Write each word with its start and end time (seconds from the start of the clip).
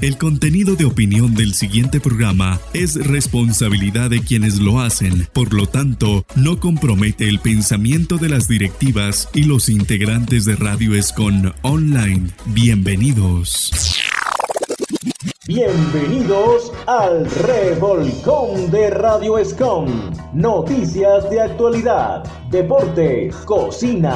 El 0.00 0.16
contenido 0.16 0.76
de 0.76 0.86
opinión 0.86 1.34
del 1.34 1.52
siguiente 1.52 2.00
programa 2.00 2.58
es 2.72 2.94
responsabilidad 2.94 4.08
de 4.08 4.22
quienes 4.22 4.58
lo 4.58 4.80
hacen, 4.80 5.28
por 5.34 5.52
lo 5.52 5.66
tanto, 5.66 6.24
no 6.36 6.58
compromete 6.58 7.28
el 7.28 7.38
pensamiento 7.38 8.16
de 8.16 8.30
las 8.30 8.48
directivas 8.48 9.28
y 9.34 9.42
los 9.42 9.68
integrantes 9.68 10.46
de 10.46 10.56
Radio 10.56 10.94
Escon 10.94 11.52
Online. 11.60 12.30
Bienvenidos. 12.46 13.70
Bienvenidos 15.52 16.72
al 16.86 17.28
Revolcón 17.28 18.70
de 18.70 18.88
Radio 18.90 19.36
Escom. 19.36 19.88
Noticias 20.32 21.28
de 21.28 21.40
actualidad, 21.40 22.22
deportes, 22.50 23.34
cocina 23.46 24.14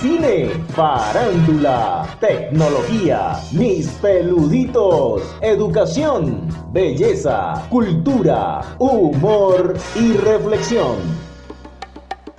cine, 0.00 0.48
farándula, 0.68 2.08
tecnología, 2.20 3.38
mis 3.52 3.88
peluditos, 4.00 5.22
educación, 5.42 6.48
belleza, 6.72 7.66
cultura, 7.68 8.62
humor 8.78 9.74
y 9.94 10.14
reflexión. 10.14 11.29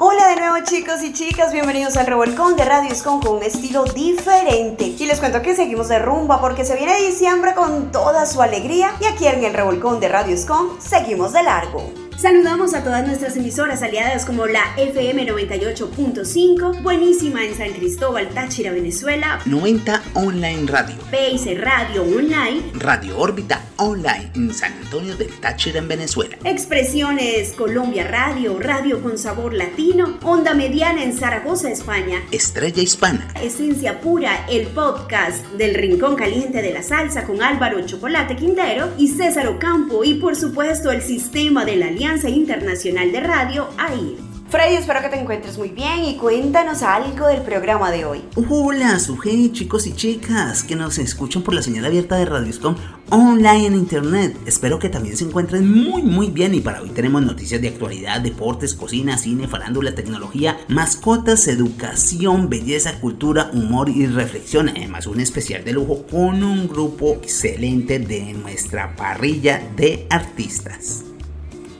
Hola 0.03 0.29
de 0.29 0.37
nuevo 0.37 0.55
chicos 0.65 1.03
y 1.03 1.13
chicas, 1.13 1.53
bienvenidos 1.53 1.95
al 1.95 2.07
Revolcón 2.07 2.55
de 2.55 2.65
Radio 2.65 2.91
Escon 2.91 3.19
con 3.19 3.37
un 3.37 3.43
estilo 3.43 3.83
diferente. 3.83 4.95
Y 4.97 5.05
les 5.05 5.19
cuento 5.19 5.43
que 5.43 5.55
seguimos 5.55 5.89
de 5.89 5.99
rumba 5.99 6.41
porque 6.41 6.65
se 6.65 6.75
viene 6.75 6.97
diciembre 6.97 7.53
con 7.53 7.91
toda 7.91 8.25
su 8.25 8.41
alegría 8.41 8.95
y 8.99 9.05
aquí 9.05 9.27
en 9.27 9.43
el 9.43 9.53
Revolcón 9.53 9.99
de 9.99 10.09
Radio 10.09 10.33
Escon 10.33 10.81
seguimos 10.81 11.33
de 11.33 11.43
largo. 11.43 11.83
Saludamos 12.21 12.75
a 12.75 12.83
todas 12.83 13.03
nuestras 13.03 13.35
emisoras 13.35 13.81
aliadas 13.81 14.25
como 14.25 14.45
la 14.45 14.61
FM 14.77 15.27
98.5, 15.27 16.83
buenísima 16.83 17.43
en 17.43 17.55
San 17.55 17.71
Cristóbal, 17.71 18.29
Táchira, 18.29 18.71
Venezuela, 18.71 19.39
90 19.47 20.03
Online 20.13 20.67
Radio, 20.67 20.97
PIC 21.09 21.59
Radio 21.59 22.03
Online, 22.03 22.61
Radio 22.75 23.17
Órbita 23.17 23.63
Online 23.77 24.29
en 24.35 24.53
San 24.53 24.71
Antonio 24.73 25.17
del 25.17 25.31
Táchira, 25.39 25.79
en 25.79 25.87
Venezuela, 25.87 26.37
Expresiones 26.43 27.53
Colombia 27.53 28.07
Radio, 28.07 28.59
Radio 28.59 29.01
con 29.01 29.17
Sabor 29.17 29.55
Latino, 29.55 30.19
Onda 30.21 30.53
Mediana 30.53 31.03
en 31.03 31.17
Zaragoza, 31.17 31.71
España, 31.71 32.21
Estrella 32.29 32.83
Hispana, 32.83 33.29
Esencia 33.41 33.99
Pura, 33.99 34.45
el 34.47 34.67
podcast 34.67 35.43
del 35.53 35.73
Rincón 35.73 36.15
Caliente 36.15 36.61
de 36.61 36.71
la 36.71 36.83
Salsa 36.83 37.23
con 37.23 37.41
Álvaro 37.41 37.83
Chocolate 37.83 38.35
Quintero 38.35 38.91
y 38.99 39.07
César 39.07 39.47
Ocampo 39.47 40.03
y 40.03 40.13
por 40.13 40.35
supuesto 40.35 40.91
el 40.91 41.01
sistema 41.01 41.65
de 41.65 41.77
la 41.77 41.87
Alianza 41.87 42.10
Internacional 42.11 43.09
de 43.13 43.21
Radio, 43.21 43.69
AIR. 43.77 44.17
Freddy, 44.49 44.75
espero 44.75 44.99
que 45.01 45.07
te 45.07 45.17
encuentres 45.17 45.57
muy 45.57 45.69
bien 45.69 46.03
y 46.03 46.17
cuéntanos 46.17 46.83
algo 46.83 47.27
del 47.27 47.41
programa 47.41 47.89
de 47.89 48.03
hoy. 48.03 48.21
Hola, 48.49 48.99
suje, 48.99 49.49
chicos 49.53 49.87
y 49.87 49.93
chicas 49.93 50.63
que 50.63 50.75
nos 50.75 50.97
escuchan 50.97 51.41
por 51.41 51.53
la 51.53 51.61
señal 51.61 51.85
abierta 51.85 52.17
de 52.17 52.25
Radioscom 52.25 52.75
online 53.11 53.67
en 53.67 53.75
internet. 53.75 54.35
Espero 54.45 54.77
que 54.77 54.89
también 54.89 55.15
se 55.15 55.23
encuentren 55.23 55.71
muy 55.71 56.03
muy 56.03 56.27
bien 56.27 56.53
y 56.53 56.59
para 56.59 56.81
hoy 56.81 56.89
tenemos 56.89 57.21
noticias 57.21 57.61
de 57.61 57.69
actualidad, 57.69 58.19
deportes, 58.19 58.73
cocina, 58.73 59.17
cine, 59.17 59.47
farándula, 59.47 59.95
tecnología, 59.95 60.57
mascotas, 60.67 61.47
educación, 61.47 62.49
belleza, 62.49 62.99
cultura, 62.99 63.51
humor 63.53 63.87
y 63.87 64.05
reflexión. 64.05 64.67
Además 64.67 65.07
un 65.07 65.21
especial 65.21 65.63
de 65.63 65.71
lujo 65.71 66.05
con 66.07 66.43
un 66.43 66.67
grupo 66.67 67.13
excelente 67.13 67.99
de 67.99 68.33
nuestra 68.33 68.97
parrilla 68.97 69.61
de 69.77 70.07
artistas. 70.09 71.05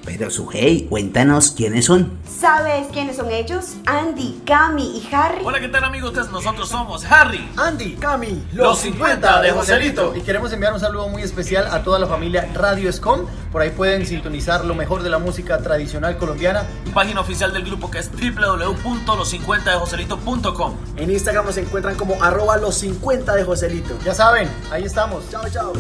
Pero 0.06 0.30
Sujei, 0.32 0.86
cuéntanos 0.88 1.52
quiénes 1.52 1.86
son. 1.86 2.18
¿Sabes 2.28 2.88
quiénes 2.92 3.18
son 3.18 3.30
ellos? 3.30 3.76
Andy, 3.86 4.42
Cami 4.46 4.98
y 4.98 5.08
Harry. 5.14 5.42
Hola, 5.44 5.60
¿qué 5.60 5.68
tal 5.68 5.84
amigos? 5.84 6.14
Nosotros 6.32 6.70
somos 6.70 7.06
Harry, 7.06 7.48
Andy, 7.56 7.94
Cami, 7.96 8.44
los 8.54 8.80
50 8.80 9.42
de 9.42 9.52
Joselito. 9.52 10.16
Y 10.16 10.22
queremos 10.22 10.52
enviar 10.54 10.74
un 10.74 10.80
saludo 10.80 11.08
muy 11.08 11.22
especial 11.22 11.68
a 11.68 11.84
toda 11.84 12.00
la 12.00 12.08
familia 12.08 12.50
Radio 12.54 12.90
Escom. 12.90 13.28
Por 13.52 13.62
ahí 13.62 13.70
pueden 13.70 14.04
sintonizar 14.06 14.64
lo 14.66 14.74
mejor 14.74 15.04
de 15.04 15.10
la 15.10 15.20
música 15.20 15.60
tradicional 15.60 16.18
colombiana. 16.18 16.64
Página 16.94 17.20
oficial 17.22 17.54
del 17.54 17.64
grupo 17.66 17.92
que 17.92 18.00
es 18.00 18.10
www.los50dejoselito.com. 18.12 20.76
En 20.98 21.12
Instagram 21.12 21.46
nos 21.46 21.58
encuentran 21.58 21.96
como 21.96 22.22
arroba 22.24 22.58
los 22.58 22.76
50 22.76 23.36
de 23.36 23.44
Joselito. 23.44 23.98
Ya 24.04 24.16
saben, 24.16 24.50
ahí 24.72 24.84
estamos. 24.84 25.30
Chao, 25.30 25.48
chao. 25.50 25.74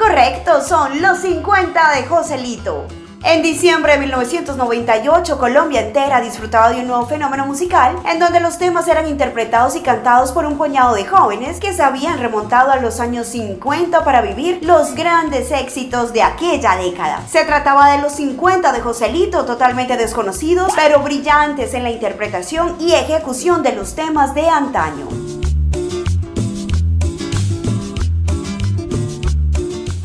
Correcto, 0.00 0.62
son 0.62 1.02
los 1.02 1.18
50 1.18 1.96
de 1.96 2.06
Joselito. 2.06 2.86
En 3.22 3.42
diciembre 3.42 3.92
de 3.92 3.98
1998, 3.98 5.38
Colombia 5.38 5.82
entera 5.82 6.22
disfrutaba 6.22 6.70
de 6.70 6.80
un 6.80 6.86
nuevo 6.86 7.04
fenómeno 7.04 7.44
musical 7.44 7.96
en 8.10 8.18
donde 8.18 8.40
los 8.40 8.56
temas 8.56 8.88
eran 8.88 9.06
interpretados 9.06 9.76
y 9.76 9.82
cantados 9.82 10.32
por 10.32 10.46
un 10.46 10.56
puñado 10.56 10.94
de 10.94 11.04
jóvenes 11.04 11.60
que 11.60 11.74
se 11.74 11.82
habían 11.82 12.18
remontado 12.18 12.70
a 12.70 12.76
los 12.76 12.98
años 12.98 13.26
50 13.26 14.02
para 14.02 14.22
vivir 14.22 14.60
los 14.62 14.94
grandes 14.94 15.50
éxitos 15.50 16.14
de 16.14 16.22
aquella 16.22 16.76
década. 16.76 17.20
Se 17.28 17.44
trataba 17.44 17.92
de 17.92 18.00
los 18.00 18.14
50 18.14 18.72
de 18.72 18.80
Joselito, 18.80 19.44
totalmente 19.44 19.98
desconocidos, 19.98 20.72
pero 20.74 21.00
brillantes 21.00 21.74
en 21.74 21.82
la 21.82 21.90
interpretación 21.90 22.76
y 22.80 22.94
ejecución 22.94 23.62
de 23.62 23.72
los 23.72 23.94
temas 23.94 24.34
de 24.34 24.48
antaño. 24.48 25.39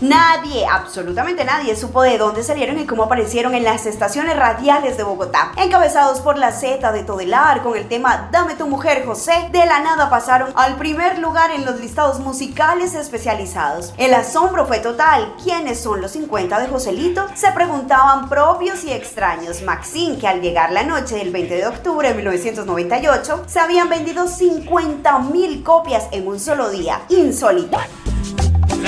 Nadie, 0.06 0.68
absolutamente 0.68 1.44
nadie, 1.46 1.76
supo 1.76 2.04
de 2.04 2.20
dónde 2.20 2.44
salieron 2.44 2.78
y 2.78 2.86
cómo 2.86 3.06
aparecieron 3.06 3.56
en 3.56 3.64
las 3.64 3.88
estaciones 3.88 4.38
radiales 4.38 4.98
de 4.98 5.04
Bogotá. 5.04 5.52
Encabezados 5.58 6.20
por 6.20 6.38
la 6.38 6.52
Z 6.52 6.92
de 6.92 7.02
Todelar 7.02 7.64
con 7.64 7.76
el 7.76 7.88
tema 7.88 8.30
Dame 8.32 8.54
tu 8.54 8.68
mujer, 8.68 9.04
José, 9.04 9.50
de 9.52 9.66
la 9.66 9.80
nada 9.80 10.12
pasaron 10.12 10.54
al 10.54 10.76
primer 10.76 11.18
lugar 11.18 11.50
en 11.50 11.66
los 11.66 11.80
listados 11.80 12.20
musicales 12.20 12.94
especializados. 12.94 13.96
El 13.98 14.14
asombro 14.14 14.68
fue 14.68 14.78
total. 14.78 15.34
¿Quiénes 15.44 15.82
son 15.82 16.02
los 16.02 16.12
50 16.12 16.60
de 16.60 16.68
Joselito? 16.68 17.26
Se 17.34 17.52
preguntaban 17.52 18.30
propios 18.30 18.84
y 18.84 18.92
extraños. 18.92 19.64
Maxine, 19.64 20.20
que 20.20 20.28
al 20.28 20.40
llegar 20.40 20.72
la 20.72 20.84
noche 20.84 21.16
del 21.16 21.32
20 21.32 21.56
de 21.56 21.66
octubre 21.66 22.10
de 22.10 22.14
1998, 22.14 23.46
se 23.48 23.60
habían 23.60 23.90
vendido 23.90 24.28
50 24.28 25.18
mil 25.18 25.64
copias 25.64 26.04
en 26.12 26.28
un 26.28 26.40
solo 26.40 26.70
día. 26.70 27.02
Insólito. 27.10 27.80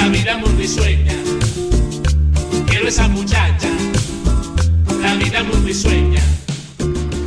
La 0.08 0.14
vida 0.14 0.38
muy 0.38 0.50
risueña. 0.52 1.14
Quiero 2.66 2.88
esa 2.88 3.10
muchacha. 3.10 3.68
La 5.02 5.16
vida 5.16 5.44
muy 5.44 5.68
risueña. 5.68 6.22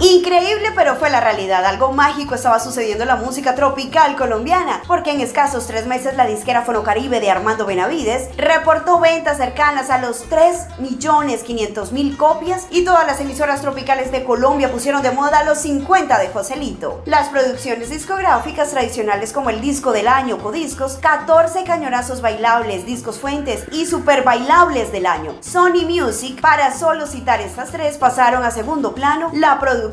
Increíble, 0.03 0.73
pero 0.75 0.97
fue 0.97 1.11
la 1.11 1.21
realidad. 1.21 1.63
Algo 1.67 1.93
mágico 1.93 2.35
estaba 2.35 2.59
sucediendo 2.59 3.05
en 3.05 3.09
la 3.09 3.17
música 3.17 3.55
tropical 3.55 4.17
colombiana, 4.17 4.81
porque 4.87 5.11
en 5.11 5.21
escasos 5.21 5.67
tres 5.67 5.87
meses 5.87 6.17
la 6.17 6.25
disquera 6.25 6.63
Fonocaribe 6.63 7.21
de 7.21 7.31
Armando 7.31 7.67
Benavides 7.67 8.35
reportó 8.39 8.99
ventas 8.99 9.37
cercanas 9.37 9.91
a 9.91 9.99
los 9.99 10.27
3.500.000 10.31 12.17
copias 12.17 12.67
y 12.71 12.83
todas 12.87 13.07
las 13.07 13.21
emisoras 13.21 13.61
tropicales 13.61 14.11
de 14.11 14.25
Colombia 14.25 14.73
pusieron 14.73 15.03
de 15.03 15.11
moda 15.11 15.45
los 15.45 15.59
50 15.59 16.19
de 16.19 16.29
Joselito. 16.29 17.03
Las 17.05 17.29
producciones 17.29 17.91
discográficas 17.91 18.71
tradicionales 18.71 19.35
como 19.35 19.51
el 19.51 19.61
disco 19.61 19.93
del 19.93 20.09
año, 20.09 20.39
Codiscos, 20.39 20.95
14 20.95 21.65
cañonazos 21.65 22.23
bailables, 22.23 22.87
discos 22.87 23.19
fuentes 23.19 23.65
y 23.71 23.85
super 23.85 24.25
bailables 24.25 24.93
del 24.93 25.05
año. 25.05 25.35
Sony 25.41 25.85
Music, 25.87 26.41
para 26.41 26.75
solo 26.75 27.07
citar 27.07 27.43
estas 27.43 27.71
tres, 27.71 27.99
pasaron 27.99 28.45
a 28.45 28.51
segundo 28.51 28.95
plano 28.95 29.31
la 29.35 29.61
producción 29.61 29.90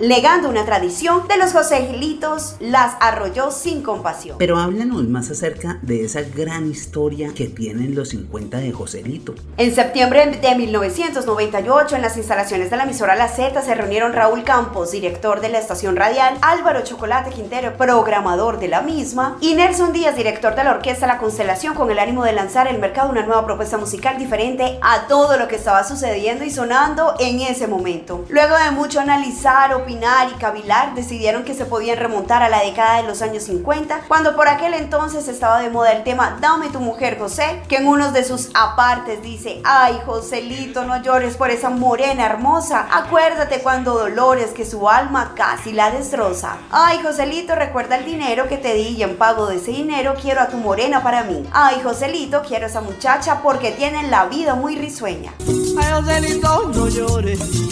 legando 0.00 0.48
una 0.48 0.64
tradición 0.64 1.26
de 1.28 1.36
los 1.36 1.52
Joselitos, 1.52 2.56
las 2.60 2.94
arrolló 3.00 3.50
sin 3.50 3.82
compasión. 3.82 4.36
Pero 4.38 4.58
háblanos 4.58 5.04
más 5.08 5.30
acerca 5.30 5.78
de 5.82 6.04
esa 6.04 6.22
gran 6.22 6.70
historia 6.70 7.32
que 7.34 7.46
tienen 7.46 7.94
los 7.94 8.10
50 8.10 8.58
de 8.58 8.72
Joselito. 8.72 9.34
En 9.56 9.74
septiembre 9.74 10.26
de 10.26 10.54
1998, 10.54 11.96
en 11.96 12.02
las 12.02 12.16
instalaciones 12.16 12.70
de 12.70 12.76
la 12.76 12.84
emisora 12.84 13.16
La 13.16 13.28
Z, 13.28 13.60
se 13.62 13.74
reunieron 13.74 14.12
Raúl 14.12 14.44
Campos, 14.44 14.92
director 14.92 15.40
de 15.40 15.48
la 15.48 15.58
estación 15.58 15.96
radial, 15.96 16.38
Álvaro 16.42 16.82
Chocolate 16.82 17.30
Quintero, 17.30 17.76
programador 17.76 18.58
de 18.58 18.68
la 18.68 18.82
misma, 18.82 19.36
y 19.40 19.54
Nelson 19.54 19.92
Díaz, 19.92 20.16
director 20.16 20.54
de 20.54 20.64
la 20.64 20.72
orquesta 20.72 21.06
La 21.06 21.18
Constelación, 21.18 21.74
con 21.74 21.90
el 21.90 21.98
ánimo 21.98 22.24
de 22.24 22.32
lanzar 22.32 22.68
el 22.68 22.78
mercado 22.78 23.10
una 23.10 23.24
nueva 23.24 23.44
propuesta 23.44 23.78
musical 23.78 24.18
diferente 24.18 24.78
a 24.82 25.06
todo 25.08 25.36
lo 25.36 25.48
que 25.48 25.56
estaba 25.56 25.84
sucediendo 25.84 26.44
y 26.44 26.50
sonando 26.50 27.14
en 27.18 27.40
ese 27.40 27.66
momento. 27.66 28.24
Luego 28.28 28.56
de 28.56 28.70
mucho 28.70 29.00
analizar, 29.40 29.74
opinar 29.74 30.28
y 30.30 30.38
cavilar, 30.38 30.94
decidieron 30.94 31.44
que 31.44 31.54
se 31.54 31.64
podían 31.64 31.98
remontar 31.98 32.42
a 32.42 32.48
la 32.48 32.60
década 32.60 33.00
de 33.00 33.08
los 33.08 33.22
años 33.22 33.44
50, 33.44 34.02
cuando 34.08 34.36
por 34.36 34.48
aquel 34.48 34.74
entonces 34.74 35.28
estaba 35.28 35.60
de 35.60 35.70
moda 35.70 35.92
el 35.92 36.04
tema 36.04 36.36
Dame 36.40 36.68
tu 36.68 36.80
mujer, 36.80 37.18
José, 37.18 37.62
que 37.68 37.76
en 37.76 37.88
uno 37.88 38.12
de 38.12 38.24
sus 38.24 38.50
apartes 38.54 39.22
dice, 39.22 39.60
ay, 39.64 39.98
Joselito, 40.04 40.84
no 40.84 41.02
llores 41.02 41.36
por 41.36 41.50
esa 41.50 41.70
morena 41.70 42.26
hermosa, 42.26 42.86
acuérdate 42.92 43.60
cuando 43.60 43.94
dolores 43.94 44.50
que 44.50 44.66
su 44.66 44.88
alma 44.88 45.32
casi 45.34 45.72
la 45.72 45.90
destroza. 45.90 46.56
Ay, 46.70 47.00
Joselito, 47.02 47.54
recuerda 47.54 47.96
el 47.96 48.04
dinero 48.04 48.48
que 48.48 48.58
te 48.58 48.74
di 48.74 48.88
y 48.88 49.02
en 49.02 49.16
pago 49.16 49.46
de 49.46 49.56
ese 49.56 49.70
dinero 49.70 50.14
quiero 50.20 50.42
a 50.42 50.48
tu 50.48 50.56
morena 50.56 51.02
para 51.02 51.24
mí. 51.24 51.48
Ay, 51.52 51.80
Joselito, 51.82 52.42
quiero 52.46 52.66
a 52.66 52.68
esa 52.68 52.80
muchacha 52.80 53.40
porque 53.42 53.70
tienen 53.70 54.10
la 54.10 54.26
vida 54.26 54.54
muy 54.54 54.76
risueña. 54.76 55.32
Ay, 55.78 55.92
Joselito, 55.92 56.68
no 56.74 56.88
llores 56.88 57.69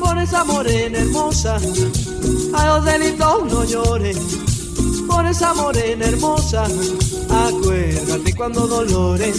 por 0.00 0.18
esa 0.18 0.44
morena 0.44 0.98
hermosa. 0.98 1.56
Ay, 2.54 2.68
Joselito, 2.68 3.44
no 3.50 3.64
llores 3.64 4.16
esa 5.30 5.54
morena 5.54 6.06
hermosa. 6.06 6.64
Acuérdate 7.30 8.34
cuando 8.34 8.66
dolores, 8.66 9.36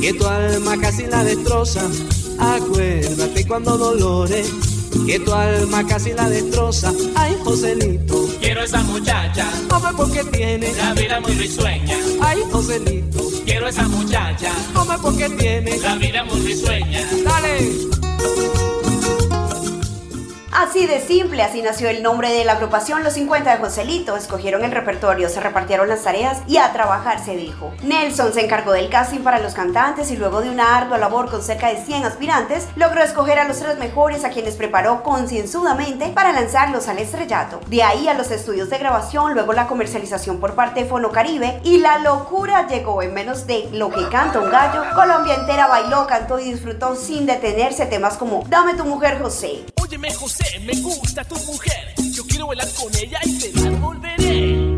que 0.00 0.12
tu 0.14 0.26
alma 0.26 0.76
casi 0.80 1.06
la 1.06 1.24
destroza. 1.24 1.82
Acuérdate 2.38 3.46
cuando 3.46 3.76
dolores, 3.76 4.46
que 5.06 5.18
tu 5.20 5.32
alma 5.32 5.84
casi 5.86 6.12
la 6.12 6.28
destroza. 6.28 6.92
Ay, 7.16 7.36
Joselito, 7.44 8.28
Quiero 8.40 8.62
esa 8.62 8.82
muchacha, 8.82 9.46
come 9.68 9.90
porque 9.96 10.24
tiene. 10.24 10.72
la 10.74 10.94
vida 10.94 11.20
muy 11.20 11.32
risueña. 11.32 11.96
Ay, 12.20 12.38
Joselito, 12.52 13.20
Quiero 13.44 13.68
esa 13.68 13.88
muchacha, 13.88 14.52
come 14.72 14.96
porque 14.98 15.28
tiene. 15.30 15.78
la 15.78 15.96
vida 15.96 16.24
muy 16.24 16.40
risueña. 16.40 17.00
Dale. 17.24 18.73
Así 20.54 20.86
de 20.86 21.00
simple, 21.00 21.42
así 21.42 21.62
nació 21.62 21.88
el 21.88 22.00
nombre 22.00 22.32
de 22.32 22.44
la 22.44 22.52
agrupación 22.52 23.02
Los 23.02 23.14
50 23.14 23.50
de 23.50 23.60
Joselito. 23.60 24.16
Escogieron 24.16 24.62
el 24.62 24.70
repertorio, 24.70 25.28
se 25.28 25.40
repartieron 25.40 25.88
las 25.88 26.04
tareas 26.04 26.42
y 26.46 26.58
a 26.58 26.72
trabajar 26.72 27.18
se 27.24 27.36
dijo. 27.36 27.72
Nelson 27.82 28.32
se 28.32 28.44
encargó 28.44 28.70
del 28.70 28.88
casting 28.88 29.24
para 29.24 29.40
los 29.40 29.52
cantantes 29.52 30.12
y 30.12 30.16
luego 30.16 30.42
de 30.42 30.50
una 30.50 30.76
ardua 30.76 30.96
labor 30.98 31.28
con 31.28 31.42
cerca 31.42 31.70
de 31.70 31.84
100 31.84 32.04
aspirantes, 32.04 32.68
logró 32.76 33.02
escoger 33.02 33.40
a 33.40 33.48
los 33.48 33.58
tres 33.58 33.78
mejores 33.78 34.24
a 34.24 34.30
quienes 34.30 34.54
preparó 34.54 35.02
concienzudamente 35.02 36.12
para 36.14 36.32
lanzarlos 36.32 36.86
al 36.86 36.98
estrellato. 36.98 37.58
De 37.66 37.82
ahí 37.82 38.06
a 38.06 38.14
los 38.14 38.30
estudios 38.30 38.70
de 38.70 38.78
grabación, 38.78 39.34
luego 39.34 39.54
la 39.54 39.66
comercialización 39.66 40.38
por 40.38 40.54
parte 40.54 40.84
de 40.84 40.88
Fono 40.88 41.10
Caribe 41.10 41.60
y 41.64 41.78
la 41.78 41.98
locura 41.98 42.68
llegó 42.68 43.02
en 43.02 43.12
menos 43.12 43.48
de 43.48 43.68
lo 43.72 43.90
que 43.90 44.08
canta 44.08 44.38
un 44.38 44.52
gallo. 44.52 44.84
Colombia 44.94 45.34
entera 45.34 45.66
bailó, 45.66 46.06
cantó 46.06 46.38
y 46.38 46.52
disfrutó 46.52 46.94
sin 46.94 47.26
detenerse 47.26 47.86
temas 47.86 48.16
como 48.16 48.44
Dame 48.46 48.74
tu 48.74 48.84
mujer 48.84 49.20
José, 49.20 49.64
Óyeme 49.84 50.14
José, 50.14 50.60
me 50.60 50.72
gusta 50.80 51.24
tu 51.24 51.34
mujer. 51.44 51.94
Yo 52.14 52.24
quiero 52.26 52.46
bailar 52.46 52.68
con 52.72 52.90
ella 52.96 53.20
y 53.22 53.38
te 53.38 53.60
la 53.60 53.70
volveré. 53.78 54.74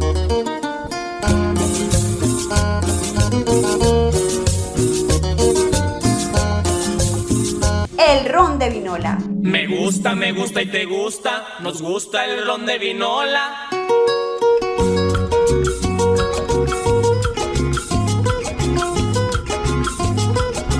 El 7.99 8.29
ron 8.33 8.59
de 8.59 8.71
Vinola. 8.71 9.19
Me 9.43 9.67
gusta, 9.69 10.17
me 10.17 10.33
gusta 10.33 10.63
y 10.63 10.67
te 10.67 10.85
gusta. 10.87 11.45
Nos 11.61 11.81
gusta 11.81 12.25
el 12.25 12.45
ron 12.45 12.67
de 12.67 12.79
vinola. 12.79 13.69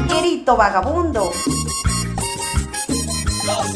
Grito 0.09 0.57
vagabundo. 0.57 1.31
Los 3.47 3.73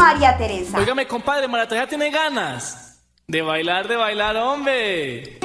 María 0.00 0.34
Teresa. 0.38 0.78
Óigame, 0.78 1.06
compadre, 1.06 1.46
Marataya 1.46 1.86
tiene 1.86 2.10
ganas 2.10 3.04
de 3.26 3.42
bailar, 3.42 3.86
de 3.86 3.96
bailar, 3.96 4.34
hombre. 4.36 5.38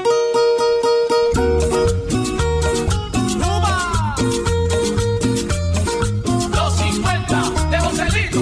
Los 6.55 6.73
50 6.77 7.49
de 7.69 7.79
Joselito. 7.79 8.41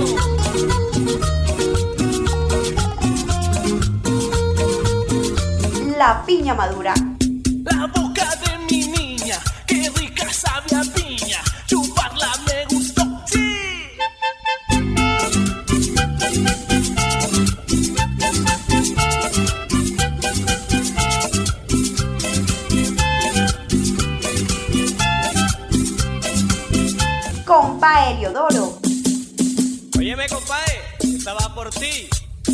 La 5.97 6.23
piña 6.27 6.53
madura. 6.53 6.93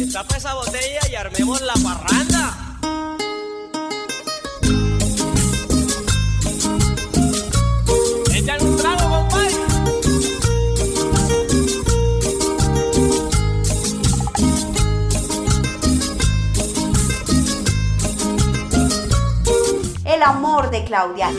Destapa 0.10 0.38
esa 0.38 0.56
botella 0.56 1.02
y 1.12 1.14
armemos 1.14 1.62
la 1.62 1.74
parranda. 1.74 2.58
Echan 8.34 8.66
un 8.66 8.78
trago, 8.78 9.08
compadre. 9.08 9.54
El 20.06 20.24
amor 20.24 20.72
de 20.72 20.86
Claudia. 20.86 21.32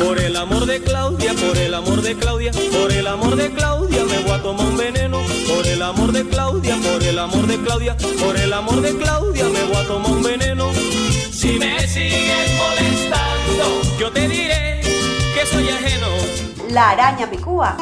Por 0.00 0.18
el 0.18 0.34
amor 0.34 0.66
de 0.66 0.82
Claudia, 0.82 1.34
por 1.34 1.56
el 1.56 1.72
amor 1.72 2.02
de 2.02 2.16
Claudia, 2.16 2.50
por 2.50 2.90
el 2.90 3.06
amor 3.06 3.36
de 3.36 3.52
Claudia 3.52 3.91
el 7.12 7.18
amor 7.18 7.46
de 7.46 7.58
Claudia, 7.58 7.94
por 8.24 8.34
el 8.38 8.52
amor 8.54 8.80
de 8.80 8.96
Claudia 8.96 9.44
me 9.44 9.62
voy 9.64 9.76
a 9.76 9.86
tomar 9.86 10.12
un 10.12 10.22
veneno. 10.22 10.72
Si 11.30 11.58
me 11.58 11.86
sigues 11.86 12.50
molestando, 12.56 13.82
Yo 13.98 14.10
te 14.10 14.26
diré 14.28 14.80
que 15.34 15.46
soy 15.46 15.68
ajeno. 15.68 16.06
La 16.70 16.90
araña 16.90 17.30
picúa. 17.30 17.76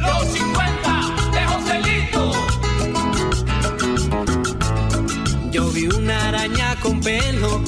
los 0.00 0.24
50 0.32 0.90
de 1.32 1.44
Joselito. 1.50 2.32
Yo 5.50 5.68
vi 5.70 5.86
una 5.88 6.28
araña 6.28 6.76
con 6.80 6.98
pelo, 7.00 7.62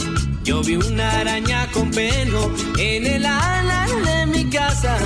yo 0.51 0.63
vi 0.63 0.75
una 0.75 1.09
araña 1.21 1.69
con 1.71 1.93
pelo 1.93 2.51
en 2.77 3.07
el 3.07 3.25
ala 3.25 3.87
de 4.05 4.27
mi 4.27 4.51
casa, 4.51 4.99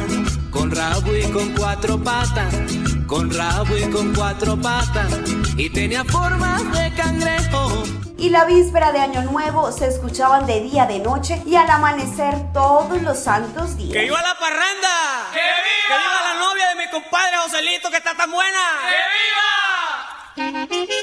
con 0.51 0.71
rabo 0.71 1.15
y 1.15 1.31
con 1.33 1.53
cuatro 1.53 2.03
patas, 2.03 2.55
con 3.07 3.31
rabo 3.31 3.77
y 3.77 3.91
con 3.91 4.15
cuatro 4.15 4.59
patas, 4.59 5.13
y 5.59 5.69
tenía 5.69 6.03
forma 6.03 6.63
de 6.73 6.95
cangrejo. 6.95 7.83
Y 8.17 8.31
la 8.31 8.47
víspera 8.47 8.91
de 8.93 9.01
Año 9.01 9.21
Nuevo 9.21 9.71
se 9.71 9.89
escuchaban 9.89 10.47
de 10.47 10.63
día, 10.63 10.87
de 10.87 11.01
noche 11.01 11.43
y 11.45 11.57
al 11.57 11.69
amanecer 11.69 12.51
todos 12.55 13.03
los 13.03 13.19
santos 13.19 13.73
¡Que 13.73 13.83
días. 13.83 14.03
viva 14.05 14.23
la 14.23 14.39
parranda! 14.39 14.95
¡Que 15.35 15.41
viva! 15.41 15.89
¡Que 15.89 15.95
viva 16.05 16.21
la 16.33 16.35
novia 16.47 16.69
de 16.71 16.75
mi 16.77 16.91
compadre 16.91 17.37
Joselito 17.37 17.91
que 17.91 17.99
está 17.99 18.17
tan 18.17 18.31
buena! 18.31 18.61
¡Que 18.89 18.97
viva! 18.97 20.94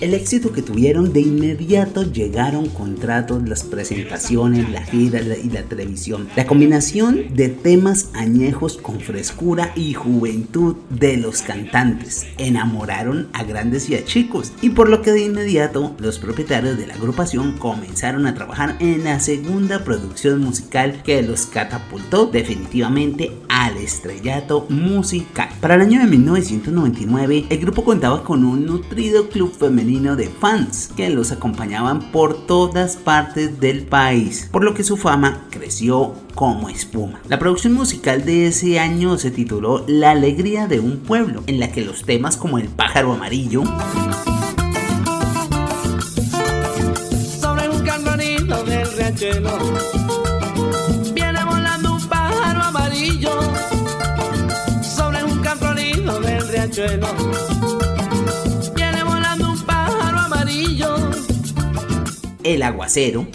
El 0.00 0.14
éxito 0.14 0.52
que 0.52 0.62
tuvieron 0.62 1.12
de 1.12 1.20
inmediato 1.20 2.04
llegaron 2.04 2.68
contratos, 2.68 3.48
las 3.48 3.64
presentaciones, 3.64 4.70
la 4.70 4.84
gira 4.84 5.20
y 5.20 5.50
la 5.50 5.64
televisión. 5.64 6.28
La 6.36 6.46
combinación 6.46 7.34
de 7.34 7.48
temas 7.48 8.10
añejos 8.14 8.76
con 8.76 9.00
frescura 9.00 9.72
y 9.74 9.94
juventud 9.94 10.76
de 10.88 11.16
los 11.16 11.42
cantantes 11.42 12.28
enamoraron 12.38 13.26
a 13.32 13.42
grandes 13.42 13.90
y 13.90 13.96
a 13.96 14.04
chicos 14.04 14.52
y 14.62 14.70
por 14.70 14.88
lo 14.88 15.02
que 15.02 15.10
de 15.10 15.24
inmediato 15.24 15.96
los 15.98 16.20
propietarios 16.20 16.78
de 16.78 16.86
la 16.86 16.94
agrupación 16.94 17.58
comenzaron 17.58 18.26
a 18.26 18.34
trabajar 18.36 18.76
en 18.78 19.02
la 19.02 19.18
segunda 19.18 19.82
producción 19.82 20.40
musical 20.40 21.02
que 21.02 21.22
los 21.22 21.46
catapultó 21.46 22.26
definitivamente 22.26 23.32
al 23.48 23.76
estrellato 23.78 24.64
musical. 24.68 25.48
Para 25.60 25.74
el 25.74 25.80
año 25.80 25.98
de 25.98 26.06
1999 26.06 27.46
el 27.50 27.58
grupo 27.58 27.82
contaba 27.82 28.22
con 28.22 28.44
un 28.44 28.64
nutrido 28.64 29.28
club 29.28 29.52
femenino 29.52 29.88
de 29.98 30.28
fans 30.28 30.90
que 30.96 31.10
los 31.10 31.32
acompañaban 31.32 32.12
por 32.12 32.46
todas 32.46 32.96
partes 32.96 33.58
del 33.58 33.82
país, 33.82 34.48
por 34.52 34.62
lo 34.62 34.72
que 34.72 34.84
su 34.84 34.96
fama 34.96 35.46
creció 35.50 36.14
como 36.36 36.68
espuma. 36.68 37.20
La 37.28 37.40
producción 37.40 37.72
musical 37.72 38.24
de 38.24 38.46
ese 38.46 38.78
año 38.78 39.18
se 39.18 39.32
tituló 39.32 39.84
La 39.88 40.12
alegría 40.12 40.68
de 40.68 40.78
un 40.78 40.98
pueblo, 40.98 41.42
en 41.48 41.58
la 41.58 41.72
que 41.72 41.84
los 41.84 42.04
temas 42.04 42.36
como 42.36 42.58
El 42.58 42.68
pájaro 42.68 43.12
amarillo, 43.12 43.64
sobre 47.40 47.68
un 47.68 47.84
del. 49.16 49.97
Joselito. 62.56 63.26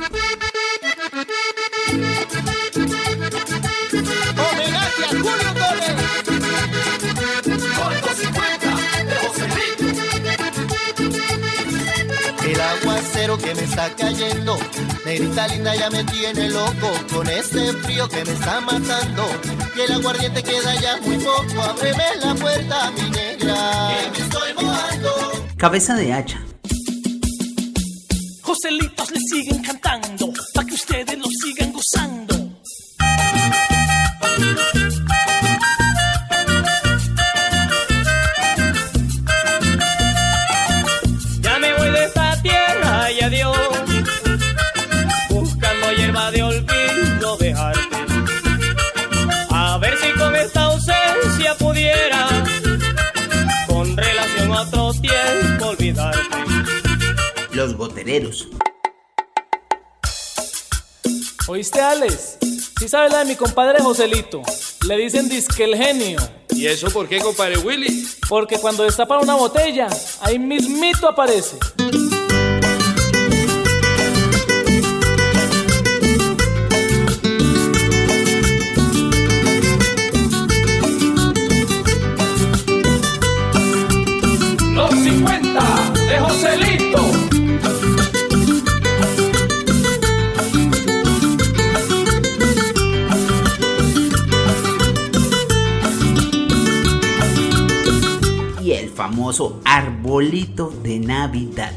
El 12.44 12.60
aguacero 12.60 13.38
que 13.38 13.54
me 13.54 13.64
está 13.64 13.96
cayendo, 13.96 14.58
negrita 15.06 15.48
linda 15.48 15.76
ya 15.76 15.90
me 15.92 16.04
tiene 16.06 16.50
loco 16.50 16.92
con 17.14 17.30
este 17.30 17.72
frío 17.74 18.10
que 18.10 18.26
me 18.26 18.32
está 18.32 18.62
matando. 18.62 19.28
Y 19.76 19.82
el 19.82 19.92
aguardiente 19.94 20.42
queda 20.42 20.74
ya 20.82 20.98
muy 20.98 21.18
poco, 21.18 21.62
ábreme 21.62 22.04
la 22.20 22.34
puerta, 22.34 22.92
mi 22.92 23.12
negra. 23.12 23.92
Que 24.12 24.20
me 24.20 24.26
estoy 24.26 24.54
mojando. 24.56 25.46
Cabeza 25.58 25.96
de 25.96 26.14
hacha. 26.14 26.53
Joselitos 28.64 29.12
le 29.12 29.20
siguen 29.20 29.62
cantando, 29.62 30.32
para 30.54 30.66
que 30.66 30.76
ustedes 30.76 31.18
lo 31.18 31.26
sigan 31.44 31.74
gozando. 31.74 32.34
Ya 41.42 41.60
me 41.60 41.74
voy 41.74 41.90
de 41.92 42.06
esta 42.06 42.42
tierra 42.42 43.12
y 43.12 43.22
adiós, 43.22 43.58
buscando 45.30 45.92
hierba 45.98 46.32
de 46.32 46.44
olvido 46.44 47.38
dejarte. 47.38 47.98
A 49.50 49.78
ver 49.80 49.94
si 49.98 50.10
con 50.18 50.34
esta 50.38 50.62
ausencia 50.62 51.54
pudiera, 51.60 52.30
con 53.68 53.98
relación 53.98 54.54
a 54.54 54.62
otro 54.62 54.94
tiempo, 54.94 55.66
olvidarte. 55.66 56.38
Los 57.52 57.76
gotereros. 57.76 58.48
¿Oíste, 61.54 61.80
Alex? 61.80 62.40
Sí 62.80 62.88
sabes 62.88 63.12
la 63.12 63.20
de 63.20 63.26
mi 63.26 63.36
compadre 63.36 63.80
Joselito. 63.80 64.42
Le 64.88 64.98
dicen 64.98 65.30
disque 65.30 65.66
el 65.66 65.76
genio. 65.76 66.20
¿Y 66.50 66.66
eso 66.66 66.90
por 66.90 67.08
qué, 67.08 67.20
compadre 67.20 67.60
Willy? 67.60 68.08
Porque 68.28 68.58
cuando 68.58 68.82
destapa 68.82 69.20
una 69.20 69.36
botella, 69.36 69.88
ahí 70.22 70.40
mismito 70.40 71.08
aparece. 71.08 71.58
Arbolito 99.64 100.70
de 100.84 101.00
Navidad. 101.00 101.72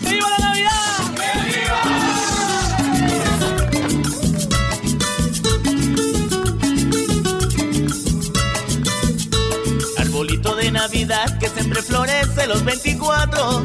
¡Viva 0.00 0.28
la 0.28 0.38
Navidad! 0.38 0.72
Arbolito 9.98 10.56
de 10.56 10.72
Navidad 10.72 11.38
que 11.38 11.48
siempre 11.48 11.80
florece 11.82 12.48
los 12.48 12.64
24. 12.64 13.62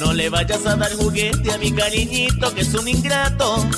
No 0.00 0.14
le 0.14 0.30
vayas 0.30 0.64
a 0.64 0.76
dar 0.76 0.92
juguete 0.94 1.52
a 1.52 1.58
mi 1.58 1.70
cariñito 1.70 2.54
que 2.54 2.62
es 2.62 2.72
un 2.72 2.88
ingrato. 2.88 3.68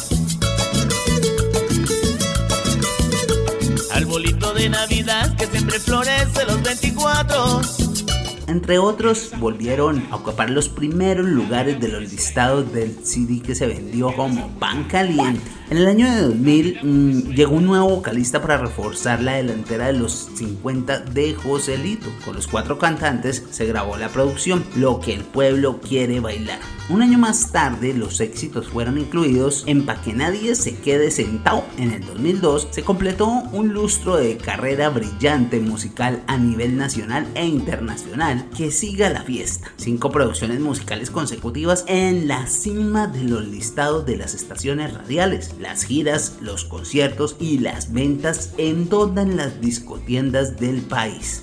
De 4.58 4.68
Navidad 4.70 5.36
que 5.36 5.46
siempre 5.46 5.78
florece 5.78 6.44
los 6.44 6.60
24. 6.62 7.60
Entre 8.48 8.78
otros, 8.78 9.30
volvieron 9.38 10.04
a 10.10 10.16
ocupar 10.16 10.50
los 10.50 10.68
primeros 10.68 11.26
lugares 11.26 11.80
de 11.80 11.86
los 11.86 12.00
listados 12.00 12.72
del 12.72 13.04
CD 13.04 13.40
que 13.40 13.54
se 13.54 13.68
vendió 13.68 14.12
como 14.16 14.48
Pan 14.58 14.84
Caliente. 14.84 15.40
En 15.70 15.76
el 15.76 15.86
año 15.86 16.10
de 16.10 16.22
2000 16.22 16.80
mm, 16.82 17.34
llegó 17.34 17.54
un 17.54 17.66
nuevo 17.66 17.88
vocalista 17.88 18.42
para 18.42 18.56
reforzar 18.56 19.22
la 19.22 19.34
delantera 19.34 19.86
de 19.86 19.92
los 19.92 20.30
50 20.34 21.00
de 21.00 21.34
Joselito. 21.34 22.08
Con 22.24 22.34
los 22.34 22.48
cuatro 22.48 22.78
cantantes 22.78 23.44
se 23.50 23.66
grabó 23.66 23.96
la 23.96 24.08
producción 24.08 24.64
Lo 24.74 24.98
que 24.98 25.14
el 25.14 25.22
pueblo 25.22 25.80
quiere 25.80 26.18
bailar. 26.18 26.77
Un 26.90 27.02
año 27.02 27.18
más 27.18 27.52
tarde, 27.52 27.92
los 27.92 28.18
éxitos 28.18 28.68
fueron 28.68 28.96
incluidos 28.96 29.64
en 29.66 29.84
Pa' 29.84 30.00
que 30.00 30.14
nadie 30.14 30.54
se 30.54 30.74
quede 30.76 31.10
sentado. 31.10 31.62
En 31.76 31.92
el 31.92 32.06
2002 32.06 32.68
se 32.70 32.82
completó 32.82 33.26
un 33.28 33.74
lustro 33.74 34.16
de 34.16 34.38
carrera 34.38 34.88
brillante 34.88 35.60
musical 35.60 36.22
a 36.26 36.38
nivel 36.38 36.78
nacional 36.78 37.26
e 37.34 37.44
internacional. 37.44 38.48
Que 38.56 38.70
siga 38.70 39.10
la 39.10 39.20
fiesta. 39.20 39.70
Cinco 39.76 40.10
producciones 40.10 40.60
musicales 40.60 41.10
consecutivas 41.10 41.84
en 41.88 42.26
la 42.26 42.46
cima 42.46 43.06
de 43.06 43.24
los 43.24 43.46
listados 43.46 44.06
de 44.06 44.16
las 44.16 44.32
estaciones 44.32 44.94
radiales, 44.94 45.56
las 45.60 45.84
giras, 45.84 46.38
los 46.40 46.64
conciertos 46.64 47.36
y 47.38 47.58
las 47.58 47.92
ventas 47.92 48.54
en 48.56 48.88
todas 48.88 49.28
las 49.28 49.60
discotiendas 49.60 50.58
del 50.58 50.80
país. 50.80 51.42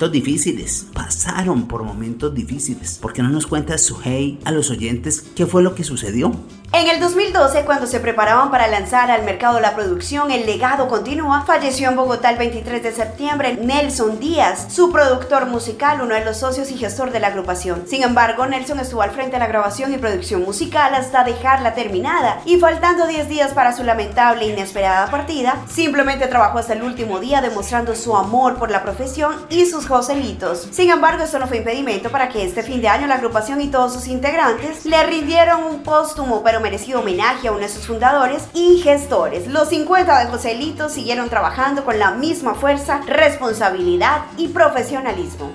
Momentos 0.00 0.18
difíciles, 0.18 0.86
pasaron 0.94 1.68
por 1.68 1.82
momentos 1.82 2.34
difíciles. 2.34 2.98
¿Por 3.02 3.12
qué 3.12 3.22
no 3.22 3.28
nos 3.28 3.46
cuenta 3.46 3.76
Suhey 3.76 4.38
a 4.46 4.50
los 4.50 4.70
oyentes 4.70 5.20
qué 5.36 5.44
fue 5.44 5.62
lo 5.62 5.74
que 5.74 5.84
sucedió? 5.84 6.32
En 6.72 6.86
el 6.86 7.00
2012, 7.00 7.64
cuando 7.64 7.88
se 7.88 7.98
preparaban 7.98 8.52
para 8.52 8.68
lanzar 8.68 9.10
al 9.10 9.24
mercado 9.24 9.58
la 9.58 9.74
producción 9.74 10.30
El 10.30 10.46
legado 10.46 10.86
continúa, 10.86 11.42
falleció 11.44 11.88
en 11.88 11.96
Bogotá 11.96 12.30
el 12.30 12.38
23 12.38 12.80
de 12.80 12.92
septiembre 12.92 13.58
Nelson 13.60 14.20
Díaz, 14.20 14.72
su 14.72 14.92
productor 14.92 15.46
musical, 15.46 16.00
uno 16.00 16.14
de 16.14 16.24
los 16.24 16.36
socios 16.36 16.70
y 16.70 16.78
gestor 16.78 17.10
de 17.10 17.18
la 17.18 17.26
agrupación. 17.26 17.88
Sin 17.88 18.04
embargo, 18.04 18.46
Nelson 18.46 18.78
estuvo 18.78 19.02
al 19.02 19.10
frente 19.10 19.32
de 19.32 19.40
la 19.40 19.48
grabación 19.48 19.92
y 19.92 19.98
producción 19.98 20.44
musical 20.44 20.94
hasta 20.94 21.24
dejarla 21.24 21.74
terminada 21.74 22.40
y 22.44 22.56
faltando 22.58 23.08
10 23.08 23.28
días 23.28 23.52
para 23.52 23.72
su 23.74 23.82
lamentable 23.82 24.44
e 24.44 24.50
inesperada 24.50 25.10
partida, 25.10 25.56
simplemente 25.68 26.28
trabajó 26.28 26.58
hasta 26.58 26.74
el 26.74 26.84
último 26.84 27.18
día 27.18 27.40
demostrando 27.40 27.96
su 27.96 28.16
amor 28.16 28.58
por 28.60 28.70
la 28.70 28.84
profesión 28.84 29.44
y 29.50 29.66
sus 29.66 29.88
joselitos. 29.88 30.68
Sin 30.70 30.88
embargo, 30.88 31.24
esto 31.24 31.40
no 31.40 31.48
fue 31.48 31.56
impedimento 31.56 32.10
para 32.10 32.28
que 32.28 32.44
este 32.44 32.62
fin 32.62 32.80
de 32.80 32.86
año 32.86 33.08
la 33.08 33.16
agrupación 33.16 33.60
y 33.60 33.72
todos 33.72 33.92
sus 33.92 34.06
integrantes 34.06 34.86
le 34.86 35.02
rindieron 35.02 35.64
un 35.64 35.82
póstumo 35.82 36.44
pero 36.44 36.59
merecido 36.60 37.00
homenaje 37.00 37.48
a 37.48 37.52
uno 37.52 37.60
de 37.60 37.68
sus 37.68 37.86
fundadores 37.86 38.44
y 38.54 38.78
gestores. 38.78 39.46
Los 39.46 39.68
50 39.70 40.18
de 40.24 40.30
Joselito 40.30 40.88
siguieron 40.88 41.28
trabajando 41.28 41.84
con 41.84 41.98
la 41.98 42.12
misma 42.12 42.54
fuerza, 42.54 43.00
responsabilidad 43.06 44.22
y 44.36 44.48
profesionalismo. 44.48 45.50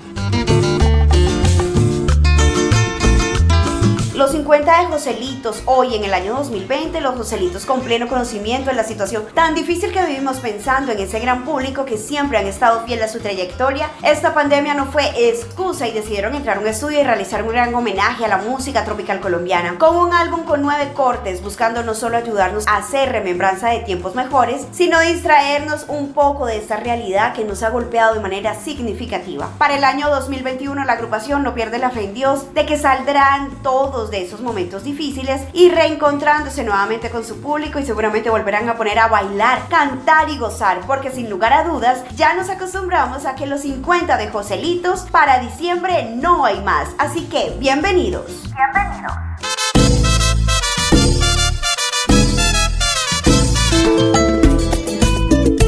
Los 4.16 4.30
50 4.30 4.80
de 4.80 4.86
Joselitos, 4.86 5.62
hoy 5.66 5.94
en 5.94 6.02
el 6.02 6.14
año 6.14 6.36
2020, 6.36 7.02
los 7.02 7.16
Joselitos 7.16 7.66
con 7.66 7.82
pleno 7.82 8.08
conocimiento 8.08 8.70
de 8.70 8.76
la 8.76 8.82
situación 8.82 9.26
tan 9.34 9.54
difícil 9.54 9.92
que 9.92 10.06
vivimos 10.06 10.38
pensando 10.38 10.90
en 10.90 11.00
ese 11.00 11.20
gran 11.20 11.44
público 11.44 11.84
que 11.84 11.98
siempre 11.98 12.38
han 12.38 12.46
estado 12.46 12.86
fiel 12.86 13.02
a 13.02 13.08
su 13.08 13.20
trayectoria, 13.20 13.90
esta 14.02 14.32
pandemia 14.32 14.72
no 14.72 14.86
fue 14.86 15.28
excusa 15.28 15.86
y 15.86 15.92
decidieron 15.92 16.34
entrar 16.34 16.56
a 16.56 16.60
un 16.60 16.66
estudio 16.66 16.98
y 16.98 17.04
realizar 17.04 17.42
un 17.42 17.50
gran 17.50 17.74
homenaje 17.74 18.24
a 18.24 18.28
la 18.28 18.38
música 18.38 18.86
tropical 18.86 19.20
colombiana, 19.20 19.76
con 19.78 19.94
un 19.94 20.14
álbum 20.14 20.44
con 20.44 20.62
nueve 20.62 20.92
cortes, 20.94 21.42
buscando 21.42 21.82
no 21.82 21.94
solo 21.94 22.16
ayudarnos 22.16 22.66
a 22.66 22.78
hacer 22.78 23.12
remembranza 23.12 23.68
de 23.68 23.80
tiempos 23.80 24.14
mejores, 24.14 24.66
sino 24.72 24.98
distraernos 24.98 25.84
un 25.88 26.14
poco 26.14 26.46
de 26.46 26.56
esta 26.56 26.78
realidad 26.78 27.34
que 27.34 27.44
nos 27.44 27.62
ha 27.62 27.68
golpeado 27.68 28.14
de 28.14 28.20
manera 28.20 28.54
significativa. 28.54 29.50
Para 29.58 29.76
el 29.76 29.84
año 29.84 30.08
2021 30.08 30.86
la 30.86 30.94
agrupación 30.94 31.42
no 31.42 31.52
pierde 31.52 31.78
la 31.78 31.90
fe 31.90 32.04
en 32.04 32.14
Dios 32.14 32.54
de 32.54 32.64
que 32.64 32.78
saldrán 32.78 33.50
todos 33.62 34.05
de 34.10 34.22
esos 34.22 34.40
momentos 34.40 34.84
difíciles 34.84 35.42
y 35.52 35.68
reencontrándose 35.68 36.64
nuevamente 36.64 37.10
con 37.10 37.24
su 37.24 37.40
público 37.40 37.78
y 37.78 37.84
seguramente 37.86 38.30
volverán 38.30 38.68
a 38.68 38.76
poner 38.76 38.98
a 38.98 39.08
bailar, 39.08 39.68
cantar 39.68 40.28
y 40.30 40.38
gozar, 40.38 40.80
porque 40.86 41.10
sin 41.10 41.30
lugar 41.30 41.52
a 41.52 41.64
dudas 41.64 42.02
ya 42.16 42.34
nos 42.34 42.48
acostumbramos 42.48 43.26
a 43.26 43.34
que 43.34 43.46
los 43.46 43.62
50 43.62 44.16
de 44.16 44.28
Joselitos 44.28 45.02
para 45.10 45.40
diciembre 45.40 46.10
no 46.14 46.44
hay 46.44 46.60
más. 46.62 46.88
Así 46.98 47.26
que 47.26 47.54
bienvenidos. 47.58 48.42
Bienvenidos. 48.54 49.12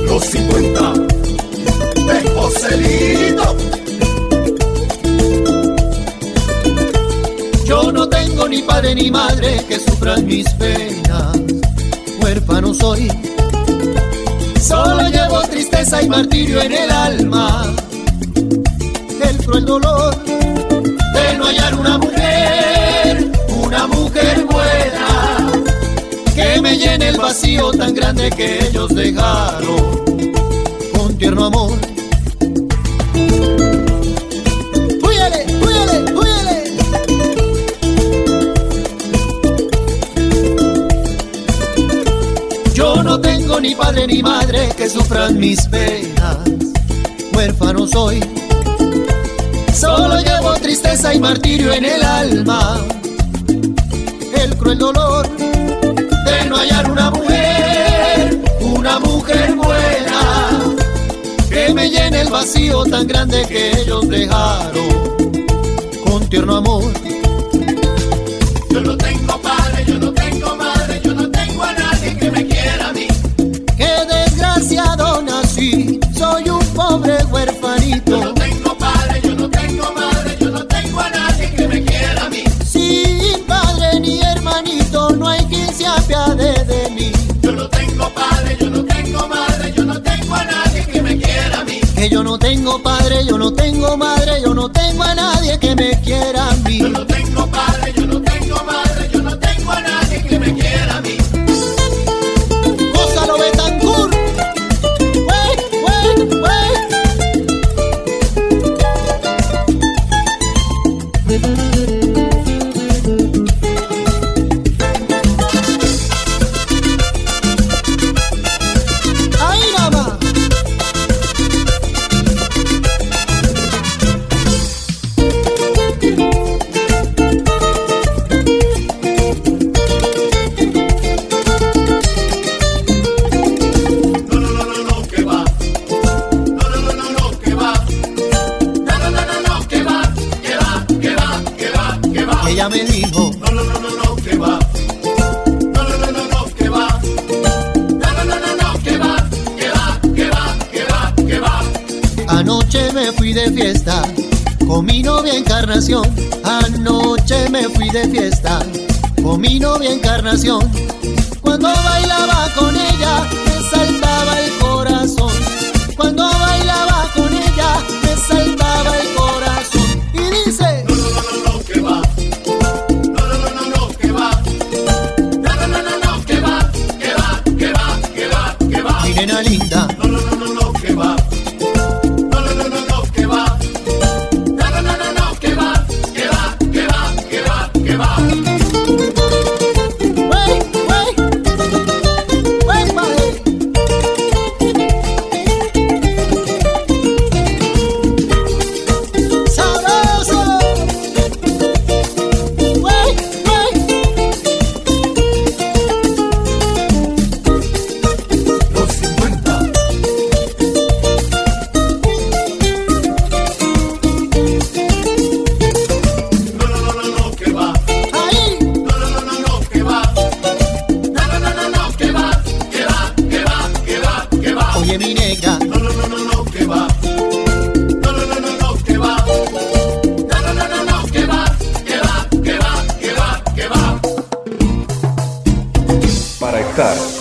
Los 0.07 0.25
50 0.25 0.93
de 2.07 2.31
Joselito. 2.35 3.78
Yo 7.69 7.93
no 7.93 8.09
tengo 8.09 8.49
ni 8.49 8.63
padre 8.63 8.95
ni 8.95 9.11
madre 9.11 9.63
que 9.69 9.79
sufra 9.79 10.17
sufran 10.17 10.27
mis 10.27 10.49
penas, 10.55 11.37
huérfano 12.23 12.73
soy. 12.73 13.13
Solo 14.59 15.07
llevo 15.11 15.43
tristeza 15.51 16.03
y 16.03 16.09
martirio 16.09 16.63
en 16.63 16.73
el 16.73 16.91
alma, 16.91 17.75
el 19.23 19.37
cruel 19.45 19.67
dolor 19.67 20.17
de 20.25 21.37
no 21.37 21.45
hallar 21.45 21.75
una 21.75 21.99
mujer, 21.99 23.33
una 23.63 23.87
mujer 23.87 24.47
buena, 24.47 25.53
que 26.35 26.63
me 26.63 26.79
llene 26.79 27.09
el 27.09 27.19
vacío 27.19 27.71
tan 27.73 27.95
grande 27.95 28.31
que 28.31 28.67
ellos 28.67 28.95
dejaron 28.95 30.25
con 30.95 31.19
tierno 31.19 31.45
amor. 31.45 31.88
Padre 43.79 44.09
ni 44.09 44.23
madre 44.23 44.69
que 44.77 44.91
sufran 44.91 45.39
mis 45.39 45.67
penas, 45.69 46.39
huérfano 47.33 47.87
soy. 47.87 48.21
Solo 49.73 50.19
llevo 50.21 50.55
tristeza 50.55 51.15
y 51.15 51.21
martirio 51.21 51.73
en 51.73 51.85
el 51.85 52.03
alma, 52.03 52.81
el 54.35 54.57
cruel 54.57 54.79
dolor 54.79 55.29
de 55.29 56.45
no 56.49 56.57
hallar 56.57 56.91
una 56.91 57.11
mujer, 57.13 58.41
una 58.61 58.99
mujer 58.99 59.55
buena, 59.55 60.75
que 61.49 61.73
me 61.73 61.89
llene 61.89 62.23
el 62.23 62.31
vacío 62.31 62.85
tan 62.85 63.07
grande 63.07 63.47
que 63.47 63.81
ellos 63.81 64.09
dejaron 64.09 64.89
con 66.05 66.29
tierno 66.29 66.57
amor. 66.57 66.93
Yo 68.71 68.81
no 68.81 68.97
tengo 68.97 69.08
desgraciado 74.59 75.23
nací, 75.23 76.01
soy 76.17 76.49
un 76.49 76.65
pobre 76.75 77.17
huerfanito. 77.31 78.11
Yo 78.11 78.25
no 78.25 78.35
tengo 78.35 78.79
padre, 78.79 79.21
yo 79.23 79.35
no 79.35 79.51
tengo 79.51 79.93
madre, 79.93 80.37
yo 80.41 80.51
no 80.51 80.67
tengo 80.67 81.01
a 81.01 81.11
nadie 81.11 81.51
que 81.55 81.69
me 81.69 81.85
quiera 81.85 82.25
a 82.25 82.29
mí. 82.29 82.45
Sin 82.67 83.45
padre 83.47 84.01
ni 84.01 84.21
hermanito, 84.21 85.11
no 85.11 85.29
hay 85.29 85.45
quien 85.45 85.73
se 85.73 85.87
apiade 85.87 86.65
de 86.65 86.91
mí. 86.91 87.13
Yo 87.41 87.53
no 87.53 87.69
tengo 87.69 88.13
padre, 88.13 88.57
yo 88.61 88.71
no 88.71 88.85
tengo 88.85 89.29
madre, 89.29 89.73
yo 89.77 89.85
no 89.85 90.03
tengo 90.03 90.35
a 90.35 90.45
nadie 90.45 90.87
que 90.87 91.03
me 91.03 91.17
quiera 91.19 91.61
a 91.61 91.65
mí. 91.65 91.81
Que 91.95 92.09
yo 92.09 92.23
no 92.25 92.39
tengo 92.39 92.83
padre, 92.83 93.25
yo 93.27 93.39
no 93.39 93.53
tengo 93.53 93.97
madre, 93.97 94.41
yo 94.43 94.55
no 94.55 94.69
tengo 94.71 95.03
a 95.05 95.15
nadie 95.15 95.59
que 95.59 95.77
me 95.77 96.01
quiera 96.01 96.38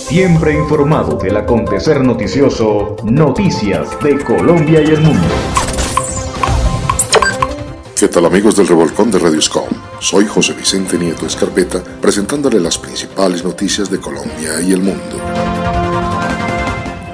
siempre 0.08 0.54
informado 0.54 1.18
del 1.18 1.36
acontecer 1.36 2.02
noticioso, 2.02 2.96
Noticias 3.04 3.90
de 4.02 4.18
Colombia 4.18 4.80
y 4.80 4.86
el 4.86 5.02
Mundo. 5.02 5.28
¿Qué 7.94 8.08
tal 8.08 8.24
amigos 8.24 8.56
del 8.56 8.68
Revolcón 8.68 9.10
de 9.10 9.18
Radio 9.18 9.42
Scom? 9.42 9.68
Soy 10.00 10.24
José 10.24 10.54
Vicente 10.54 10.96
Nieto 10.96 11.26
Escarpeta 11.26 11.82
presentándole 12.00 12.58
las 12.58 12.78
principales 12.78 13.44
noticias 13.44 13.90
de 13.90 14.00
Colombia 14.00 14.62
y 14.66 14.72
el 14.72 14.80
mundo. 14.80 15.20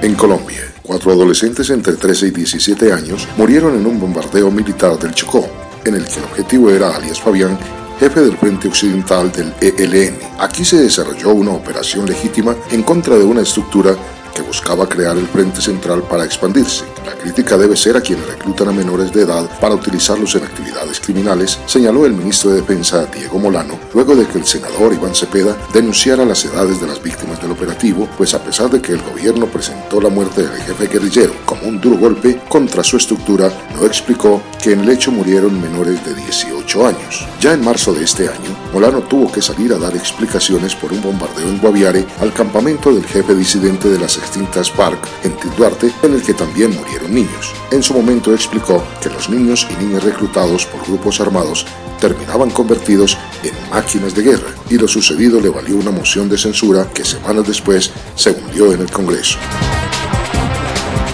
En 0.00 0.14
Colombia, 0.14 0.72
cuatro 0.80 1.10
adolescentes 1.10 1.70
entre 1.70 1.94
13 1.94 2.28
y 2.28 2.30
17 2.30 2.92
años 2.92 3.26
murieron 3.36 3.74
en 3.74 3.86
un 3.86 3.98
bombardeo 3.98 4.52
militar 4.52 4.96
del 5.00 5.14
Chocó, 5.14 5.44
en 5.84 5.96
el 5.96 6.04
que 6.04 6.20
el 6.20 6.24
objetivo 6.26 6.70
era 6.70 6.94
alias 6.94 7.20
Fabián, 7.20 7.58
jefe 7.98 8.20
del 8.20 8.36
Frente 8.36 8.68
Occidental 8.68 9.30
del 9.32 9.54
ELN. 9.60 10.18
Aquí 10.38 10.64
se 10.64 10.78
desarrolló 10.78 11.30
una 11.30 11.52
operación 11.52 12.06
legítima 12.06 12.54
en 12.70 12.82
contra 12.82 13.16
de 13.16 13.24
una 13.24 13.42
estructura 13.42 13.96
que 14.34 14.42
buscaba 14.42 14.88
crear 14.88 15.16
el 15.16 15.26
Frente 15.28 15.60
Central 15.60 16.02
para 16.02 16.24
expandirse. 16.24 16.93
La 17.04 17.12
crítica 17.12 17.58
debe 17.58 17.76
ser 17.76 17.96
a 17.98 18.00
quienes 18.00 18.26
reclutan 18.26 18.68
a 18.68 18.72
menores 18.72 19.12
de 19.12 19.22
edad 19.22 19.48
para 19.60 19.74
utilizarlos 19.74 20.34
en 20.36 20.44
actividades 20.44 21.00
criminales, 21.00 21.58
señaló 21.66 22.06
el 22.06 22.14
ministro 22.14 22.50
de 22.50 22.62
Defensa 22.62 23.04
Diego 23.06 23.38
Molano, 23.38 23.78
luego 23.92 24.16
de 24.16 24.26
que 24.26 24.38
el 24.38 24.46
senador 24.46 24.94
Iván 24.94 25.14
Cepeda 25.14 25.54
denunciara 25.74 26.24
las 26.24 26.44
edades 26.46 26.80
de 26.80 26.86
las 26.86 27.02
víctimas 27.02 27.42
del 27.42 27.50
operativo, 27.50 28.08
pues 28.16 28.32
a 28.32 28.42
pesar 28.42 28.70
de 28.70 28.80
que 28.80 28.92
el 28.92 29.02
gobierno 29.02 29.46
presentó 29.46 30.00
la 30.00 30.08
muerte 30.08 30.46
del 30.46 30.62
jefe 30.62 30.86
guerrillero 30.86 31.34
como 31.44 31.68
un 31.68 31.78
duro 31.78 31.98
golpe 31.98 32.40
contra 32.48 32.82
su 32.82 32.96
estructura, 32.96 33.52
no 33.74 33.84
explicó 33.84 34.42
que 34.62 34.72
en 34.72 34.80
el 34.80 34.90
hecho 34.90 35.12
murieron 35.12 35.60
menores 35.60 36.02
de 36.06 36.14
18 36.14 36.86
años. 36.86 37.26
Ya 37.38 37.52
en 37.52 37.62
marzo 37.62 37.92
de 37.92 38.04
este 38.04 38.28
año, 38.28 38.56
Molano 38.72 39.02
tuvo 39.02 39.30
que 39.30 39.42
salir 39.42 39.74
a 39.74 39.78
dar 39.78 39.94
explicaciones 39.94 40.74
por 40.74 40.90
un 40.90 41.02
bombardeo 41.02 41.48
en 41.48 41.58
Guaviare 41.58 42.06
al 42.20 42.32
campamento 42.32 42.94
del 42.94 43.04
jefe 43.04 43.34
disidente 43.34 43.90
de 43.90 43.98
las 43.98 44.16
extintas 44.16 44.70
FARC 44.70 45.06
en 45.22 45.34
Duarte, 45.56 45.92
en 46.02 46.14
el 46.14 46.22
que 46.22 46.32
también 46.32 46.74
murieron 46.74 46.93
niños. 47.02 47.52
En 47.70 47.82
su 47.82 47.94
momento 47.94 48.32
explicó 48.32 48.82
que 49.02 49.10
los 49.10 49.28
niños 49.28 49.66
y 49.70 49.84
niñas 49.84 50.04
reclutados 50.04 50.66
por 50.66 50.82
grupos 50.86 51.20
armados 51.20 51.66
terminaban 52.00 52.50
convertidos 52.50 53.16
en 53.42 53.52
máquinas 53.70 54.14
de 54.14 54.22
guerra 54.22 54.50
y 54.68 54.76
lo 54.76 54.88
sucedido 54.88 55.40
le 55.40 55.48
valió 55.48 55.76
una 55.76 55.90
moción 55.90 56.28
de 56.28 56.38
censura 56.38 56.88
que 56.92 57.04
semanas 57.04 57.46
después 57.46 57.90
se 58.14 58.30
hundió 58.30 58.72
en 58.72 58.80
el 58.80 58.90
Congreso. 58.90 59.38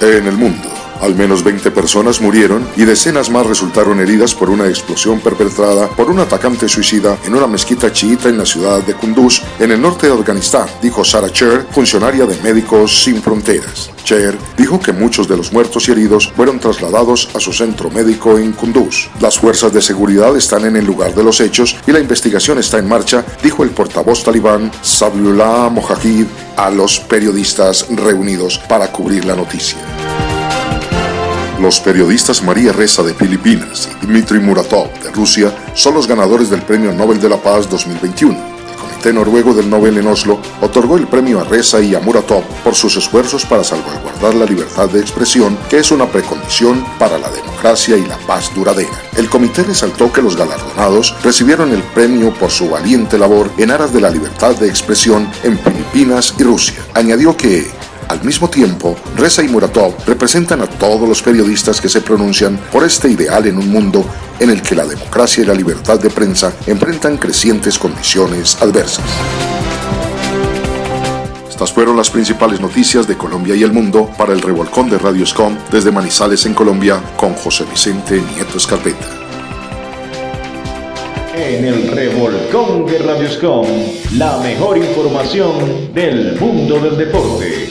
En 0.01 0.25
el 0.25 0.37
mundo. 0.37 0.70
Al 1.01 1.15
menos 1.15 1.43
20 1.43 1.71
personas 1.71 2.21
murieron 2.21 2.67
y 2.75 2.85
decenas 2.85 3.31
más 3.31 3.47
resultaron 3.47 3.99
heridas 3.99 4.35
por 4.35 4.51
una 4.51 4.67
explosión 4.67 5.19
perpetrada 5.19 5.87
por 5.89 6.11
un 6.11 6.19
atacante 6.19 6.69
suicida 6.69 7.17
en 7.25 7.33
una 7.33 7.47
mezquita 7.47 7.91
chiita 7.91 8.29
en 8.29 8.37
la 8.37 8.45
ciudad 8.45 8.83
de 8.83 8.93
Kunduz, 8.93 9.41
en 9.59 9.71
el 9.71 9.81
norte 9.81 10.07
de 10.07 10.13
Afganistán, 10.13 10.67
dijo 10.79 11.03
Sarah 11.03 11.31
Cher, 11.31 11.65
funcionaria 11.71 12.27
de 12.27 12.39
Médicos 12.41 13.03
Sin 13.03 13.21
Fronteras. 13.21 13.89
Cher 14.03 14.37
dijo 14.55 14.79
que 14.79 14.93
muchos 14.93 15.27
de 15.27 15.37
los 15.37 15.51
muertos 15.51 15.87
y 15.87 15.91
heridos 15.91 16.31
fueron 16.35 16.59
trasladados 16.59 17.29
a 17.33 17.39
su 17.39 17.51
centro 17.51 17.89
médico 17.89 18.37
en 18.37 18.51
Kunduz. 18.51 19.09
Las 19.19 19.39
fuerzas 19.39 19.73
de 19.73 19.81
seguridad 19.81 20.37
están 20.37 20.65
en 20.65 20.75
el 20.75 20.85
lugar 20.85 21.15
de 21.15 21.23
los 21.23 21.41
hechos 21.41 21.75
y 21.87 21.91
la 21.91 21.99
investigación 21.99 22.59
está 22.59 22.77
en 22.77 22.87
marcha, 22.87 23.25
dijo 23.41 23.63
el 23.63 23.71
portavoz 23.71 24.23
talibán 24.23 24.71
Sabiullah 24.83 25.69
Mojahid 25.69 26.27
a 26.57 26.69
los 26.69 26.99
periodistas 26.99 27.87
reunidos 27.89 28.59
para 28.69 28.91
cubrir 28.91 29.25
la 29.25 29.35
noticia. 29.35 29.77
Los 31.61 31.79
periodistas 31.79 32.41
María 32.41 32.73
Reza 32.73 33.03
de 33.03 33.13
Filipinas 33.13 33.87
y 34.01 34.07
Dmitry 34.07 34.39
Muratov 34.39 34.91
de 35.03 35.11
Rusia 35.11 35.55
son 35.75 35.93
los 35.93 36.07
ganadores 36.07 36.49
del 36.49 36.63
Premio 36.63 36.91
Nobel 36.91 37.21
de 37.21 37.29
la 37.29 37.37
Paz 37.37 37.69
2021. 37.69 38.33
El 38.33 38.75
Comité 38.77 39.13
Noruego 39.13 39.53
del 39.53 39.69
Nobel 39.69 39.99
en 39.99 40.07
Oslo 40.07 40.39
otorgó 40.59 40.97
el 40.97 41.05
premio 41.05 41.39
a 41.39 41.43
Reza 41.43 41.79
y 41.79 41.93
a 41.93 41.99
Muratov 41.99 42.43
por 42.63 42.73
sus 42.73 42.97
esfuerzos 42.97 43.45
para 43.45 43.63
salvaguardar 43.63 44.33
la 44.33 44.45
libertad 44.45 44.89
de 44.89 45.01
expresión, 45.01 45.55
que 45.69 45.77
es 45.77 45.91
una 45.91 46.07
precondición 46.07 46.83
para 46.97 47.19
la 47.19 47.29
democracia 47.29 47.95
y 47.95 48.07
la 48.07 48.17
paz 48.17 48.51
duradera. 48.55 48.99
El 49.15 49.29
comité 49.29 49.61
resaltó 49.61 50.11
que 50.11 50.23
los 50.23 50.35
galardonados 50.35 51.15
recibieron 51.23 51.71
el 51.71 51.83
premio 51.83 52.33
por 52.33 52.49
su 52.49 52.71
valiente 52.71 53.19
labor 53.19 53.51
en 53.59 53.69
aras 53.69 53.93
de 53.93 54.01
la 54.01 54.09
libertad 54.09 54.55
de 54.55 54.67
expresión 54.67 55.29
en 55.43 55.59
Filipinas 55.59 56.33
y 56.39 56.43
Rusia. 56.43 56.83
Añadió 56.95 57.37
que 57.37 57.69
al 58.11 58.23
mismo 58.23 58.49
tiempo, 58.49 58.95
Reza 59.15 59.41
y 59.41 59.47
Muratov 59.47 59.93
representan 60.05 60.61
a 60.61 60.67
todos 60.67 61.07
los 61.07 61.21
periodistas 61.21 61.79
que 61.79 61.87
se 61.87 62.01
pronuncian 62.01 62.57
por 62.71 62.83
este 62.83 63.09
ideal 63.09 63.47
en 63.47 63.57
un 63.57 63.69
mundo 63.69 64.05
en 64.39 64.49
el 64.49 64.61
que 64.61 64.75
la 64.75 64.85
democracia 64.85 65.43
y 65.43 65.45
la 65.45 65.53
libertad 65.53 65.97
de 65.97 66.09
prensa 66.09 66.53
enfrentan 66.67 67.17
crecientes 67.17 67.79
condiciones 67.79 68.61
adversas. 68.61 69.05
Estas 71.49 71.71
fueron 71.71 71.95
las 71.95 72.09
principales 72.09 72.59
noticias 72.59 73.07
de 73.07 73.15
Colombia 73.15 73.55
y 73.55 73.63
el 73.63 73.71
mundo 73.71 74.09
para 74.17 74.33
el 74.33 74.41
revolcón 74.41 74.89
de 74.89 74.97
Radio 74.97 75.25
Scom 75.25 75.55
desde 75.71 75.91
Manizales 75.91 76.45
en 76.45 76.53
Colombia 76.53 77.01
con 77.15 77.33
José 77.35 77.63
Vicente 77.69 78.21
Nieto 78.35 78.57
Escarpeta. 78.57 79.07
En 81.33 81.63
el 81.63 81.87
revolcón 81.87 82.85
de 82.87 82.97
Radio 82.99 83.31
Scom, 83.31 83.67
la 84.17 84.37
mejor 84.39 84.77
información 84.77 85.93
del 85.93 86.37
mundo 86.37 86.79
del 86.79 86.97
deporte. 86.97 87.69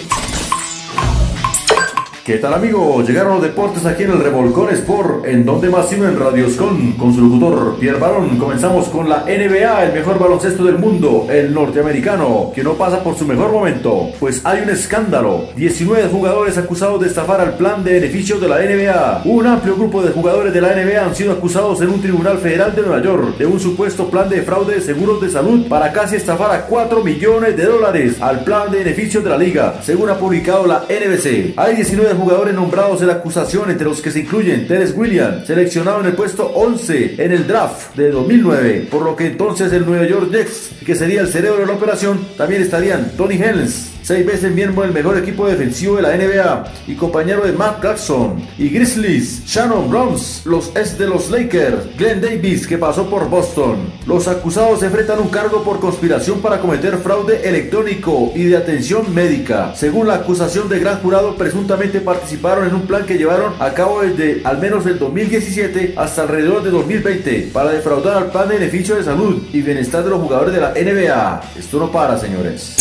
¿Qué 2.31 2.39
tal 2.39 2.55
amigos? 2.55 3.09
Llegaron 3.09 3.33
los 3.33 3.43
deportes 3.43 3.85
aquí 3.87 4.05
en 4.05 4.13
el 4.13 4.23
Revolcón 4.23 4.71
Sport, 4.71 5.27
en 5.27 5.45
donde 5.45 5.69
más 5.69 5.89
sino 5.89 6.07
en 6.07 6.17
Radioscon, 6.17 6.93
con 6.93 7.13
su 7.13 7.23
locutor 7.23 7.77
Pierre 7.81 7.99
Barón. 7.99 8.39
Comenzamos 8.39 8.87
con 8.89 9.09
la 9.09 9.25
NBA, 9.25 9.87
el 9.87 9.93
mejor 9.93 10.17
baloncesto 10.17 10.63
del 10.63 10.79
mundo, 10.79 11.27
el 11.29 11.53
norteamericano, 11.53 12.53
que 12.55 12.63
no 12.63 12.75
pasa 12.75 13.03
por 13.03 13.19
su 13.19 13.27
mejor 13.27 13.51
momento, 13.51 14.11
pues 14.21 14.43
hay 14.45 14.63
un 14.63 14.71
escándalo. 14.71 15.47
19 15.57 16.09
jugadores 16.09 16.57
acusados 16.57 17.01
de 17.01 17.09
estafar 17.09 17.41
al 17.41 17.57
plan 17.57 17.83
de 17.83 17.95
beneficios 17.95 18.41
de 18.41 18.49
la 18.49 18.61
NBA. 18.61 19.23
Un 19.25 19.49
amplio 19.49 19.75
grupo 19.75 20.01
de 20.01 20.13
jugadores 20.13 20.55
de 20.55 20.61
la 20.61 20.69
NBA 20.69 21.05
han 21.05 21.17
sido 21.17 21.33
acusados 21.33 21.81
en 21.81 21.91
un 21.91 22.01
tribunal 22.01 22.39
federal 22.39 22.77
de 22.77 22.83
Nueva 22.83 23.03
York 23.03 23.39
de 23.39 23.47
un 23.47 23.59
supuesto 23.59 24.09
plan 24.09 24.29
de 24.29 24.43
fraude 24.43 24.77
de 24.77 24.81
seguros 24.81 25.21
de 25.21 25.31
salud 25.31 25.67
para 25.67 25.91
casi 25.91 26.15
estafar 26.15 26.53
a 26.53 26.67
4 26.67 27.03
millones 27.03 27.57
de 27.57 27.65
dólares 27.65 28.19
al 28.21 28.45
plan 28.45 28.71
de 28.71 28.85
beneficios 28.85 29.25
de 29.25 29.31
la 29.31 29.37
liga, 29.37 29.81
según 29.83 30.11
ha 30.11 30.15
publicado 30.17 30.65
la 30.65 30.85
NBC. 30.89 31.55
Hay 31.57 31.75
19 31.75 32.20
jugadores 32.21 32.55
nombrados 32.55 33.01
en 33.01 33.09
la 33.09 33.15
acusación, 33.15 33.71
entre 33.71 33.87
los 33.87 34.01
que 34.01 34.11
se 34.11 34.21
incluyen 34.21 34.67
Teres 34.67 34.95
Williams, 34.97 35.47
seleccionado 35.47 36.01
en 36.01 36.07
el 36.07 36.13
puesto 36.13 36.47
11 36.47 37.17
en 37.19 37.33
el 37.33 37.47
draft 37.47 37.95
de 37.97 38.11
2009, 38.11 38.89
por 38.91 39.03
lo 39.03 39.17
que 39.17 39.27
entonces 39.27 39.73
el 39.73 39.87
New 39.87 40.05
York 40.05 40.31
Jets, 40.31 40.71
que 40.85 40.95
sería 40.95 41.21
el 41.21 41.29
cerebro 41.29 41.61
de 41.61 41.67
la 41.67 41.73
operación, 41.73 42.27
también 42.37 42.63
estarían 42.63 43.13
Tony 43.17 43.35
Helms, 43.35 44.00
seis 44.03 44.25
veces 44.27 44.53
miembro 44.53 44.83
del 44.83 44.93
mejor 44.93 45.17
equipo 45.19 45.47
defensivo 45.47 45.97
de 45.97 46.03
la 46.03 46.17
NBA 46.17 46.65
y 46.87 46.95
compañero 46.95 47.45
de 47.45 47.53
Matt 47.53 47.83
Jackson 47.83 48.43
y 48.59 48.69
Grizzlies, 48.69 49.45
Shannon 49.47 49.91
Browns, 49.91 50.43
los 50.45 50.69
ex 50.77 50.99
de 50.99 51.07
los 51.07 51.31
Lakers, 51.31 51.97
Glenn 51.97 52.21
Davis 52.21 52.67
que 52.67 52.79
pasó 52.79 53.09
por 53.09 53.29
Boston. 53.29 53.93
Los 54.07 54.29
acusados 54.29 54.83
enfrentan 54.83 55.21
un 55.21 55.29
cargo 55.29 55.63
por 55.63 55.81
conspiración 55.81 56.41
para 56.41 56.61
cometer 56.61 56.97
fraude 56.99 57.49
electrónico 57.49 58.33
y 58.35 58.45
de 58.45 58.57
atención 58.57 59.15
médica. 59.15 59.75
Según 59.75 60.09
la 60.09 60.15
acusación 60.15 60.69
de 60.69 60.79
gran 60.79 61.01
jurado, 61.01 61.37
presuntamente 61.37 62.01
participaron 62.01 62.67
en 62.67 62.75
un 62.75 62.83
plan 62.83 63.05
que 63.05 63.19
llevaron 63.19 63.55
a 63.59 63.73
cabo 63.73 64.03
desde 64.03 64.43
al 64.45 64.59
menos 64.59 64.87
el 64.87 64.99
2017 64.99 65.95
hasta 65.97 66.23
alrededor 66.23 66.63
de 66.63 66.71
2020 66.71 67.51
para 67.53 67.71
defraudar 67.71 68.17
al 68.17 68.31
plan 68.31 68.49
de 68.49 68.59
beneficio 68.59 68.97
de 68.97 69.05
salud 69.05 69.43
y 69.53 69.63
bienestar 69.63 70.05
de 70.05 70.11
los 70.11 70.21
jugadores 70.21 70.55
de 70.55 70.61
la 70.61 70.71
NBA. 70.71 71.43
Esto 71.59 71.79
no 71.79 71.91
para, 71.91 72.19
señores. 72.19 72.77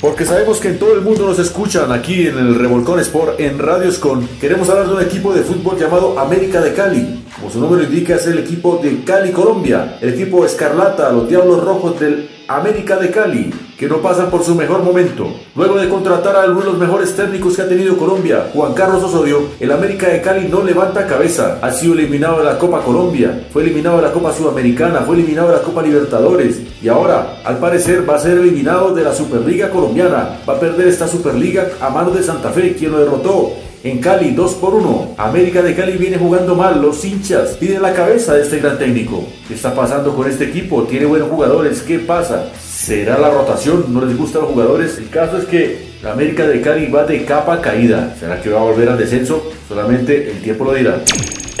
Porque 0.00 0.24
sabemos 0.24 0.60
que 0.60 0.68
en 0.68 0.78
todo 0.78 0.94
el 0.94 1.02
mundo 1.02 1.26
nos 1.26 1.38
escuchan 1.38 1.92
aquí 1.92 2.26
en 2.26 2.38
el 2.38 2.54
Revolcón 2.54 3.00
Sport 3.00 3.38
en 3.38 3.58
Radios 3.58 3.98
Con. 3.98 4.26
Queremos 4.40 4.70
hablar 4.70 4.88
de 4.88 4.94
un 4.94 5.02
equipo 5.02 5.34
de 5.34 5.42
fútbol 5.42 5.78
llamado 5.78 6.18
América 6.18 6.62
de 6.62 6.72
Cali. 6.72 7.22
Como 7.36 7.50
su 7.50 7.60
nombre 7.60 7.84
indica, 7.84 8.14
es 8.14 8.26
el 8.26 8.38
equipo 8.38 8.80
de 8.82 9.04
Cali, 9.04 9.30
Colombia. 9.30 9.98
El 10.00 10.14
equipo 10.14 10.46
Escarlata, 10.46 11.12
los 11.12 11.28
Diablos 11.28 11.62
Rojos 11.62 12.00
del 12.00 12.29
América 12.56 12.96
de 12.96 13.10
Cali, 13.10 13.52
que 13.78 13.86
no 13.86 13.98
pasan 13.98 14.28
por 14.28 14.42
su 14.42 14.56
mejor 14.56 14.82
momento. 14.82 15.32
Luego 15.54 15.76
de 15.76 15.88
contratar 15.88 16.34
a 16.34 16.50
uno 16.50 16.60
de 16.60 16.66
los 16.66 16.78
mejores 16.78 17.14
técnicos 17.14 17.54
que 17.54 17.62
ha 17.62 17.68
tenido 17.68 17.96
Colombia, 17.96 18.50
Juan 18.52 18.74
Carlos 18.74 19.04
Osorio, 19.04 19.42
el 19.60 19.70
América 19.70 20.08
de 20.08 20.20
Cali 20.20 20.48
no 20.48 20.62
levanta 20.62 21.06
cabeza. 21.06 21.58
Ha 21.62 21.70
sido 21.70 21.94
eliminado 21.94 22.38
de 22.38 22.44
la 22.44 22.58
Copa 22.58 22.80
Colombia, 22.82 23.46
fue 23.52 23.62
eliminado 23.62 23.98
de 23.98 24.02
la 24.02 24.12
Copa 24.12 24.32
Sudamericana, 24.32 25.00
fue 25.00 25.14
eliminado 25.14 25.48
de 25.48 25.58
la 25.58 25.62
Copa 25.62 25.82
Libertadores 25.82 26.60
y 26.82 26.88
ahora, 26.88 27.40
al 27.44 27.58
parecer, 27.58 28.08
va 28.08 28.16
a 28.16 28.18
ser 28.18 28.38
eliminado 28.38 28.94
de 28.94 29.04
la 29.04 29.14
Superliga 29.14 29.70
Colombiana. 29.70 30.40
Va 30.48 30.54
a 30.54 30.60
perder 30.60 30.88
esta 30.88 31.06
Superliga 31.06 31.68
a 31.80 31.88
manos 31.88 32.14
de 32.14 32.22
Santa 32.24 32.50
Fe, 32.50 32.74
quien 32.74 32.90
lo 32.90 32.98
derrotó 32.98 33.52
en 33.82 33.98
Cali 33.98 34.32
2 34.32 34.54
por 34.54 34.74
1. 34.74 35.14
América 35.16 35.62
de 35.62 35.74
Cali 35.74 35.96
viene 35.96 36.18
jugando 36.18 36.54
mal. 36.54 36.80
Los 36.80 37.04
hinchas 37.04 37.50
piden 37.58 37.82
la 37.82 37.92
cabeza 37.92 38.34
de 38.34 38.42
este 38.42 38.58
gran 38.58 38.78
técnico. 38.78 39.24
¿Qué 39.48 39.54
está 39.54 39.74
pasando 39.74 40.14
con 40.14 40.28
este 40.28 40.44
equipo? 40.44 40.82
Tiene 40.84 41.06
buenos 41.06 41.30
jugadores. 41.30 41.82
¿Qué 41.82 41.98
pasa? 41.98 42.50
¿Será 42.60 43.18
la 43.18 43.30
rotación? 43.30 43.86
¿No 43.88 44.04
les 44.04 44.16
gustan 44.16 44.42
los 44.42 44.52
jugadores? 44.52 44.98
El 44.98 45.08
caso 45.08 45.38
es 45.38 45.44
que 45.44 45.90
América 46.04 46.46
de 46.46 46.60
Cali 46.60 46.90
va 46.90 47.04
de 47.04 47.24
capa 47.24 47.60
caída. 47.60 48.14
¿Será 48.18 48.40
que 48.40 48.50
va 48.50 48.60
a 48.60 48.64
volver 48.64 48.88
al 48.88 48.98
descenso? 48.98 49.50
Solamente 49.68 50.30
el 50.30 50.42
tiempo 50.42 50.64
lo 50.64 50.74
dirá. 50.74 51.02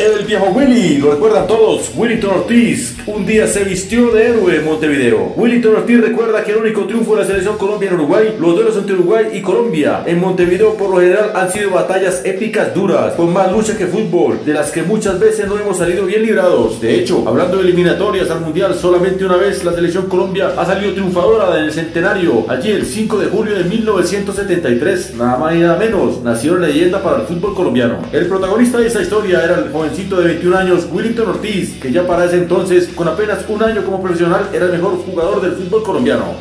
El 0.00 0.24
viejo 0.24 0.46
Willy, 0.46 0.96
lo 0.96 1.10
recuerdan 1.10 1.46
todos, 1.46 1.90
Willington 1.94 2.30
Ortiz, 2.30 2.96
un 3.06 3.26
día 3.26 3.46
se 3.46 3.64
vistió 3.64 4.10
de 4.10 4.28
héroe 4.28 4.56
en 4.56 4.64
Montevideo. 4.64 5.34
Willington 5.36 5.76
Ortiz 5.76 6.00
recuerda 6.00 6.42
que 6.42 6.52
el 6.52 6.56
único 6.56 6.86
triunfo 6.86 7.14
de 7.14 7.20
la 7.20 7.26
selección 7.26 7.58
Colombia 7.58 7.90
en 7.90 7.96
Uruguay, 7.96 8.34
los 8.40 8.54
duelos 8.54 8.78
entre 8.78 8.94
Uruguay 8.94 9.26
y 9.34 9.42
Colombia 9.42 10.02
en 10.06 10.18
Montevideo 10.18 10.74
por 10.78 10.88
lo 10.88 11.00
general 11.02 11.32
han 11.34 11.52
sido 11.52 11.72
batallas 11.72 12.22
épicas 12.24 12.74
duras, 12.74 13.12
con 13.12 13.30
más 13.30 13.52
lucha 13.52 13.76
que 13.76 13.88
fútbol, 13.88 14.40
de 14.42 14.54
las 14.54 14.70
que 14.70 14.82
muchas 14.82 15.20
veces 15.20 15.46
no 15.46 15.58
hemos 15.58 15.76
salido 15.76 16.06
bien 16.06 16.22
librados. 16.22 16.80
De 16.80 16.98
hecho, 16.98 17.22
hablando 17.28 17.58
de 17.58 17.64
eliminatorias 17.64 18.30
al 18.30 18.40
Mundial, 18.40 18.74
solamente 18.74 19.26
una 19.26 19.36
vez 19.36 19.62
la 19.64 19.74
selección 19.74 20.06
Colombia 20.08 20.54
ha 20.56 20.64
salido 20.64 20.94
triunfadora 20.94 21.58
en 21.58 21.64
el 21.64 21.72
centenario, 21.72 22.46
allí 22.48 22.70
el 22.70 22.86
5 22.86 23.18
de 23.18 23.26
julio 23.26 23.54
de 23.54 23.64
1973, 23.64 25.16
nada 25.16 25.36
más 25.36 25.54
y 25.54 25.58
nada 25.58 25.76
menos, 25.76 26.22
nació 26.22 26.56
leyenda 26.56 27.02
para 27.02 27.18
el 27.18 27.26
fútbol 27.26 27.54
colombiano. 27.54 27.98
El 28.14 28.28
protagonista 28.28 28.78
de 28.78 28.86
esa 28.86 29.02
historia 29.02 29.44
era 29.44 29.58
el 29.58 29.64
de 29.90 30.24
21 30.24 30.56
años, 30.56 30.88
Willington 30.90 31.28
Ortiz, 31.28 31.74
que 31.80 31.90
ya 31.90 32.06
para 32.06 32.24
ese 32.24 32.36
entonces, 32.36 32.88
con 32.94 33.08
apenas 33.08 33.44
un 33.48 33.62
año 33.62 33.84
como 33.84 34.00
profesional, 34.00 34.48
era 34.52 34.66
el 34.66 34.72
mejor 34.72 34.96
jugador 35.04 35.42
del 35.42 35.52
fútbol 35.52 35.82
colombiano. 35.82 36.36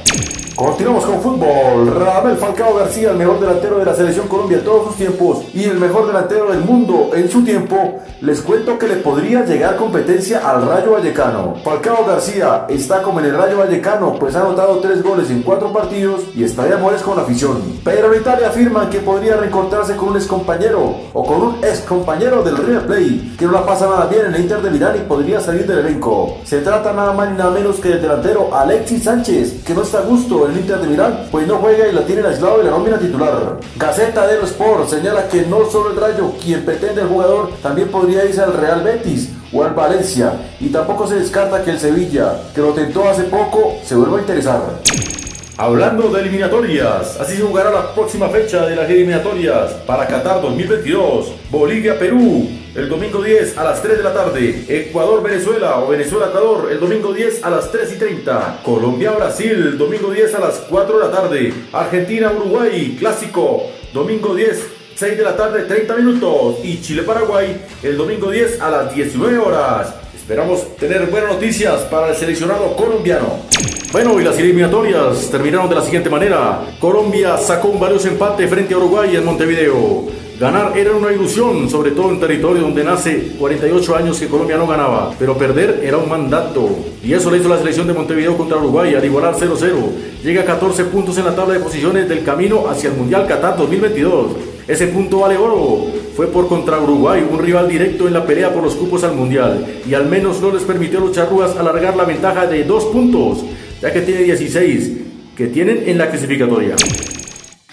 Continuamos 0.59 1.05
con 1.05 1.21
fútbol. 1.21 1.87
Radamel 1.97 2.35
Falcao 2.35 2.75
García, 2.75 3.11
el 3.11 3.15
mejor 3.15 3.39
delantero 3.39 3.79
de 3.79 3.85
la 3.85 3.95
selección 3.95 4.27
Colombia 4.27 4.57
de 4.57 4.63
todos 4.63 4.87
sus 4.87 4.97
tiempos 4.97 5.45
y 5.53 5.63
el 5.63 5.79
mejor 5.79 6.05
delantero 6.05 6.51
del 6.51 6.59
mundo 6.59 7.11
en 7.13 7.29
su 7.29 7.45
tiempo. 7.45 8.01
Les 8.19 8.41
cuento 8.41 8.77
que 8.77 8.89
le 8.89 8.97
podría 8.97 9.45
llegar 9.45 9.77
competencia 9.77 10.39
al 10.39 10.67
Rayo 10.67 10.91
Vallecano. 10.91 11.55
Falcao 11.63 12.03
García 12.05 12.65
está 12.67 13.01
como 13.01 13.21
en 13.21 13.27
el 13.27 13.37
Rayo 13.37 13.57
Vallecano, 13.57 14.15
pues 14.19 14.35
ha 14.35 14.41
anotado 14.41 14.79
tres 14.79 15.01
goles 15.01 15.29
en 15.29 15.43
cuatro 15.43 15.71
partidos 15.71 16.23
y 16.35 16.43
está 16.43 16.65
de 16.65 16.73
amores 16.73 17.03
con 17.03 17.15
la 17.15 17.23
afición. 17.23 17.79
Pero 17.85 18.13
en 18.13 18.19
Italia 18.19 18.49
afirman 18.49 18.89
que 18.89 18.99
podría 18.99 19.37
reencontrarse 19.37 19.95
con 19.95 20.09
un 20.09 20.17
ex 20.17 20.27
compañero 20.27 20.93
o 21.13 21.25
con 21.25 21.41
un 21.41 21.55
ex 21.63 21.79
compañero 21.87 22.43
del 22.43 22.57
River 22.57 22.85
Plate, 22.85 23.37
que 23.39 23.45
no 23.45 23.53
la 23.53 23.65
pasa 23.65 23.85
nada 23.87 24.07
bien 24.07 24.25
en 24.25 24.35
el 24.35 24.41
Inter 24.41 24.61
de 24.61 24.71
Milán 24.71 24.97
y 24.97 25.07
podría 25.07 25.39
salir 25.39 25.65
del 25.65 25.79
elenco. 25.79 26.35
Se 26.43 26.59
trata 26.59 26.91
nada 26.91 27.13
más 27.13 27.31
ni 27.31 27.37
nada 27.37 27.51
menos 27.51 27.77
que 27.77 27.87
del 27.87 28.01
delantero 28.01 28.53
Alexis 28.53 29.05
Sánchez, 29.05 29.63
que 29.63 29.73
no 29.73 29.83
está 29.83 29.99
a 29.99 30.01
gusto 30.01 30.48
el 30.49 30.57
Inter 30.57 30.79
de 30.79 30.87
Milán, 30.87 31.27
pues 31.31 31.47
no 31.47 31.57
juega 31.57 31.87
y 31.87 31.91
la 31.91 32.05
tiene 32.05 32.27
aislado 32.27 32.59
de 32.59 32.65
la 32.65 32.71
nómina 32.71 32.97
titular. 32.97 33.57
Gaceta 33.77 34.27
dello 34.27 34.43
Sport 34.43 34.89
señala 34.89 35.27
que 35.27 35.43
no 35.43 35.69
solo 35.69 35.91
el 35.91 35.97
Rayo, 35.97 36.33
quien 36.41 36.65
pretende 36.65 37.01
el 37.01 37.07
jugador, 37.07 37.51
también 37.61 37.89
podría 37.89 38.25
irse 38.25 38.41
al 38.41 38.53
Real 38.53 38.83
Betis 38.83 39.29
o 39.51 39.63
al 39.63 39.73
Valencia, 39.73 40.33
y 40.59 40.69
tampoco 40.69 41.07
se 41.07 41.15
descarta 41.15 41.63
que 41.63 41.71
el 41.71 41.79
Sevilla, 41.79 42.33
que 42.53 42.61
lo 42.61 42.73
tentó 42.73 43.09
hace 43.09 43.23
poco, 43.23 43.75
se 43.83 43.95
vuelva 43.95 44.17
a 44.17 44.21
interesar. 44.21 44.61
Hablando 45.61 46.07
de 46.07 46.21
eliminatorias, 46.21 47.19
así 47.19 47.35
se 47.35 47.41
jugará 47.41 47.69
la 47.69 47.93
próxima 47.93 48.29
fecha 48.29 48.65
de 48.65 48.77
las 48.77 48.89
eliminatorias 48.89 49.71
para 49.85 50.07
Qatar 50.07 50.41
2022. 50.41 51.33
Bolivia-Perú, 51.51 52.47
el 52.75 52.87
domingo 52.87 53.21
10 53.21 53.57
a 53.57 53.65
las 53.65 53.81
3 53.81 53.97
de 53.97 54.03
la 54.03 54.13
tarde. 54.13 54.63
Ecuador-Venezuela 54.69 55.81
o 55.81 55.89
Venezuela-Ecuador, 55.89 56.69
el 56.71 56.79
domingo 56.79 57.11
10 57.11 57.43
a 57.43 57.49
las 57.49 57.69
3 57.73 57.91
y 57.93 57.97
30. 57.97 58.61
Colombia-Brasil, 58.63 59.77
domingo 59.77 60.11
10 60.11 60.35
a 60.35 60.39
las 60.39 60.59
4 60.59 60.97
de 60.97 61.05
la 61.05 61.11
tarde. 61.11 61.53
Argentina-Uruguay, 61.73 62.95
clásico, 62.97 63.63
domingo 63.93 64.33
10 64.33 64.65
6 64.95 65.17
de 65.17 65.23
la 65.23 65.35
tarde, 65.35 65.63
30 65.63 65.95
minutos. 65.97 66.55
Y 66.63 66.81
Chile-Paraguay, 66.81 67.65
el 67.83 67.97
domingo 67.97 68.31
10 68.31 68.61
a 68.61 68.69
las 68.69 68.95
19 68.95 69.37
horas. 69.37 69.93
Esperamos 70.29 70.77
tener 70.77 71.07
buenas 71.07 71.31
noticias 71.31 71.81
para 71.85 72.09
el 72.09 72.15
seleccionado 72.15 72.75
colombiano. 72.75 73.39
Bueno, 73.91 74.21
y 74.21 74.23
las 74.23 74.37
eliminatorias 74.37 75.27
terminaron 75.31 75.67
de 75.67 75.73
la 75.73 75.81
siguiente 75.81 76.07
manera. 76.07 76.67
Colombia 76.79 77.35
sacó 77.35 77.69
un 77.69 77.79
valioso 77.79 78.09
empate 78.09 78.47
frente 78.47 78.75
a 78.75 78.77
Uruguay 78.77 79.15
en 79.15 79.25
Montevideo. 79.25 80.03
Ganar 80.39 80.77
era 80.77 80.91
una 80.91 81.11
ilusión, 81.11 81.67
sobre 81.67 81.91
todo 81.91 82.11
en 82.11 82.19
territorio 82.19 82.61
donde 82.61 82.83
nace 82.83 83.33
48 83.39 83.95
años 83.95 84.19
que 84.19 84.27
Colombia 84.27 84.57
no 84.57 84.67
ganaba, 84.67 85.11
pero 85.17 85.35
perder 85.35 85.81
era 85.83 85.97
un 85.97 86.07
mandato. 86.07 86.77
Y 87.03 87.11
eso 87.11 87.31
le 87.31 87.39
hizo 87.39 87.49
la 87.49 87.57
selección 87.57 87.87
de 87.87 87.93
Montevideo 87.93 88.37
contra 88.37 88.57
Uruguay 88.57 88.93
al 88.93 89.03
igualar 89.03 89.33
0-0. 89.33 89.73
Llega 90.23 90.43
a 90.43 90.45
14 90.45 90.85
puntos 90.85 91.17
en 91.17 91.25
la 91.25 91.35
tabla 91.35 91.55
de 91.55 91.59
posiciones 91.59 92.07
del 92.07 92.23
camino 92.23 92.69
hacia 92.69 92.91
el 92.91 92.97
Mundial 92.97 93.25
Qatar 93.25 93.57
2022. 93.57 94.27
Ese 94.69 94.85
punto 94.87 95.21
vale 95.21 95.35
oro. 95.35 95.87
Fue 96.15 96.27
por 96.27 96.47
contra 96.47 96.79
Uruguay, 96.79 97.25
un 97.27 97.39
rival 97.39 97.67
directo 97.67 98.07
en 98.07 98.13
la 98.13 98.23
pelea 98.23 98.53
por 98.53 98.63
los 98.63 98.75
cupos 98.75 99.03
al 99.03 99.15
Mundial, 99.15 99.65
y 99.89 99.95
al 99.95 100.07
menos 100.07 100.39
no 100.41 100.53
les 100.53 100.63
permitió 100.63 100.99
a 100.99 101.01
los 101.01 101.11
charrúas 101.11 101.57
alargar 101.57 101.97
la 101.97 102.03
ventaja 102.03 102.45
de 102.45 102.63
dos 102.65 102.85
puntos, 102.85 103.39
ya 103.81 103.91
que 103.91 104.01
tiene 104.01 104.23
16 104.23 104.91
que 105.35 105.47
tienen 105.47 105.83
en 105.87 105.97
la 105.97 106.09
clasificatoria. 106.09 106.75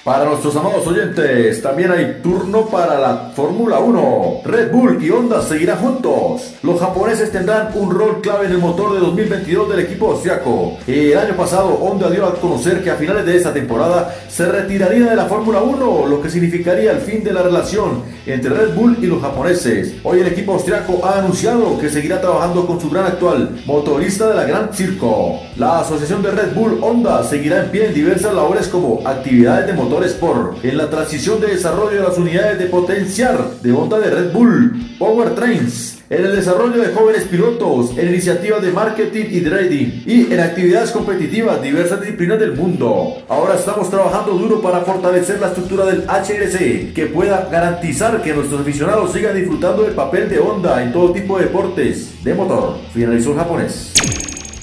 Para 0.06 0.24
nuestros 0.24 0.54
amados 0.54 0.86
oyentes, 0.86 1.60
también 1.60 1.90
hay 1.90 2.20
turno 2.22 2.66
para 2.66 2.96
la 2.96 3.32
Fórmula 3.34 3.80
1. 3.80 4.42
Red 4.44 4.70
Bull 4.70 5.02
y 5.02 5.10
Honda 5.10 5.42
seguirán 5.42 5.78
juntos. 5.78 6.54
Los 6.62 6.78
japoneses 6.78 7.32
tendrán 7.32 7.70
un 7.74 7.90
rol 7.90 8.20
clave 8.20 8.46
en 8.46 8.52
el 8.52 8.58
motor 8.58 8.94
de 8.94 9.00
2022 9.00 9.68
del 9.68 9.80
equipo 9.80 10.12
austriaco. 10.12 10.78
El 10.86 11.18
año 11.18 11.34
pasado, 11.36 11.70
Honda 11.70 12.08
dio 12.08 12.24
a 12.24 12.36
conocer 12.36 12.84
que 12.84 12.90
a 12.92 12.94
finales 12.94 13.26
de 13.26 13.36
esta 13.36 13.52
temporada 13.52 14.14
se 14.28 14.46
retiraría 14.46 15.06
de 15.06 15.16
la 15.16 15.24
Fórmula 15.24 15.60
1, 15.60 16.06
lo 16.06 16.22
que 16.22 16.30
significaría 16.30 16.92
el 16.92 17.00
fin 17.00 17.24
de 17.24 17.32
la 17.32 17.42
relación 17.42 18.04
entre 18.26 18.50
Red 18.50 18.76
Bull 18.76 18.98
y 19.02 19.06
los 19.06 19.20
japoneses. 19.20 19.96
Hoy 20.04 20.20
el 20.20 20.28
equipo 20.28 20.52
austriaco 20.52 21.04
ha 21.04 21.18
anunciado 21.18 21.80
que 21.80 21.88
seguirá 21.88 22.20
trabajando 22.20 22.64
con 22.64 22.80
su 22.80 22.88
gran 22.90 23.06
actual 23.06 23.60
motorista 23.66 24.28
de 24.28 24.34
la 24.36 24.44
Gran 24.44 24.72
Circo. 24.72 25.40
La 25.56 25.80
asociación 25.80 26.22
de 26.22 26.30
Red 26.30 26.54
Bull 26.54 26.78
Honda 26.80 27.24
seguirá 27.24 27.64
en 27.64 27.70
pie 27.72 27.86
en 27.86 27.94
diversas 27.94 28.32
labores 28.32 28.68
como 28.68 29.00
actividades 29.04 29.66
de 29.66 29.72
motor 29.72 29.95
Sport, 30.04 30.64
en 30.64 30.76
la 30.76 30.90
transición 30.90 31.40
de 31.40 31.48
desarrollo 31.48 31.96
de 31.96 32.08
las 32.08 32.18
unidades 32.18 32.58
de 32.58 32.66
potenciar 32.66 33.38
de 33.62 33.72
Honda 33.72 33.98
de 33.98 34.10
Red 34.10 34.32
Bull, 34.32 34.96
Power 34.98 35.34
Trains, 35.34 35.98
en 36.08 36.24
el 36.24 36.36
desarrollo 36.36 36.80
de 36.80 36.94
jóvenes 36.94 37.24
pilotos, 37.24 37.96
en 37.98 38.08
iniciativas 38.08 38.62
de 38.62 38.70
marketing 38.70 39.24
y 39.30 39.40
trading 39.40 40.02
y 40.06 40.32
en 40.32 40.40
actividades 40.40 40.92
competitivas 40.92 41.60
diversas 41.62 42.00
disciplinas 42.00 42.38
del 42.38 42.52
mundo. 42.52 43.18
Ahora 43.28 43.56
estamos 43.56 43.90
trabajando 43.90 44.32
duro 44.32 44.60
para 44.60 44.82
fortalecer 44.82 45.40
la 45.40 45.48
estructura 45.48 45.84
del 45.86 46.04
HRC 46.04 46.92
que 46.94 47.06
pueda 47.12 47.48
garantizar 47.50 48.22
que 48.22 48.32
nuestros 48.32 48.60
aficionados 48.60 49.12
sigan 49.12 49.34
disfrutando 49.34 49.82
del 49.82 49.94
papel 49.94 50.28
de 50.28 50.38
Honda 50.38 50.82
en 50.82 50.92
todo 50.92 51.12
tipo 51.12 51.38
de 51.38 51.44
deportes 51.44 52.22
de 52.22 52.34
motor. 52.34 52.76
Finalizó 52.92 53.32
el 53.32 53.38
japonés. 53.38 53.92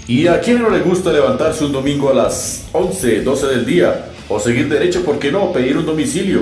¿Y 0.07 0.27
a 0.27 0.39
quién 0.41 0.61
no 0.61 0.69
le 0.69 0.79
gusta 0.79 1.11
levantarse 1.11 1.63
un 1.63 1.71
domingo 1.71 2.09
a 2.09 2.13
las 2.13 2.65
11, 2.73 3.21
12 3.21 3.47
del 3.47 3.65
día? 3.65 4.05
O 4.29 4.39
seguir 4.39 4.69
derecho, 4.69 5.03
¿por 5.03 5.19
qué 5.19 5.31
no? 5.31 5.51
Pedir 5.51 5.77
un 5.77 5.85
domicilio. 5.85 6.41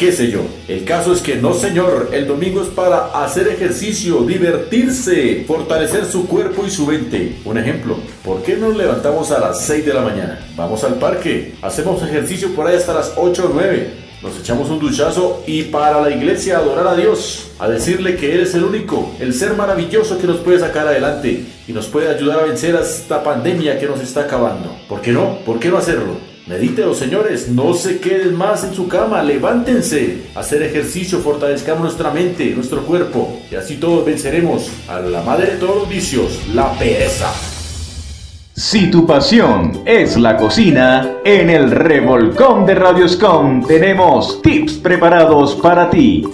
¿Qué 0.00 0.12
sé 0.12 0.30
yo? 0.30 0.40
El 0.66 0.84
caso 0.84 1.12
es 1.12 1.20
que 1.20 1.36
no, 1.36 1.52
señor. 1.52 2.08
El 2.12 2.26
domingo 2.26 2.62
es 2.62 2.68
para 2.68 3.22
hacer 3.22 3.48
ejercicio, 3.48 4.22
divertirse, 4.22 5.44
fortalecer 5.46 6.06
su 6.06 6.26
cuerpo 6.26 6.64
y 6.66 6.70
su 6.70 6.86
mente. 6.86 7.36
Un 7.44 7.58
ejemplo, 7.58 7.98
¿por 8.24 8.42
qué 8.42 8.56
nos 8.56 8.74
levantamos 8.74 9.30
a 9.30 9.38
las 9.38 9.62
6 9.66 9.84
de 9.84 9.92
la 9.92 10.00
mañana? 10.00 10.40
Vamos 10.56 10.84
al 10.84 10.94
parque, 10.94 11.54
hacemos 11.60 12.02
ejercicio 12.02 12.54
por 12.54 12.66
ahí 12.66 12.76
hasta 12.76 12.94
las 12.94 13.12
8 13.14 13.44
o 13.44 13.50
9. 13.52 13.90
Nos 14.22 14.38
echamos 14.38 14.70
un 14.70 14.78
duchazo 14.78 15.42
y 15.46 15.64
para 15.64 16.00
la 16.00 16.10
iglesia 16.10 16.56
adorar 16.56 16.86
a 16.86 16.96
Dios, 16.96 17.52
a 17.58 17.68
decirle 17.68 18.16
que 18.16 18.34
Él 18.34 18.40
es 18.40 18.54
el 18.54 18.64
único, 18.64 19.14
el 19.20 19.34
ser 19.34 19.54
maravilloso 19.54 20.18
que 20.18 20.26
nos 20.26 20.38
puede 20.38 20.60
sacar 20.60 20.88
adelante 20.88 21.44
y 21.68 21.72
nos 21.72 21.86
puede 21.88 22.08
ayudar 22.08 22.40
a 22.40 22.44
vencer 22.44 22.74
esta 22.74 23.22
pandemia 23.22 23.78
que 23.78 23.86
nos 23.86 24.00
está 24.00 24.22
acabando. 24.22 24.74
¿Por 24.88 25.02
qué 25.02 25.12
no? 25.12 25.40
¿Por 25.44 25.58
qué 25.58 25.68
no 25.68 25.76
hacerlo? 25.76 26.18
Medítelo, 26.46 26.94
señores, 26.94 27.48
no 27.48 27.74
se 27.74 28.00
queden 28.00 28.34
más 28.34 28.64
en 28.64 28.74
su 28.74 28.88
cama, 28.88 29.22
levántense, 29.22 30.22
hacer 30.34 30.62
ejercicio, 30.62 31.18
fortalezcamos 31.20 31.82
nuestra 31.82 32.10
mente, 32.10 32.46
nuestro 32.54 32.82
cuerpo, 32.82 33.40
y 33.50 33.54
así 33.54 33.76
todos 33.76 34.04
venceremos 34.04 34.70
a 34.88 35.00
la 35.00 35.22
madre 35.22 35.52
de 35.52 35.56
todos 35.58 35.76
los 35.76 35.88
vicios, 35.88 36.40
la 36.54 36.72
pereza. 36.72 37.30
Si 38.54 38.90
tu 38.90 39.06
pasión 39.06 39.82
es 39.84 40.16
la 40.16 40.36
cocina, 40.36 41.18
en 41.24 41.50
el 41.50 41.70
revolcón 41.70 42.66
de 42.66 42.74
Radioscom 42.74 43.64
tenemos 43.66 44.42
tips 44.42 44.74
preparados 44.74 45.54
para 45.54 45.88
ti. 45.88 46.24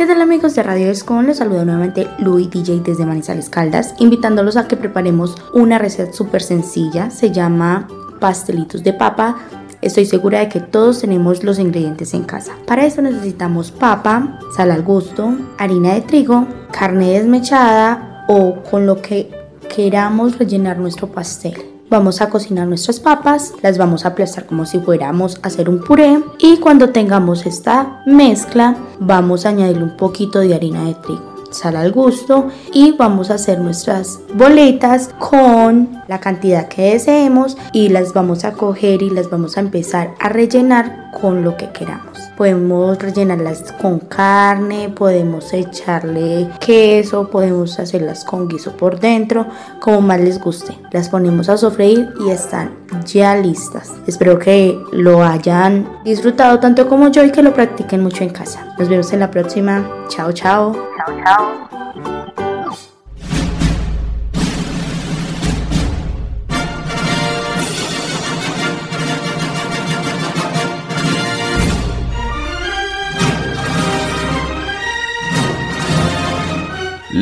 ¿Qué 0.00 0.06
tal 0.06 0.22
amigos 0.22 0.54
de 0.54 0.62
Radio 0.62 0.90
Escon? 0.90 1.26
Les 1.26 1.36
saluda 1.36 1.66
nuevamente 1.66 2.08
Louis 2.20 2.48
DJ 2.48 2.80
desde 2.80 3.04
Manizales 3.04 3.50
Caldas, 3.50 3.94
invitándolos 3.98 4.56
a 4.56 4.66
que 4.66 4.78
preparemos 4.78 5.36
una 5.52 5.76
receta 5.76 6.14
súper 6.14 6.40
sencilla, 6.40 7.10
se 7.10 7.32
llama 7.32 7.86
pastelitos 8.18 8.82
de 8.82 8.94
papa. 8.94 9.36
Estoy 9.82 10.06
segura 10.06 10.38
de 10.38 10.48
que 10.48 10.60
todos 10.60 11.02
tenemos 11.02 11.44
los 11.44 11.58
ingredientes 11.58 12.14
en 12.14 12.22
casa. 12.22 12.54
Para 12.66 12.86
eso 12.86 13.02
necesitamos 13.02 13.72
papa, 13.72 14.38
sal 14.56 14.70
al 14.70 14.82
gusto, 14.82 15.34
harina 15.58 15.92
de 15.92 16.00
trigo, 16.00 16.46
carne 16.72 17.10
desmechada 17.10 18.24
o 18.26 18.62
con 18.62 18.86
lo 18.86 19.02
que 19.02 19.30
queramos 19.68 20.38
rellenar 20.38 20.78
nuestro 20.78 21.08
pastel. 21.08 21.69
Vamos 21.90 22.20
a 22.20 22.30
cocinar 22.30 22.68
nuestras 22.68 23.00
papas, 23.00 23.52
las 23.62 23.76
vamos 23.76 24.04
a 24.04 24.10
aplastar 24.10 24.46
como 24.46 24.64
si 24.64 24.78
fuéramos 24.78 25.40
a 25.42 25.48
hacer 25.48 25.68
un 25.68 25.80
puré 25.80 26.22
y 26.38 26.58
cuando 26.58 26.90
tengamos 26.90 27.46
esta 27.46 28.00
mezcla 28.06 28.76
vamos 29.00 29.44
a 29.44 29.48
añadirle 29.48 29.82
un 29.82 29.96
poquito 29.96 30.38
de 30.38 30.54
harina 30.54 30.84
de 30.84 30.94
trigo 30.94 31.30
sal 31.50 31.76
al 31.76 31.92
gusto 31.92 32.48
y 32.72 32.92
vamos 32.92 33.30
a 33.30 33.34
hacer 33.34 33.60
nuestras 33.60 34.20
boletas 34.34 35.10
con 35.18 36.00
la 36.08 36.20
cantidad 36.20 36.68
que 36.68 36.92
deseemos 36.92 37.56
y 37.72 37.88
las 37.88 38.12
vamos 38.12 38.44
a 38.44 38.52
coger 38.52 39.02
y 39.02 39.10
las 39.10 39.28
vamos 39.30 39.56
a 39.56 39.60
empezar 39.60 40.14
a 40.20 40.28
rellenar 40.28 41.09
con 41.12 41.42
lo 41.44 41.56
que 41.56 41.70
queramos. 41.70 42.18
Podemos 42.36 42.98
rellenarlas 42.98 43.72
con 43.80 43.98
carne, 44.00 44.88
podemos 44.88 45.52
echarle 45.52 46.48
queso, 46.60 47.28
podemos 47.28 47.78
hacerlas 47.78 48.24
con 48.24 48.48
guiso 48.48 48.76
por 48.76 48.98
dentro, 48.98 49.46
como 49.80 50.00
más 50.00 50.20
les 50.20 50.40
guste. 50.40 50.78
Las 50.90 51.08
ponemos 51.08 51.48
a 51.48 51.56
sofreír 51.56 52.08
y 52.26 52.30
están 52.30 52.72
ya 53.04 53.36
listas. 53.36 53.92
Espero 54.06 54.38
que 54.38 54.78
lo 54.92 55.22
hayan 55.22 55.88
disfrutado 56.04 56.58
tanto 56.60 56.88
como 56.88 57.08
yo 57.08 57.24
y 57.24 57.30
que 57.30 57.42
lo 57.42 57.52
practiquen 57.52 58.02
mucho 58.02 58.24
en 58.24 58.30
casa. 58.30 58.74
Nos 58.78 58.88
vemos 58.88 59.12
en 59.12 59.20
la 59.20 59.30
próxima. 59.30 59.88
Chao, 60.08 60.32
chao. 60.32 60.72
Chao, 60.96 61.16
chao. 61.24 62.19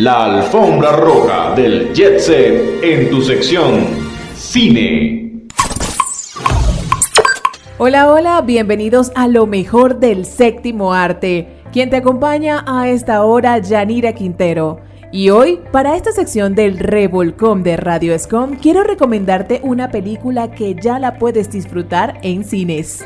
La 0.00 0.26
alfombra 0.26 0.92
roja 0.92 1.56
del 1.56 1.92
Jet 1.92 2.20
Set 2.20 2.84
en 2.84 3.10
tu 3.10 3.20
sección 3.20 3.84
Cine. 4.32 5.48
Hola, 7.78 8.12
hola, 8.12 8.40
bienvenidos 8.42 9.10
a 9.16 9.26
lo 9.26 9.48
mejor 9.48 9.98
del 9.98 10.24
séptimo 10.24 10.92
arte. 10.92 11.48
Quien 11.72 11.90
te 11.90 11.96
acompaña 11.96 12.64
a 12.68 12.88
esta 12.88 13.24
hora, 13.24 13.58
Yanira 13.58 14.12
Quintero. 14.12 14.78
Y 15.10 15.30
hoy, 15.30 15.58
para 15.72 15.96
esta 15.96 16.12
sección 16.12 16.54
del 16.54 16.78
Revolcom 16.78 17.64
de 17.64 17.76
Radio 17.76 18.14
Escom, 18.14 18.54
quiero 18.54 18.84
recomendarte 18.84 19.58
una 19.64 19.90
película 19.90 20.52
que 20.52 20.76
ya 20.76 21.00
la 21.00 21.18
puedes 21.18 21.50
disfrutar 21.50 22.20
en 22.22 22.44
cines. 22.44 23.04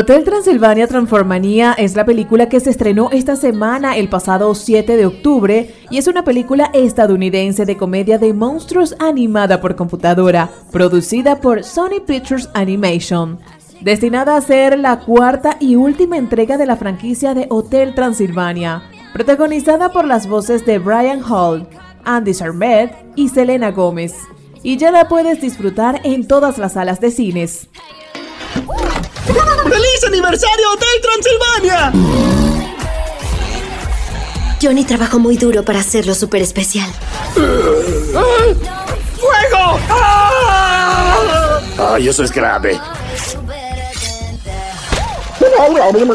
Hotel 0.00 0.24
Transilvania 0.24 0.86
Transformanía 0.86 1.74
es 1.76 1.94
la 1.94 2.06
película 2.06 2.48
que 2.48 2.58
se 2.58 2.70
estrenó 2.70 3.10
esta 3.12 3.36
semana 3.36 3.98
el 3.98 4.08
pasado 4.08 4.54
7 4.54 4.96
de 4.96 5.04
octubre 5.04 5.74
y 5.90 5.98
es 5.98 6.06
una 6.06 6.24
película 6.24 6.70
estadounidense 6.72 7.66
de 7.66 7.76
comedia 7.76 8.16
de 8.16 8.32
monstruos 8.32 8.96
animada 8.98 9.60
por 9.60 9.76
computadora, 9.76 10.48
producida 10.72 11.42
por 11.42 11.64
Sony 11.64 12.00
Pictures 12.06 12.48
Animation. 12.54 13.40
Destinada 13.82 14.36
a 14.36 14.40
ser 14.40 14.78
la 14.78 15.00
cuarta 15.00 15.58
y 15.60 15.76
última 15.76 16.16
entrega 16.16 16.56
de 16.56 16.64
la 16.64 16.76
franquicia 16.76 17.34
de 17.34 17.46
Hotel 17.50 17.94
Transilvania, 17.94 18.82
protagonizada 19.12 19.92
por 19.92 20.06
las 20.06 20.26
voces 20.26 20.64
de 20.64 20.78
Brian 20.78 21.22
Hall, 21.30 21.68
Andy 22.06 22.32
Sermet 22.32 22.90
y 23.16 23.28
Selena 23.28 23.70
Gómez. 23.70 24.14
Y 24.62 24.78
ya 24.78 24.92
la 24.92 25.08
puedes 25.08 25.42
disfrutar 25.42 26.00
en 26.04 26.26
todas 26.26 26.56
las 26.56 26.72
salas 26.72 27.00
de 27.00 27.10
cines. 27.10 27.68
¡Feliz 29.26 30.04
aniversario 30.06 30.72
Hotel 30.72 31.00
Transilvania! 31.02 31.92
Johnny 34.62 34.84
trabajó 34.84 35.18
muy 35.18 35.36
duro 35.36 35.64
para 35.64 35.80
hacerlo 35.80 36.14
súper 36.14 36.42
especial. 36.42 36.90
¡Fuego! 37.34 38.24
¡Ah! 39.88 41.60
Ay, 41.94 42.08
eso 42.08 42.22
es 42.24 42.30
grave. 42.32 42.78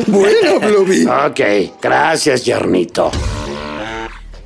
Bueno, 0.08 0.60
Bluey. 0.60 1.06
Ok, 1.06 1.40
gracias, 1.82 2.46
Yernito. 2.46 3.12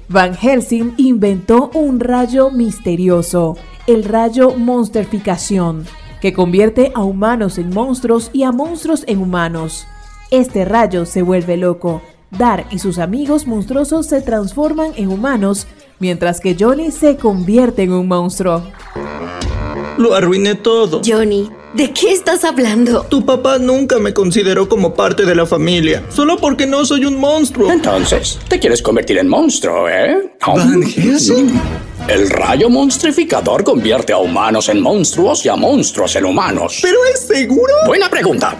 Van 0.07 0.35
Helsing 0.35 0.93
inventó 0.97 1.69
un 1.73 1.99
rayo 1.99 2.49
misterioso, 2.49 3.57
el 3.85 4.03
rayo 4.05 4.51
Monsterficación, 4.51 5.85
que 6.21 6.33
convierte 6.33 6.91
a 6.95 7.03
humanos 7.03 7.57
en 7.57 7.69
monstruos 7.69 8.29
y 8.33 8.43
a 8.43 8.51
monstruos 8.51 9.03
en 9.07 9.19
humanos. 9.19 9.87
Este 10.31 10.65
rayo 10.65 11.05
se 11.05 11.21
vuelve 11.21 11.57
loco. 11.57 12.01
Dark 12.31 12.67
y 12.71 12.79
sus 12.79 12.99
amigos 12.99 13.47
monstruosos 13.47 14.05
se 14.05 14.21
transforman 14.21 14.91
en 14.95 15.09
humanos, 15.09 15.65
mientras 15.99 16.39
que 16.39 16.55
Johnny 16.59 16.91
se 16.91 17.17
convierte 17.17 17.83
en 17.83 17.93
un 17.93 18.07
monstruo. 18.07 18.63
Lo 19.97 20.13
arruiné 20.13 20.55
todo. 20.55 21.01
Johnny, 21.03 21.49
¿de 21.73 21.93
qué 21.93 22.11
estás 22.11 22.43
hablando? 22.43 23.03
Tu 23.03 23.25
papá 23.25 23.57
nunca 23.57 23.99
me 23.99 24.13
consideró 24.13 24.67
como 24.67 24.93
parte 24.93 25.25
de 25.25 25.35
la 25.35 25.45
familia, 25.45 26.03
solo 26.09 26.37
porque 26.37 26.65
no 26.65 26.85
soy 26.85 27.05
un 27.05 27.19
monstruo. 27.19 27.71
Entonces, 27.71 28.39
te 28.47 28.59
quieres 28.59 28.81
convertir 28.81 29.17
en 29.17 29.27
monstruo, 29.27 29.87
¿eh? 29.89 30.33
Van 30.45 30.81
Helsing. 30.81 31.51
El 32.07 32.29
rayo 32.29 32.69
monstrificador 32.69 33.63
convierte 33.63 34.13
a 34.13 34.17
humanos 34.17 34.69
en 34.69 34.81
monstruos 34.81 35.45
y 35.45 35.49
a 35.49 35.55
monstruos 35.55 36.15
en 36.15 36.25
humanos. 36.25 36.79
¿Pero 36.81 36.97
es 37.13 37.19
seguro? 37.19 37.73
Buena 37.85 38.09
pregunta. 38.09 38.55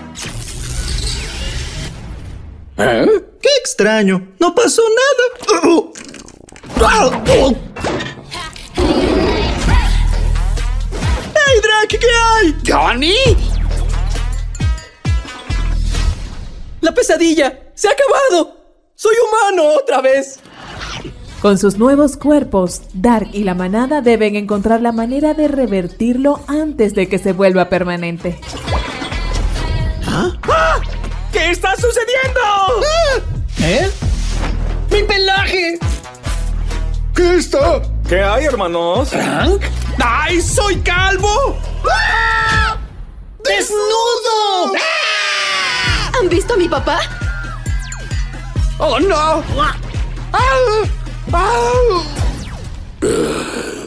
¿Eh? 2.78 3.08
Qué 3.42 3.50
extraño. 3.60 4.34
No 4.40 4.54
pasó 4.54 4.84
nada. 4.84 5.90
¿Qué 11.88 11.98
hay? 11.98 12.56
¿Johnny? 12.68 13.16
¡La 16.82 16.94
pesadilla! 16.94 17.60
¡Se 17.74 17.88
ha 17.88 17.92
acabado! 17.92 18.58
¡Soy 18.96 19.16
humano 19.28 19.76
otra 19.76 20.02
vez! 20.02 20.40
Con 21.42 21.58
sus 21.58 21.78
nuevos 21.78 22.18
cuerpos, 22.18 22.82
Dark 22.94 23.30
y 23.32 23.44
la 23.46 23.54
manada 23.54 24.02
deben 24.02 24.36
encontrar 24.36 24.82
la 24.82 24.92
manera 24.92 25.34
de 25.34 25.48
revertirlo 25.48 26.42
antes 26.48 26.94
de 26.96 27.08
que 27.08 27.18
se 27.18 27.32
vuelva 27.32 27.70
permanente. 27.70 28.40
¿Ah? 30.06 30.36
¿Qué 31.32 31.52
está 31.52 31.76
sucediendo? 31.76 32.42
¿Eh? 33.62 33.90
¡Mi 34.92 35.04
pelaje! 35.04 35.80
¿Qué 37.16 37.36
está? 37.36 37.82
¿Qué 38.08 38.22
hay, 38.22 38.46
hermanos? 38.46 39.10
¿Frank? 39.10 39.62
¡Ay, 40.04 40.42
soy 40.42 40.78
calvo! 40.82 41.58
¡Ah! 41.90 42.78
¡Desnudo! 43.44 44.74
¿Han 46.20 46.30
visto 46.30 46.54
a 46.54 46.58
mi 46.58 46.68
papá? 46.68 47.00
¡Oh, 48.78 49.00
no! 49.00 49.44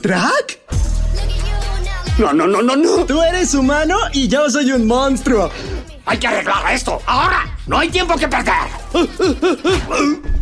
¿Drac? 0.03 0.59
No, 2.19 2.33
no, 2.33 2.47
no, 2.47 2.63
no, 2.63 2.77
no. 2.77 3.05
Tú 3.07 3.23
eres 3.23 3.55
humano 3.55 3.97
y 4.13 4.29
yo 4.29 4.51
soy 4.51 4.73
un 4.73 4.87
monstruo. 4.87 5.51
Hay 6.05 6.19
que 6.19 6.27
arreglar 6.27 6.73
esto. 6.73 7.01
Ahora. 7.07 7.57
No 7.67 7.79
hay 7.79 7.89
tiempo 7.89 8.17
que 8.17 8.29
perder. 8.29 8.55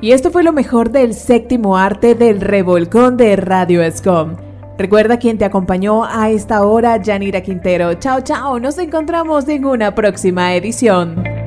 Y 0.00 0.12
esto 0.12 0.30
fue 0.30 0.44
lo 0.44 0.52
mejor 0.52 0.90
del 0.90 1.12
séptimo 1.14 1.76
arte 1.76 2.14
del 2.14 2.40
revolcón 2.40 3.16
de 3.16 3.34
Radio 3.36 3.82
Escom. 3.82 4.36
Recuerda 4.78 5.18
quien 5.18 5.38
te 5.38 5.44
acompañó 5.44 6.04
a 6.04 6.30
esta 6.30 6.64
hora, 6.64 7.02
Yanira 7.02 7.40
Quintero. 7.42 7.94
Chao, 7.94 8.20
chao. 8.20 8.60
Nos 8.60 8.78
encontramos 8.78 9.48
en 9.48 9.64
una 9.64 9.96
próxima 9.96 10.54
edición. 10.54 11.37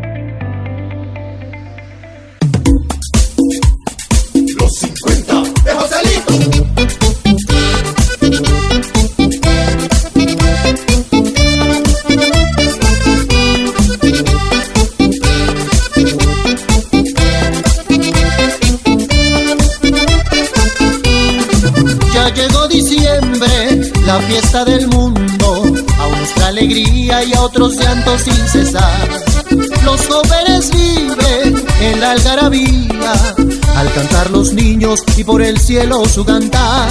La 24.14 24.20
fiesta 24.28 24.66
del 24.66 24.90
mundo, 24.90 25.64
a 25.98 26.18
nuestra 26.18 26.48
alegría 26.48 27.24
y 27.24 27.34
a 27.34 27.44
otros 27.44 27.78
llantos 27.78 28.22
sin 28.24 28.46
cesar. 28.50 29.08
Los 29.86 30.06
jóvenes 30.06 30.70
viven 30.72 31.66
en 31.80 32.02
la 32.02 32.12
algarabía, 32.12 33.14
al 33.78 33.94
cantar 33.94 34.30
los 34.32 34.52
niños 34.52 35.02
y 35.16 35.24
por 35.24 35.42
el 35.42 35.58
cielo 35.58 36.04
su 36.10 36.26
cantar. 36.26 36.90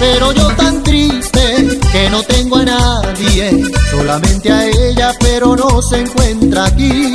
Pero 0.00 0.32
yo 0.32 0.48
tan 0.56 0.82
triste 0.82 1.68
que 1.92 2.10
no 2.10 2.20
tengo 2.24 2.56
a 2.56 2.64
nadie, 2.64 3.62
solamente 3.88 4.50
a 4.50 4.66
ella, 4.66 5.12
pero 5.20 5.54
no 5.54 5.80
se 5.82 6.00
encuentra 6.00 6.64
aquí. 6.64 7.12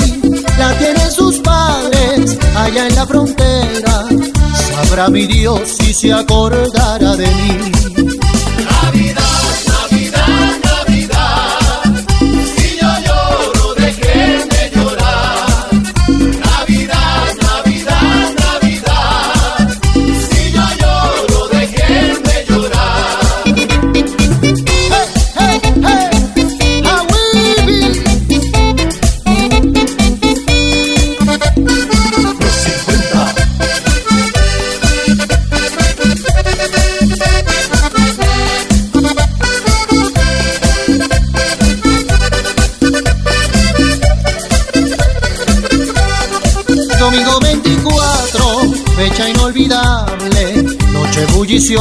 La 0.58 0.78
tienen 0.78 1.12
sus 1.12 1.40
padres 1.40 2.38
allá 2.56 2.88
en 2.88 2.96
la 2.96 3.06
frontera. 3.06 4.06
Sabrá 4.72 5.10
mi 5.10 5.28
Dios 5.28 5.60
si 5.78 5.94
se 5.94 6.14
acordará 6.14 7.18
de 7.18 7.28
mí. 7.28 7.75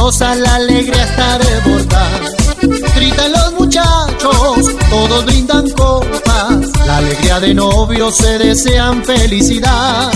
La 0.05 0.55
alegría 0.57 1.03
está 1.03 1.39
desbordar. 1.39 2.21
Gritan 2.95 3.31
los 3.31 3.53
muchachos, 3.53 4.77
todos 4.91 5.25
brindan 5.25 5.67
copas, 5.71 6.59
la 6.85 6.97
alegría 6.97 7.39
de 7.39 7.55
novios 7.55 8.15
se 8.15 8.37
desean 8.37 9.03
felicidad. 9.03 10.11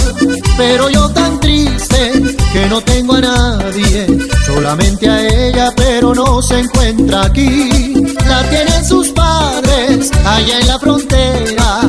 Pero 0.57 0.89
yo 0.91 1.09
tan 1.09 1.39
triste 1.39 2.21
que 2.53 2.67
no 2.69 2.81
tengo 2.81 3.15
a 3.15 3.21
nadie, 3.21 4.05
solamente 4.45 5.09
a 5.09 5.27
ella, 5.27 5.73
pero 5.75 6.13
no 6.13 6.39
se 6.43 6.59
encuentra 6.59 7.23
aquí. 7.23 7.93
La 8.27 8.47
tienen 8.47 8.85
sus 8.85 9.09
padres 9.09 10.11
allá 10.23 10.59
en 10.59 10.67
la 10.67 10.77
frontera, 10.77 11.81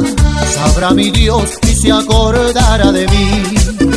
sabrá 0.55 0.93
mi 0.93 1.11
Dios 1.11 1.51
si 1.63 1.77
se 1.77 1.93
acordará 1.93 2.93
de 2.93 3.07
mí. 3.09 3.89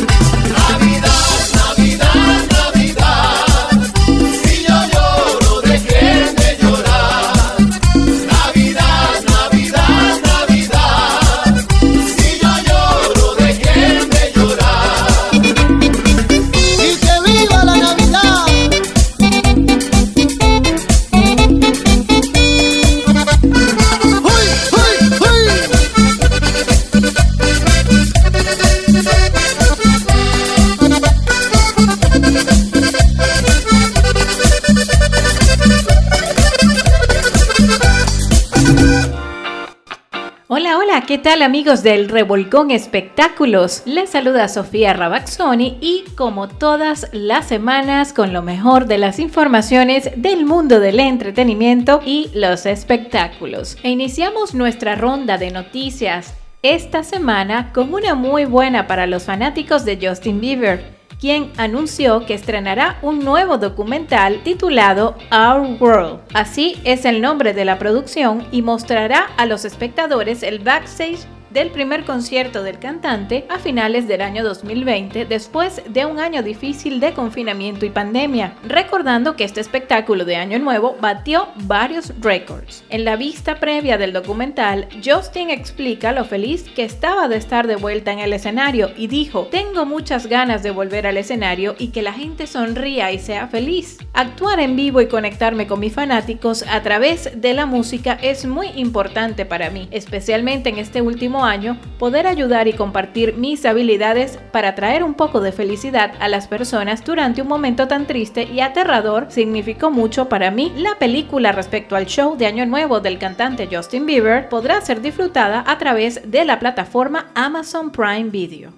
Tal 41.34 41.42
amigos 41.42 41.82
del 41.82 42.08
Revolcón 42.08 42.70
Espectáculos? 42.70 43.82
Les 43.86 44.10
saluda 44.10 44.46
Sofía 44.46 44.92
Rabaxoni 44.92 45.78
y 45.80 46.04
como 46.14 46.46
todas 46.46 47.08
las 47.10 47.48
semanas 47.48 48.12
con 48.12 48.32
lo 48.32 48.40
mejor 48.40 48.86
de 48.86 48.98
las 48.98 49.18
informaciones 49.18 50.10
del 50.14 50.46
mundo 50.46 50.78
del 50.78 51.00
entretenimiento 51.00 52.00
y 52.06 52.30
los 52.34 52.66
espectáculos. 52.66 53.76
E 53.82 53.90
iniciamos 53.90 54.54
nuestra 54.54 54.94
ronda 54.94 55.36
de 55.36 55.50
noticias 55.50 56.34
esta 56.62 57.02
semana 57.02 57.72
con 57.72 57.92
una 57.92 58.14
muy 58.14 58.44
buena 58.44 58.86
para 58.86 59.08
los 59.08 59.24
fanáticos 59.24 59.84
de 59.84 59.98
Justin 60.00 60.40
Bieber 60.40 60.84
quien 61.20 61.52
anunció 61.56 62.26
que 62.26 62.34
estrenará 62.34 62.98
un 63.02 63.24
nuevo 63.24 63.58
documental 63.58 64.42
titulado 64.42 65.16
Our 65.32 65.80
World. 65.80 66.20
Así 66.32 66.80
es 66.84 67.04
el 67.04 67.20
nombre 67.20 67.52
de 67.52 67.64
la 67.64 67.78
producción 67.78 68.46
y 68.50 68.62
mostrará 68.62 69.26
a 69.36 69.46
los 69.46 69.64
espectadores 69.64 70.42
el 70.42 70.58
backstage 70.58 71.26
del 71.54 71.70
primer 71.70 72.04
concierto 72.04 72.64
del 72.64 72.80
cantante 72.80 73.46
a 73.48 73.60
finales 73.60 74.08
del 74.08 74.22
año 74.22 74.42
2020 74.42 75.24
después 75.24 75.82
de 75.88 76.04
un 76.04 76.18
año 76.18 76.42
difícil 76.42 76.98
de 76.98 77.12
confinamiento 77.12 77.86
y 77.86 77.90
pandemia, 77.90 78.54
recordando 78.66 79.36
que 79.36 79.44
este 79.44 79.60
espectáculo 79.60 80.24
de 80.24 80.34
Año 80.34 80.58
Nuevo 80.58 80.96
batió 81.00 81.46
varios 81.62 82.12
récords. 82.20 82.82
En 82.90 83.04
la 83.04 83.14
vista 83.14 83.60
previa 83.60 83.96
del 83.98 84.12
documental, 84.12 84.88
Justin 85.04 85.50
explica 85.50 86.10
lo 86.10 86.24
feliz 86.24 86.64
que 86.74 86.82
estaba 86.82 87.28
de 87.28 87.36
estar 87.36 87.68
de 87.68 87.76
vuelta 87.76 88.10
en 88.10 88.18
el 88.18 88.32
escenario 88.32 88.90
y 88.96 89.06
dijo, 89.06 89.46
tengo 89.52 89.86
muchas 89.86 90.26
ganas 90.26 90.64
de 90.64 90.72
volver 90.72 91.06
al 91.06 91.18
escenario 91.18 91.76
y 91.78 91.88
que 91.88 92.02
la 92.02 92.12
gente 92.12 92.48
sonría 92.48 93.12
y 93.12 93.20
sea 93.20 93.46
feliz. 93.46 93.98
Actuar 94.12 94.58
en 94.58 94.74
vivo 94.74 95.00
y 95.00 95.06
conectarme 95.06 95.68
con 95.68 95.78
mis 95.78 95.92
fanáticos 95.92 96.64
a 96.68 96.82
través 96.82 97.40
de 97.40 97.54
la 97.54 97.66
música 97.66 98.18
es 98.20 98.44
muy 98.44 98.70
importante 98.74 99.46
para 99.46 99.70
mí, 99.70 99.86
especialmente 99.92 100.68
en 100.68 100.78
este 100.78 101.00
último 101.00 101.43
año, 101.44 101.78
poder 101.98 102.26
ayudar 102.26 102.68
y 102.68 102.72
compartir 102.72 103.36
mis 103.36 103.64
habilidades 103.64 104.38
para 104.52 104.74
traer 104.74 105.04
un 105.04 105.14
poco 105.14 105.40
de 105.40 105.52
felicidad 105.52 106.12
a 106.20 106.28
las 106.28 106.48
personas 106.48 107.04
durante 107.04 107.42
un 107.42 107.48
momento 107.48 107.88
tan 107.88 108.06
triste 108.06 108.44
y 108.44 108.60
aterrador 108.60 109.26
significó 109.28 109.90
mucho 109.90 110.28
para 110.28 110.50
mí. 110.50 110.72
La 110.76 110.98
película 110.98 111.52
respecto 111.52 111.96
al 111.96 112.06
show 112.06 112.36
de 112.36 112.46
Año 112.46 112.66
Nuevo 112.66 113.00
del 113.00 113.18
cantante 113.18 113.68
Justin 113.70 114.06
Bieber 114.06 114.48
podrá 114.48 114.80
ser 114.80 115.00
disfrutada 115.00 115.64
a 115.66 115.78
través 115.78 116.30
de 116.30 116.44
la 116.44 116.58
plataforma 116.58 117.30
Amazon 117.34 117.90
Prime 117.90 118.30
Video. 118.30 118.72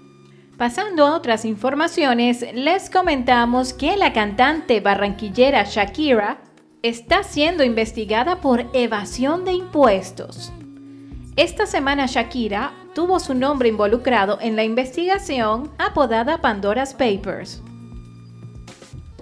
Pasando 0.56 1.06
a 1.06 1.14
otras 1.14 1.44
informaciones, 1.44 2.44
les 2.54 2.88
comentamos 2.88 3.74
que 3.74 3.96
la 3.96 4.14
cantante 4.14 4.80
barranquillera 4.80 5.64
Shakira 5.64 6.38
está 6.82 7.22
siendo 7.22 7.62
investigada 7.62 8.40
por 8.40 8.66
evasión 8.72 9.44
de 9.44 9.52
impuestos. 9.52 10.52
Esta 11.36 11.66
semana 11.66 12.06
Shakira 12.06 12.72
tuvo 12.94 13.20
su 13.20 13.34
nombre 13.34 13.68
involucrado 13.68 14.38
en 14.40 14.56
la 14.56 14.64
investigación 14.64 15.70
apodada 15.76 16.40
Pandora's 16.40 16.94
Papers. 16.94 17.62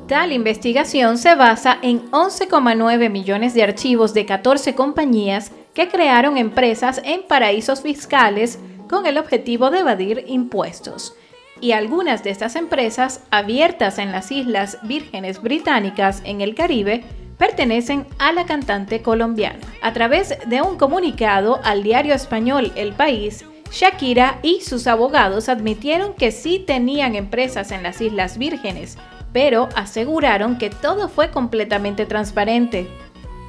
Tal 0.07 0.31
investigación 0.31 1.19
se 1.19 1.35
basa 1.35 1.77
en 1.83 2.09
11,9 2.13 3.11
millones 3.11 3.53
de 3.55 3.65
archivos 3.65 4.15
de 4.15 4.27
14 4.27 4.77
compañías 4.77 5.51
que 5.75 5.89
crearon 5.89 6.39
empresas 6.39 7.01
en 7.05 7.27
paraísos 7.27 7.83
fiscales 7.83 8.61
con 8.89 9.07
el 9.07 9.19
objetivo 9.19 9.73
de 9.73 9.81
evadir 9.81 10.25
impuestos. 10.29 11.17
Y 11.61 11.73
algunas 11.73 12.23
de 12.23 12.31
estas 12.31 12.55
empresas, 12.55 13.25
abiertas 13.33 13.99
en 13.99 14.13
las 14.13 14.31
Islas 14.31 14.79
Vírgenes 14.85 15.43
Británicas 15.43 16.23
en 16.25 16.43
el 16.43 16.55
Caribe, 16.55 17.03
pertenecen 17.45 18.07
a 18.19 18.33
la 18.33 18.47
cantante 18.47 19.03
colombiana. 19.03 19.59
A 19.83 19.93
través 19.93 20.35
de 20.47 20.63
un 20.63 20.79
comunicado 20.79 21.61
al 21.63 21.83
diario 21.83 22.15
español 22.15 22.73
El 22.75 22.95
País, 22.95 23.45
Shakira 23.71 24.39
y 24.43 24.63
sus 24.63 24.87
abogados 24.87 25.51
admitieron 25.51 26.15
que 26.15 26.33
sí 26.33 26.59
tenían 26.59 27.15
empresas 27.15 27.71
en 27.71 27.83
las 27.83 28.01
Islas 28.01 28.39
Vírgenes, 28.39 28.97
pero 29.35 29.69
aseguraron 29.77 30.57
que 30.57 30.71
todo 30.71 31.11
fue 31.11 31.31
completamente 31.31 32.07
transparente. 32.07 32.87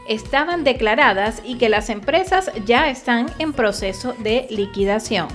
Estaban 0.10 0.66
declaradas 0.66 1.42
y 1.46 1.56
que 1.56 1.70
las 1.70 1.90
empresas 1.90 2.52
ya 2.66 2.90
están 2.90 3.28
en 3.40 3.54
proceso 3.54 4.14
de 4.20 4.46
liquidación. 4.50 5.30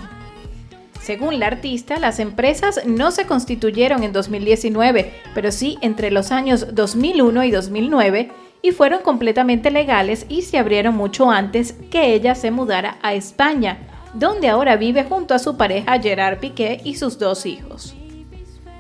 Según 1.00 1.38
la 1.38 1.46
artista, 1.46 1.98
las 1.98 2.20
empresas 2.20 2.82
no 2.84 3.11
se 3.11 3.24
constituyeron 3.24 4.02
en 4.04 4.12
2019, 4.12 5.14
pero 5.34 5.50
sí 5.50 5.78
entre 5.80 6.11
los 6.11 6.30
años 6.30 6.74
2001 6.74 7.44
y 7.44 7.50
2009 7.52 8.30
y 8.62 8.72
fueron 8.72 9.02
completamente 9.02 9.70
legales 9.70 10.26
y 10.28 10.42
se 10.42 10.58
abrieron 10.58 10.96
mucho 10.96 11.30
antes 11.30 11.74
que 11.90 12.14
ella 12.14 12.34
se 12.34 12.50
mudara 12.50 12.98
a 13.02 13.14
España, 13.14 13.78
donde 14.14 14.48
ahora 14.48 14.76
vive 14.76 15.04
junto 15.04 15.34
a 15.34 15.38
su 15.38 15.56
pareja 15.56 16.00
Gerard 16.00 16.38
Piqué 16.38 16.80
y 16.84 16.94
sus 16.94 17.18
dos 17.18 17.46
hijos. 17.46 17.94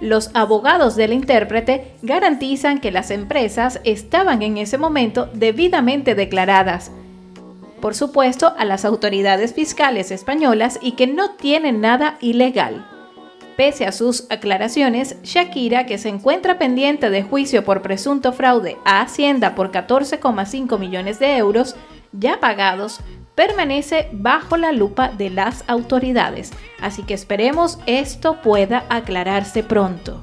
Los 0.00 0.30
abogados 0.34 0.96
del 0.96 1.12
intérprete 1.12 1.92
garantizan 2.02 2.80
que 2.80 2.90
las 2.90 3.10
empresas 3.10 3.80
estaban 3.84 4.42
en 4.42 4.56
ese 4.56 4.78
momento 4.78 5.28
debidamente 5.34 6.14
declaradas, 6.14 6.90
por 7.80 7.94
supuesto, 7.94 8.54
a 8.58 8.64
las 8.64 8.84
autoridades 8.84 9.54
fiscales 9.54 10.10
españolas 10.10 10.78
y 10.82 10.92
que 10.92 11.06
no 11.06 11.30
tienen 11.36 11.80
nada 11.80 12.18
ilegal. 12.20 12.86
Pese 13.56 13.86
a 13.86 13.92
sus 13.92 14.26
aclaraciones, 14.30 15.16
Shakira, 15.22 15.86
que 15.86 15.98
se 15.98 16.08
encuentra 16.08 16.58
pendiente 16.58 17.10
de 17.10 17.22
juicio 17.22 17.64
por 17.64 17.82
presunto 17.82 18.32
fraude 18.32 18.78
a 18.84 19.02
Hacienda 19.02 19.54
por 19.54 19.70
14,5 19.70 20.78
millones 20.78 21.18
de 21.18 21.36
euros 21.36 21.76
ya 22.12 22.40
pagados, 22.40 23.00
permanece 23.34 24.08
bajo 24.12 24.56
la 24.56 24.72
lupa 24.72 25.08
de 25.08 25.30
las 25.30 25.64
autoridades. 25.66 26.52
Así 26.80 27.02
que 27.02 27.14
esperemos 27.14 27.78
esto 27.86 28.40
pueda 28.42 28.84
aclararse 28.88 29.62
pronto. 29.62 30.22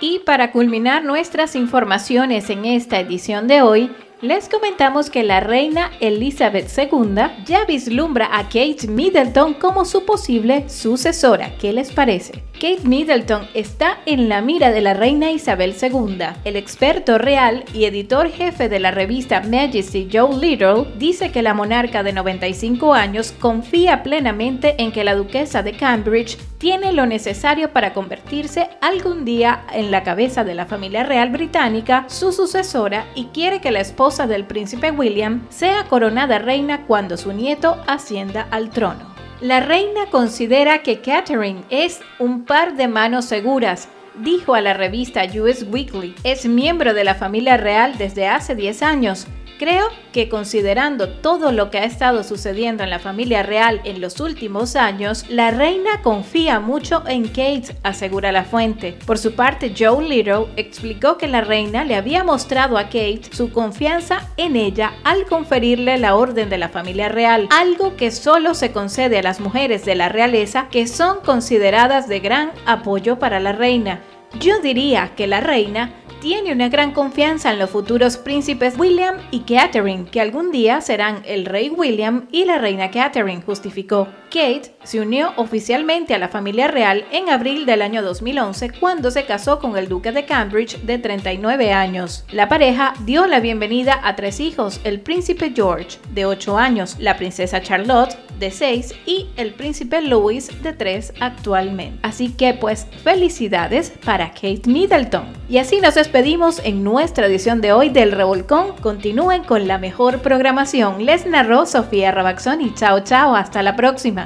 Y 0.00 0.20
para 0.20 0.50
culminar 0.50 1.04
nuestras 1.04 1.54
informaciones 1.56 2.48
en 2.48 2.64
esta 2.64 3.00
edición 3.00 3.48
de 3.48 3.60
hoy, 3.60 3.90
les 4.22 4.50
comentamos 4.50 5.08
que 5.08 5.22
la 5.22 5.40
reina 5.40 5.90
Elizabeth 6.00 6.70
II 6.76 7.22
ya 7.46 7.64
vislumbra 7.64 8.28
a 8.30 8.44
Kate 8.44 8.86
Middleton 8.86 9.54
como 9.54 9.86
su 9.86 10.04
posible 10.04 10.68
sucesora. 10.68 11.52
¿Qué 11.58 11.72
les 11.72 11.90
parece? 11.90 12.42
Kate 12.52 12.82
Middleton 12.84 13.48
está 13.54 13.98
en 14.04 14.28
la 14.28 14.42
mira 14.42 14.70
de 14.72 14.82
la 14.82 14.92
reina 14.92 15.30
Isabel 15.30 15.74
II. 15.80 16.18
El 16.44 16.56
experto 16.56 17.16
real 17.16 17.64
y 17.72 17.86
editor 17.86 18.28
jefe 18.30 18.68
de 18.68 18.80
la 18.80 18.90
revista 18.90 19.40
Majesty, 19.40 20.06
Joe 20.12 20.36
Little, 20.36 20.84
dice 20.98 21.32
que 21.32 21.40
la 21.40 21.54
monarca 21.54 22.02
de 22.02 22.12
95 22.12 22.92
años 22.92 23.32
confía 23.32 24.02
plenamente 24.02 24.74
en 24.76 24.92
que 24.92 25.04
la 25.04 25.14
duquesa 25.14 25.62
de 25.62 25.72
Cambridge 25.72 26.36
tiene 26.58 26.92
lo 26.92 27.06
necesario 27.06 27.72
para 27.72 27.94
convertirse 27.94 28.68
algún 28.82 29.24
día 29.24 29.64
en 29.72 29.90
la 29.90 30.02
cabeza 30.02 30.44
de 30.44 30.54
la 30.54 30.66
familia 30.66 31.04
real 31.04 31.30
británica, 31.30 32.04
su 32.08 32.32
sucesora, 32.32 33.06
y 33.14 33.26
quiere 33.26 33.62
que 33.62 33.70
la 33.70 33.80
esposa 33.80 34.09
del 34.18 34.44
príncipe 34.44 34.90
William 34.90 35.46
sea 35.50 35.84
coronada 35.84 36.40
reina 36.40 36.84
cuando 36.86 37.16
su 37.16 37.32
nieto 37.32 37.80
ascienda 37.86 38.48
al 38.50 38.70
trono. 38.70 39.14
La 39.40 39.60
reina 39.60 40.06
considera 40.10 40.82
que 40.82 41.00
Catherine 41.00 41.62
es 41.70 42.00
un 42.18 42.44
par 42.44 42.74
de 42.74 42.88
manos 42.88 43.26
seguras, 43.26 43.88
dijo 44.16 44.54
a 44.54 44.60
la 44.60 44.74
revista 44.74 45.22
US 45.40 45.64
Weekly. 45.70 46.16
Es 46.24 46.44
miembro 46.44 46.92
de 46.92 47.04
la 47.04 47.14
familia 47.14 47.56
real 47.56 47.96
desde 47.98 48.26
hace 48.26 48.56
10 48.56 48.82
años 48.82 49.28
Creo 49.60 49.88
que 50.14 50.30
considerando 50.30 51.10
todo 51.10 51.52
lo 51.52 51.70
que 51.70 51.76
ha 51.76 51.84
estado 51.84 52.24
sucediendo 52.24 52.82
en 52.82 52.88
la 52.88 52.98
familia 52.98 53.42
real 53.42 53.82
en 53.84 54.00
los 54.00 54.18
últimos 54.18 54.74
años, 54.74 55.26
la 55.28 55.50
reina 55.50 56.00
confía 56.02 56.60
mucho 56.60 57.02
en 57.06 57.28
Kate, 57.28 57.76
asegura 57.82 58.32
la 58.32 58.44
fuente. 58.44 58.96
Por 59.04 59.18
su 59.18 59.34
parte, 59.34 59.74
Joe 59.78 60.02
Little 60.02 60.46
explicó 60.56 61.18
que 61.18 61.28
la 61.28 61.42
reina 61.42 61.84
le 61.84 61.94
había 61.94 62.24
mostrado 62.24 62.78
a 62.78 62.84
Kate 62.84 63.20
su 63.32 63.52
confianza 63.52 64.30
en 64.38 64.56
ella 64.56 64.94
al 65.04 65.26
conferirle 65.26 65.98
la 65.98 66.14
orden 66.16 66.48
de 66.48 66.56
la 66.56 66.70
familia 66.70 67.10
real, 67.10 67.46
algo 67.50 67.96
que 67.96 68.12
solo 68.12 68.54
se 68.54 68.72
concede 68.72 69.18
a 69.18 69.22
las 69.22 69.40
mujeres 69.40 69.84
de 69.84 69.94
la 69.94 70.08
realeza 70.08 70.68
que 70.70 70.86
son 70.86 71.20
consideradas 71.20 72.08
de 72.08 72.20
gran 72.20 72.50
apoyo 72.64 73.18
para 73.18 73.40
la 73.40 73.52
reina. 73.52 74.00
Yo 74.38 74.60
diría 74.60 75.12
que 75.16 75.26
la 75.26 75.40
reina 75.40 75.99
tiene 76.20 76.52
una 76.52 76.68
gran 76.68 76.92
confianza 76.92 77.50
en 77.50 77.58
los 77.58 77.70
futuros 77.70 78.16
príncipes 78.18 78.78
William 78.78 79.16
y 79.30 79.40
Catherine, 79.40 80.04
que 80.04 80.20
algún 80.20 80.50
día 80.50 80.80
serán 80.80 81.22
el 81.24 81.46
rey 81.46 81.70
William 81.70 82.26
y 82.30 82.44
la 82.44 82.58
reina 82.58 82.90
Catherine, 82.90 83.42
justificó. 83.44 84.06
Kate 84.30 84.74
se 84.84 85.00
unió 85.00 85.32
oficialmente 85.36 86.14
a 86.14 86.18
la 86.18 86.28
familia 86.28 86.68
real 86.68 87.04
en 87.10 87.28
abril 87.28 87.66
del 87.66 87.82
año 87.82 88.02
2011 88.02 88.70
cuando 88.78 89.10
se 89.10 89.24
casó 89.24 89.58
con 89.58 89.76
el 89.76 89.88
duque 89.88 90.12
de 90.12 90.24
Cambridge 90.24 90.78
de 90.82 90.98
39 90.98 91.72
años. 91.72 92.24
La 92.30 92.48
pareja 92.48 92.94
dio 93.04 93.26
la 93.26 93.40
bienvenida 93.40 94.00
a 94.02 94.16
tres 94.16 94.40
hijos, 94.40 94.80
el 94.84 95.00
príncipe 95.00 95.52
George 95.54 95.98
de 96.12 96.26
8 96.26 96.56
años, 96.56 96.96
la 96.98 97.16
princesa 97.16 97.60
Charlotte 97.60 98.16
de 98.38 98.50
6 98.50 98.94
y 99.04 99.28
el 99.36 99.52
príncipe 99.52 100.00
Louis 100.00 100.62
de 100.62 100.72
3 100.72 101.14
actualmente. 101.20 101.98
Así 102.02 102.30
que 102.30 102.54
pues 102.54 102.86
felicidades 103.04 103.92
para 104.04 104.30
Kate 104.30 104.62
Middleton. 104.66 105.24
Y 105.48 105.58
así 105.58 105.80
nos 105.80 105.96
despedimos 105.96 106.60
en 106.64 106.82
nuestra 106.84 107.26
edición 107.26 107.60
de 107.60 107.72
hoy 107.72 107.88
del 107.90 108.12
Revolcón. 108.12 108.76
Continúen 108.80 109.44
con 109.44 109.66
la 109.68 109.78
mejor 109.78 110.22
programación. 110.22 111.04
Les 111.04 111.26
narró 111.26 111.66
Sofía 111.66 112.14
y 112.60 112.74
Chao, 112.74 113.00
chao. 113.00 113.34
Hasta 113.34 113.62
la 113.62 113.76
próxima. 113.76 114.19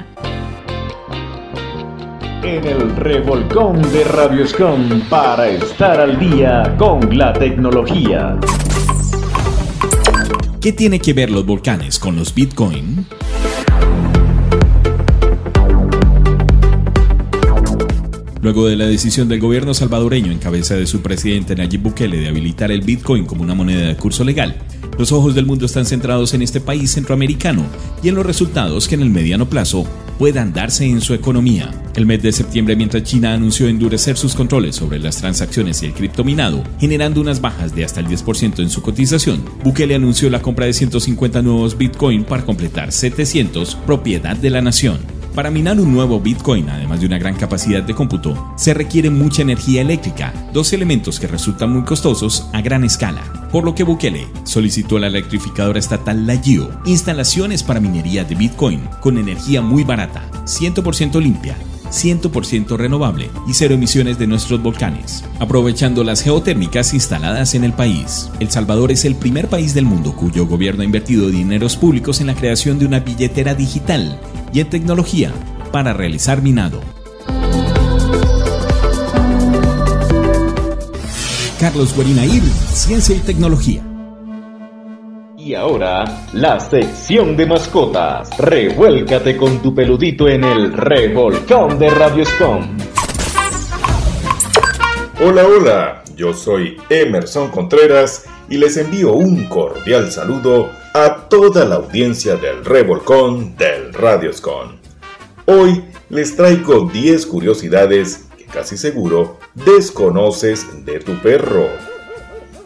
En 2.43 2.65
el 2.65 2.95
Revolcón 2.95 3.81
de 3.81 4.03
Radioscom 4.03 5.01
para 5.09 5.47
estar 5.47 5.99
al 5.99 6.19
día 6.19 6.75
con 6.77 7.17
la 7.17 7.33
tecnología. 7.33 8.37
¿Qué 10.61 10.71
tiene 10.71 10.99
que 10.99 11.13
ver 11.13 11.29
los 11.29 11.45
volcanes 11.45 11.99
con 11.99 12.15
los 12.15 12.33
Bitcoin? 12.33 13.05
Luego 18.45 18.67
de 18.67 18.75
la 18.75 18.85
decisión 18.85 19.27
del 19.27 19.39
gobierno 19.39 19.73
salvadoreño 19.73 20.31
en 20.31 20.37
cabeza 20.37 20.75
de 20.75 20.85
su 20.85 21.01
presidente 21.01 21.55
Nayib 21.55 21.81
Bukele 21.81 22.17
de 22.17 22.27
habilitar 22.27 22.71
el 22.71 22.81
Bitcoin 22.81 23.25
como 23.25 23.41
una 23.41 23.55
moneda 23.55 23.87
de 23.87 23.95
curso 23.95 24.23
legal, 24.23 24.55
los 24.97 25.11
ojos 25.11 25.35
del 25.35 25.45
mundo 25.45 25.65
están 25.65 25.85
centrados 25.85 26.33
en 26.33 26.41
este 26.41 26.61
país 26.61 26.91
centroamericano 26.91 27.65
y 28.01 28.09
en 28.09 28.15
los 28.15 28.25
resultados 28.25 28.87
que 28.87 28.95
en 28.95 29.01
el 29.01 29.09
mediano 29.09 29.49
plazo 29.49 29.85
puedan 30.17 30.53
darse 30.53 30.85
en 30.85 31.01
su 31.01 31.13
economía. 31.13 31.71
El 31.95 32.05
mes 32.05 32.21
de 32.21 32.31
septiembre, 32.31 32.75
mientras 32.75 33.03
China 33.03 33.33
anunció 33.33 33.67
endurecer 33.67 34.17
sus 34.17 34.35
controles 34.35 34.75
sobre 34.75 34.99
las 34.99 35.17
transacciones 35.17 35.81
y 35.83 35.87
el 35.87 35.93
criptominado, 35.93 36.63
generando 36.79 37.21
unas 37.21 37.41
bajas 37.41 37.75
de 37.75 37.83
hasta 37.83 37.99
el 37.99 38.07
10% 38.07 38.59
en 38.59 38.69
su 38.69 38.81
cotización, 38.81 39.43
Bukele 39.63 39.95
anunció 39.95 40.29
la 40.29 40.41
compra 40.41 40.65
de 40.65 40.73
150 40.73 41.41
nuevos 41.41 41.77
Bitcoin 41.77 42.23
para 42.23 42.45
completar 42.45 42.91
700 42.91 43.75
propiedad 43.75 44.35
de 44.37 44.49
la 44.49 44.61
nación. 44.61 44.99
Para 45.35 45.51
minar 45.51 45.81
un 45.81 45.91
nuevo 45.91 46.21
Bitcoin, 46.21 46.69
además 46.69 47.01
de 47.01 47.07
una 47.07 47.17
gran 47.17 47.35
capacidad 47.35 47.83
de 47.83 47.93
cómputo, 47.93 48.53
se 48.55 48.73
requiere 48.73 49.09
mucha 49.09 49.41
energía 49.41 49.81
eléctrica, 49.81 50.33
dos 50.53 50.71
elementos 50.71 51.19
que 51.19 51.27
resultan 51.27 51.73
muy 51.73 51.83
costosos 51.83 52.47
a 52.53 52.61
gran 52.61 52.85
escala, 52.85 53.21
por 53.51 53.65
lo 53.65 53.75
que 53.75 53.83
Bukele 53.83 54.29
solicitó 54.45 54.95
a 54.95 55.01
la 55.01 55.07
electrificadora 55.07 55.77
estatal 55.77 56.25
La 56.25 56.39
instalaciones 56.85 57.63
para 57.63 57.81
minería 57.81 58.23
de 58.23 58.35
Bitcoin 58.35 58.87
con 59.01 59.17
energía 59.17 59.61
muy 59.61 59.83
barata, 59.83 60.23
100% 60.45 61.21
limpia, 61.21 61.57
100% 61.91 62.77
renovable 62.77 63.29
y 63.47 63.53
cero 63.53 63.75
emisiones 63.75 64.17
de 64.19 64.27
nuestros 64.27 64.61
volcanes, 64.61 65.23
aprovechando 65.39 66.03
las 66.03 66.21
geotérmicas 66.21 66.93
instaladas 66.93 67.55
en 67.55 67.63
el 67.63 67.73
país. 67.73 68.29
El 68.39 68.49
Salvador 68.49 68.91
es 68.91 69.05
el 69.05 69.15
primer 69.15 69.47
país 69.47 69.73
del 69.73 69.85
mundo 69.85 70.15
cuyo 70.15 70.45
gobierno 70.45 70.81
ha 70.81 70.85
invertido 70.85 71.29
dineros 71.29 71.77
públicos 71.77 72.21
en 72.21 72.27
la 72.27 72.35
creación 72.35 72.79
de 72.79 72.85
una 72.85 72.99
billetera 72.99 73.55
digital 73.55 74.19
y 74.53 74.59
en 74.59 74.69
tecnología 74.69 75.31
para 75.71 75.93
realizar 75.93 76.41
minado. 76.41 76.81
Carlos 81.59 81.95
Guarinair, 81.95 82.43
Ciencia 82.73 83.15
y 83.15 83.19
Tecnología. 83.19 83.94
Y 85.45 85.53
ahora, 85.53 86.25
la 86.33 86.59
sección 86.59 87.37
de 87.37 87.45
mascotas. 87.45 88.35
Revuélcate 88.39 89.37
con 89.37 89.61
tu 89.61 89.75
peludito 89.75 90.27
en 90.27 90.43
el 90.43 90.73
revolcón 90.73 91.77
de 91.77 91.87
Radioscom. 91.91 92.75
Hola, 95.23 95.45
hola, 95.45 96.03
yo 96.15 96.33
soy 96.33 96.77
Emerson 96.89 97.51
Contreras 97.51 98.25
y 98.49 98.57
les 98.57 98.75
envío 98.77 99.13
un 99.13 99.47
cordial 99.47 100.11
saludo 100.11 100.71
a 100.95 101.27
toda 101.29 101.63
la 101.63 101.75
audiencia 101.75 102.37
del 102.37 102.65
revolcón 102.65 103.55
del 103.55 103.93
Radioscon. 103.93 104.79
Hoy 105.45 105.83
les 106.09 106.35
traigo 106.35 106.89
10 106.91 107.23
curiosidades 107.27 108.29
que 108.35 108.45
casi 108.45 108.77
seguro 108.77 109.37
desconoces 109.53 110.83
de 110.87 111.01
tu 111.01 111.13
perro. 111.21 111.67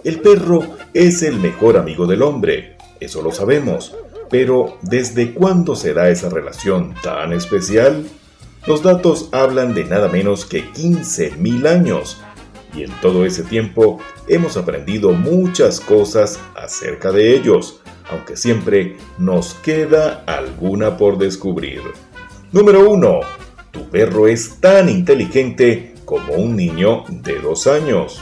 El 0.05 0.21
perro 0.21 0.78
es 0.93 1.23
el 1.23 1.37
mejor 1.39 1.77
amigo 1.77 2.07
del 2.07 2.21
hombre, 2.21 2.77
eso 2.99 3.21
lo 3.21 3.31
sabemos, 3.31 3.95
pero 4.29 4.77
¿desde 4.81 5.33
cuándo 5.33 5.75
será 5.75 6.09
esa 6.09 6.29
relación 6.29 6.93
tan 7.01 7.33
especial? 7.33 8.05
Los 8.67 8.83
datos 8.83 9.29
hablan 9.31 9.73
de 9.73 9.85
nada 9.85 10.09
menos 10.09 10.45
que 10.45 10.65
15.000 10.65 11.67
años, 11.67 12.21
y 12.75 12.83
en 12.83 12.91
todo 13.01 13.25
ese 13.25 13.43
tiempo 13.43 13.99
hemos 14.27 14.57
aprendido 14.57 15.11
muchas 15.11 15.79
cosas 15.79 16.39
acerca 16.55 17.11
de 17.11 17.35
ellos, 17.35 17.81
aunque 18.11 18.35
siempre 18.35 18.97
nos 19.17 19.53
queda 19.55 20.23
alguna 20.25 20.97
por 20.97 21.17
descubrir. 21.17 21.81
Número 22.51 22.89
1. 22.89 23.19
Tu 23.71 23.89
perro 23.89 24.27
es 24.27 24.59
tan 24.59 24.89
inteligente 24.89 25.93
como 26.05 26.33
un 26.33 26.55
niño 26.55 27.03
de 27.07 27.39
dos 27.39 27.67
años. 27.67 28.19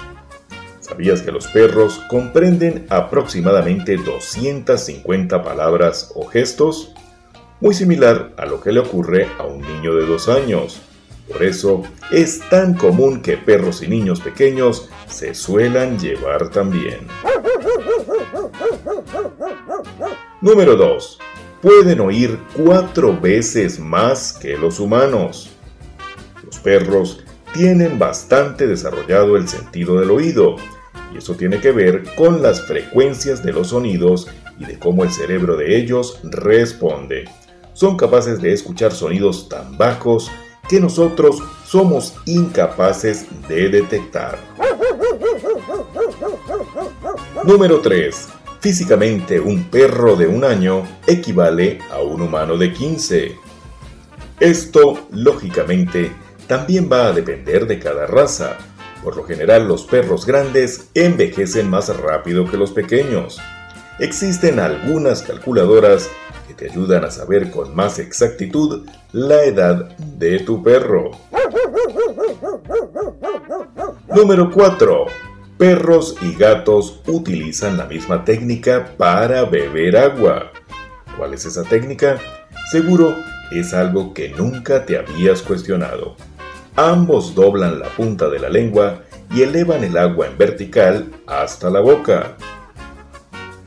¿Sabías 0.88 1.22
que 1.22 1.34
los 1.34 1.48
perros 1.48 2.00
comprenden 2.10 2.86
aproximadamente 2.90 3.98
250 3.98 5.44
palabras 5.44 6.14
o 6.16 6.26
gestos? 6.26 6.94
Muy 7.60 7.74
similar 7.74 8.34
a 8.38 8.46
lo 8.46 8.62
que 8.62 8.72
le 8.72 8.80
ocurre 8.80 9.28
a 9.38 9.44
un 9.44 9.60
niño 9.62 9.94
de 9.96 10.06
dos 10.06 10.30
años. 10.30 10.80
Por 11.28 11.44
eso 11.44 11.84
es 12.10 12.40
tan 12.50 12.74
común 12.74 13.22
que 13.22 13.36
perros 13.36 13.82
y 13.84 13.90
niños 13.90 14.22
pequeños 14.22 14.88
se 15.08 15.34
suelan 15.34 16.00
llevar 16.00 16.52
también. 16.52 17.00
Número 20.40 20.78
2. 20.78 21.20
Pueden 21.62 22.00
oír 22.00 22.40
cuatro 22.56 23.20
veces 23.20 23.78
más 23.80 24.32
que 24.32 24.56
los 24.56 24.80
humanos 24.80 25.50
Los 26.46 26.60
perros 26.60 27.26
tienen 27.54 27.98
bastante 27.98 28.68
desarrollado 28.68 29.36
el 29.36 29.48
sentido 29.48 30.00
del 30.00 30.12
oído, 30.12 30.58
eso 31.18 31.36
tiene 31.36 31.59
que 31.59 31.72
ver 31.72 32.03
con 32.15 32.41
las 32.41 32.61
frecuencias 32.61 33.43
de 33.43 33.53
los 33.53 33.70
sonidos 33.70 34.28
y 34.59 34.65
de 34.65 34.78
cómo 34.78 35.03
el 35.03 35.11
cerebro 35.11 35.57
de 35.57 35.78
ellos 35.78 36.20
responde. 36.24 37.26
Son 37.74 37.97
capaces 37.97 38.41
de 38.41 38.53
escuchar 38.53 38.91
sonidos 38.91 39.49
tan 39.49 39.78
bajos 39.78 40.32
que 40.68 40.80
nosotros 40.80 41.41
somos 41.65 42.15
incapaces 42.26 43.26
de 43.47 43.70
detectar. 43.70 44.38
Número 47.43 47.80
3. 47.80 48.28
Físicamente 48.59 49.39
un 49.39 49.65
perro 49.65 50.15
de 50.15 50.28
un 50.28 50.43
año 50.43 50.84
equivale 51.05 51.80
a 51.91 52.01
un 52.01 52.22
humano 52.22 52.57
de 52.57 52.74
15. 52.74 53.36
Esto, 54.39 55.07
lógicamente, 55.11 56.11
también 56.47 56.89
va 56.91 57.07
a 57.07 57.11
depender 57.11 57.68
de 57.68 57.80
cada 57.80 58.07
raza. 58.07 58.57
Por 59.08 59.16
lo 59.16 59.24
general 59.24 59.70
los 59.70 59.86
perros 59.86 60.26
grandes 60.26 60.89
envejecen 60.93 61.70
más 61.70 61.88
rápido 61.95 62.43
que 62.43 62.58
los 62.58 62.72
pequeños. 62.72 63.39
Existen 63.99 64.60
algunas 64.60 65.22
calculadoras 65.22 66.10
que 66.45 66.53
te 66.53 66.70
ayudan 66.70 67.05
a 67.05 67.10
saber 67.10 67.49
con 67.49 67.74
más 67.74 67.99
exactitud 67.99 68.86
la 69.14 69.45
edad 69.45 69.95
de 69.97 70.39
tu 70.39 70.62
perro. 70.62 71.12
Número 74.14 74.51
4. 74.51 75.05
Perros 75.58 76.18
y 76.22 76.36
gatos 76.36 77.01
utilizan 77.08 77.78
la 77.78 77.86
misma 77.86 78.26
técnica 78.26 78.93
para 78.97 79.45
beber 79.45 79.95
agua. 79.95 80.51
¿Cuál 81.16 81.34
es 81.34 81.45
esa 81.45 81.64
técnica? 81.64 82.18
Seguro 82.74 83.16
es 83.51 83.74
algo 83.74 84.14
que 84.14 84.28
nunca 84.32 84.86
te 84.86 84.97
habías 84.97 85.41
cuestionado. 85.41 86.18
Ambos 86.80 87.34
doblan 87.34 87.80
la 87.80 87.90
punta 87.90 88.30
de 88.30 88.38
la 88.38 88.50
lengua 88.50 89.02
y 89.34 89.42
elevan 89.42 89.84
el 89.84 89.98
agua 89.98 90.28
en 90.28 90.38
vertical 90.38 91.12
hasta 91.26 91.72
la 91.72 91.80
boca. 91.80 92.38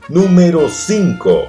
Número 0.09 0.69
5. 0.69 1.43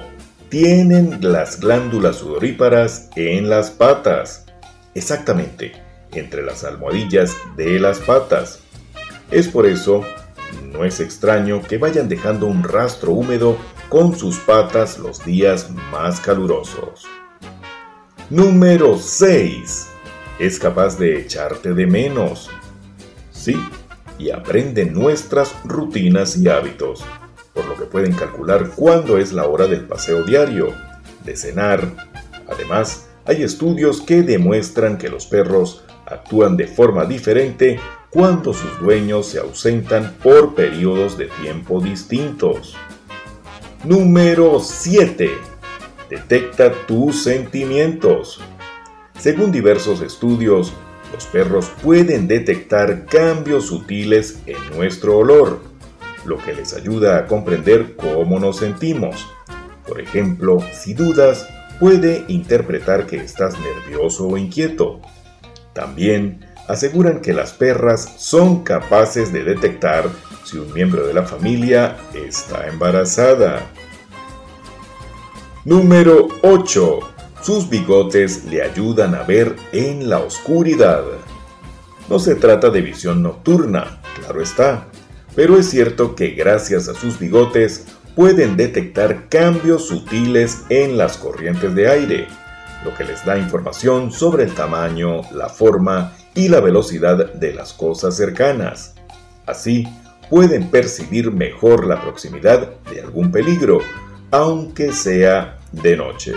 Tienen 0.48 1.18
las 1.20 1.60
glándulas 1.60 2.16
sudoríparas 2.16 3.10
en 3.14 3.48
las 3.48 3.70
patas. 3.70 4.46
Exactamente, 4.96 5.70
entre 6.10 6.42
las 6.42 6.64
almohadillas 6.64 7.36
de 7.56 7.78
las 7.78 8.00
patas. 8.00 8.58
Es 9.30 9.46
por 9.46 9.64
eso, 9.64 10.04
no 10.72 10.84
es 10.84 10.98
extraño 10.98 11.62
que 11.62 11.78
vayan 11.78 12.08
dejando 12.08 12.46
un 12.46 12.64
rastro 12.64 13.12
húmedo 13.12 13.56
con 13.88 14.18
sus 14.18 14.36
patas 14.38 14.98
los 14.98 15.24
días 15.24 15.70
más 15.92 16.18
calurosos. 16.18 17.04
Número 18.30 18.98
6 18.98 19.90
es 20.38 20.58
capaz 20.58 20.98
de 20.98 21.18
echarte 21.18 21.74
de 21.74 21.86
menos. 21.86 22.50
Sí, 23.30 23.56
y 24.18 24.30
aprende 24.30 24.84
nuestras 24.86 25.54
rutinas 25.64 26.36
y 26.36 26.48
hábitos, 26.48 27.04
por 27.52 27.66
lo 27.66 27.76
que 27.76 27.84
pueden 27.84 28.12
calcular 28.14 28.70
cuándo 28.74 29.18
es 29.18 29.32
la 29.32 29.46
hora 29.46 29.66
del 29.66 29.84
paseo 29.84 30.22
diario, 30.24 30.72
de 31.24 31.36
cenar. 31.36 31.86
Además, 32.48 33.08
hay 33.24 33.42
estudios 33.42 34.00
que 34.00 34.22
demuestran 34.22 34.98
que 34.98 35.08
los 35.08 35.26
perros 35.26 35.84
actúan 36.06 36.56
de 36.56 36.66
forma 36.66 37.04
diferente 37.04 37.78
cuando 38.10 38.52
sus 38.52 38.78
dueños 38.80 39.26
se 39.26 39.38
ausentan 39.38 40.14
por 40.22 40.54
periodos 40.54 41.16
de 41.16 41.26
tiempo 41.26 41.80
distintos. 41.80 42.76
Número 43.84 44.60
7. 44.60 45.30
Detecta 46.10 46.72
tus 46.86 47.22
sentimientos. 47.22 48.40
Según 49.18 49.52
diversos 49.52 50.00
estudios, 50.00 50.72
los 51.12 51.26
perros 51.26 51.70
pueden 51.82 52.26
detectar 52.26 53.04
cambios 53.06 53.66
sutiles 53.66 54.38
en 54.46 54.56
nuestro 54.76 55.18
olor, 55.18 55.60
lo 56.24 56.38
que 56.38 56.54
les 56.54 56.72
ayuda 56.74 57.18
a 57.18 57.26
comprender 57.26 57.96
cómo 57.96 58.38
nos 58.40 58.58
sentimos. 58.58 59.28
Por 59.86 60.00
ejemplo, 60.00 60.58
si 60.72 60.94
dudas, 60.94 61.46
puede 61.78 62.24
interpretar 62.28 63.06
que 63.06 63.16
estás 63.16 63.56
nervioso 63.60 64.28
o 64.28 64.36
inquieto. 64.36 65.00
También 65.72 66.46
aseguran 66.68 67.20
que 67.20 67.32
las 67.32 67.52
perras 67.52 68.14
son 68.18 68.62
capaces 68.62 69.32
de 69.32 69.44
detectar 69.44 70.08
si 70.44 70.58
un 70.58 70.72
miembro 70.72 71.06
de 71.06 71.14
la 71.14 71.24
familia 71.24 71.96
está 72.14 72.68
embarazada. 72.68 73.66
Número 75.64 76.28
8. 76.42 77.11
Sus 77.42 77.68
bigotes 77.68 78.44
le 78.44 78.62
ayudan 78.62 79.16
a 79.16 79.24
ver 79.24 79.56
en 79.72 80.08
la 80.08 80.20
oscuridad. 80.20 81.02
No 82.08 82.20
se 82.20 82.36
trata 82.36 82.70
de 82.70 82.80
visión 82.82 83.20
nocturna, 83.20 84.00
claro 84.20 84.40
está, 84.40 84.86
pero 85.34 85.58
es 85.58 85.68
cierto 85.68 86.14
que 86.14 86.30
gracias 86.30 86.88
a 86.88 86.94
sus 86.94 87.18
bigotes 87.18 87.86
pueden 88.14 88.56
detectar 88.56 89.28
cambios 89.28 89.88
sutiles 89.88 90.62
en 90.68 90.96
las 90.96 91.16
corrientes 91.16 91.74
de 91.74 91.88
aire, 91.88 92.28
lo 92.84 92.94
que 92.94 93.02
les 93.02 93.24
da 93.24 93.36
información 93.36 94.12
sobre 94.12 94.44
el 94.44 94.54
tamaño, 94.54 95.22
la 95.32 95.48
forma 95.48 96.12
y 96.36 96.48
la 96.48 96.60
velocidad 96.60 97.32
de 97.34 97.54
las 97.54 97.72
cosas 97.72 98.16
cercanas. 98.16 98.94
Así, 99.46 99.88
pueden 100.30 100.70
percibir 100.70 101.32
mejor 101.32 101.88
la 101.88 102.00
proximidad 102.00 102.70
de 102.88 103.00
algún 103.00 103.32
peligro, 103.32 103.80
aunque 104.30 104.92
sea 104.92 105.58
de 105.72 105.96
noche. 105.96 106.34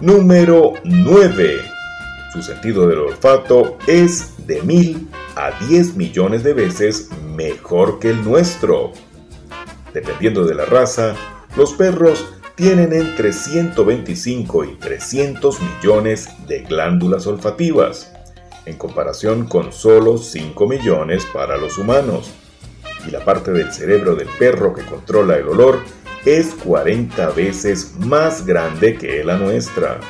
Número 0.00 0.74
9. 0.84 1.60
Su 2.32 2.42
sentido 2.42 2.88
del 2.88 2.98
olfato 2.98 3.78
es 3.86 4.46
de 4.46 4.60
mil 4.62 5.08
a 5.36 5.52
10 5.66 5.96
millones 5.96 6.42
de 6.42 6.52
veces 6.52 7.08
mejor 7.34 7.98
que 7.98 8.10
el 8.10 8.24
nuestro. 8.24 8.92
Dependiendo 9.92 10.44
de 10.44 10.54
la 10.54 10.64
raza, 10.64 11.14
los 11.56 11.72
perros 11.74 12.24
tienen 12.56 12.92
entre 12.92 13.32
125 13.32 14.64
y 14.64 14.74
300 14.76 15.58
millones 15.60 16.28
de 16.46 16.62
glándulas 16.62 17.26
olfativas, 17.26 18.12
en 18.66 18.76
comparación 18.76 19.46
con 19.46 19.72
solo 19.72 20.18
5 20.18 20.66
millones 20.66 21.26
para 21.32 21.56
los 21.56 21.78
humanos. 21.78 22.30
Y 23.06 23.10
la 23.10 23.24
parte 23.24 23.52
del 23.52 23.72
cerebro 23.72 24.14
del 24.14 24.28
perro 24.38 24.72
que 24.72 24.84
controla 24.84 25.36
el 25.36 25.48
olor 25.48 25.80
es 26.24 26.54
40 26.54 27.30
veces 27.30 27.94
más 27.98 28.46
grande 28.46 28.96
que 28.96 29.22
la 29.22 29.36
nuestra. 29.36 30.00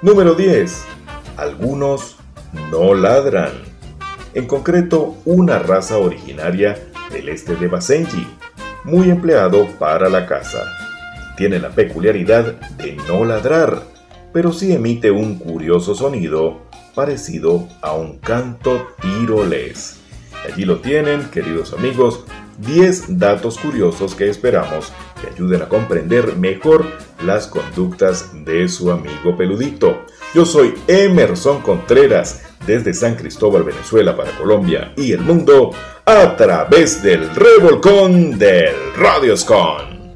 Número 0.00 0.34
10. 0.34 0.84
Algunos 1.36 2.16
no 2.70 2.94
ladran. 2.94 3.52
En 4.34 4.46
concreto, 4.46 5.16
una 5.24 5.58
raza 5.58 5.98
originaria 5.98 6.76
del 7.12 7.28
este 7.28 7.54
de 7.54 7.68
Basenji, 7.68 8.26
muy 8.84 9.10
empleado 9.10 9.68
para 9.78 10.08
la 10.08 10.26
caza. 10.26 10.64
Tiene 11.36 11.58
la 11.58 11.70
peculiaridad 11.70 12.54
de 12.78 12.96
no 13.08 13.24
ladrar, 13.24 13.82
pero 14.32 14.52
sí 14.52 14.72
emite 14.72 15.10
un 15.10 15.38
curioso 15.38 15.94
sonido 15.94 16.62
parecido 16.94 17.68
a 17.80 17.94
un 17.94 18.18
canto 18.18 18.88
tirolés. 19.00 20.00
Allí 20.44 20.64
lo 20.64 20.80
tienen, 20.80 21.30
queridos 21.30 21.72
amigos, 21.72 22.24
10 22.58 23.18
datos 23.18 23.58
curiosos 23.58 24.14
que 24.14 24.28
esperamos 24.28 24.92
que 25.20 25.28
ayuden 25.28 25.62
a 25.62 25.68
comprender 25.68 26.36
mejor 26.36 26.86
las 27.24 27.46
conductas 27.46 28.30
de 28.44 28.68
su 28.68 28.90
amigo 28.90 29.36
peludito. 29.36 30.04
Yo 30.34 30.44
soy 30.44 30.74
Emerson 30.86 31.60
Contreras 31.62 32.42
desde 32.66 32.94
San 32.94 33.16
Cristóbal, 33.16 33.64
Venezuela 33.64 34.16
para 34.16 34.30
Colombia 34.32 34.92
y 34.96 35.12
el 35.12 35.20
mundo 35.20 35.70
a 36.04 36.36
través 36.36 37.02
del 37.02 37.28
revolcón 37.34 38.38
del 38.38 38.74
Radioscon. 38.96 40.12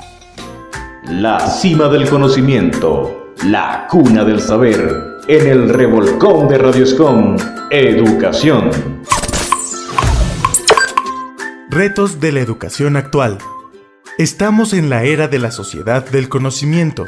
La 1.10 1.38
cima 1.48 1.88
del 1.88 2.08
conocimiento, 2.08 3.32
la 3.44 3.86
cuna 3.88 4.24
del 4.24 4.40
saber, 4.40 5.18
en 5.28 5.46
el 5.46 5.68
revolcón 5.68 6.48
de 6.48 6.58
Radioscon, 6.58 7.36
educación. 7.70 8.70
Retos 11.76 12.20
de 12.20 12.32
la 12.32 12.40
educación 12.40 12.96
actual. 12.96 13.36
Estamos 14.16 14.72
en 14.72 14.88
la 14.88 15.04
era 15.04 15.28
de 15.28 15.38
la 15.38 15.50
sociedad 15.50 16.08
del 16.08 16.30
conocimiento, 16.30 17.04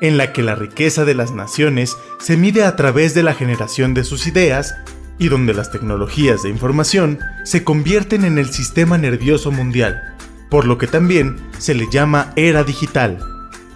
en 0.00 0.16
la 0.16 0.32
que 0.32 0.44
la 0.44 0.54
riqueza 0.54 1.04
de 1.04 1.16
las 1.16 1.32
naciones 1.32 1.96
se 2.20 2.36
mide 2.36 2.62
a 2.62 2.76
través 2.76 3.14
de 3.14 3.24
la 3.24 3.34
generación 3.34 3.92
de 3.92 4.04
sus 4.04 4.28
ideas 4.28 4.76
y 5.18 5.26
donde 5.26 5.54
las 5.54 5.72
tecnologías 5.72 6.44
de 6.44 6.50
información 6.50 7.18
se 7.42 7.64
convierten 7.64 8.24
en 8.24 8.38
el 8.38 8.52
sistema 8.52 8.96
nervioso 8.96 9.50
mundial, 9.50 10.14
por 10.50 10.66
lo 10.66 10.78
que 10.78 10.86
también 10.86 11.38
se 11.58 11.74
le 11.74 11.88
llama 11.90 12.32
era 12.36 12.62
digital. 12.62 13.18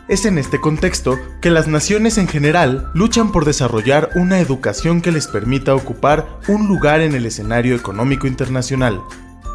Es 0.06 0.26
en 0.26 0.38
este 0.38 0.60
contexto 0.60 1.18
que 1.40 1.50
las 1.50 1.66
naciones 1.66 2.18
en 2.18 2.28
general 2.28 2.88
luchan 2.94 3.32
por 3.32 3.44
desarrollar 3.44 4.10
una 4.14 4.38
educación 4.38 5.00
que 5.00 5.10
les 5.10 5.26
permita 5.26 5.74
ocupar 5.74 6.38
un 6.46 6.68
lugar 6.68 7.00
en 7.00 7.16
el 7.16 7.26
escenario 7.26 7.74
económico 7.74 8.28
internacional. 8.28 9.00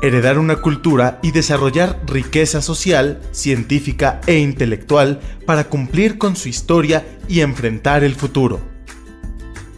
Heredar 0.02 0.38
una 0.40 0.58
cultura 0.58 1.20
y 1.22 1.32
desarrollar 1.32 2.00
riqueza 2.06 2.62
social, 2.62 3.20
científica 3.32 4.22
e 4.28 4.38
intelectual 4.40 5.20
para 5.46 5.66
cumplir 5.66 6.18
con 6.18 6.36
su 6.36 6.50
historia 6.50 7.06
y 7.28 7.42
enfrentar 7.42 8.04
el 8.04 8.16
futuro. 8.16 8.60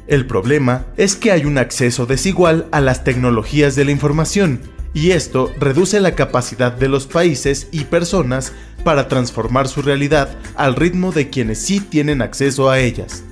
El 0.07 0.28
problema 0.28 0.86
es 0.97 1.15
que 1.15 1.32
hay 1.32 1.45
un 1.45 1.57
acceso 1.57 2.05
desigual 2.05 2.67
a 2.72 2.82
las 2.82 3.03
tecnologías 3.03 3.76
de 3.76 3.86
la 3.86 3.91
información, 3.91 4.59
y 4.93 5.11
esto 5.11 5.53
reduce 5.57 6.01
la 6.01 6.15
capacidad 6.15 6.74
de 6.74 6.89
los 6.89 7.07
países 7.07 7.69
y 7.72 7.86
personas 7.86 8.51
para 8.84 9.07
transformar 9.07 9.69
su 9.69 9.82
realidad 9.82 10.38
al 10.55 10.76
ritmo 10.76 11.13
de 11.13 11.30
quienes 11.30 11.59
sí 11.59 11.80
tienen 11.80 12.22
acceso 12.22 12.69
a 12.69 12.80
ellas. 12.80 13.24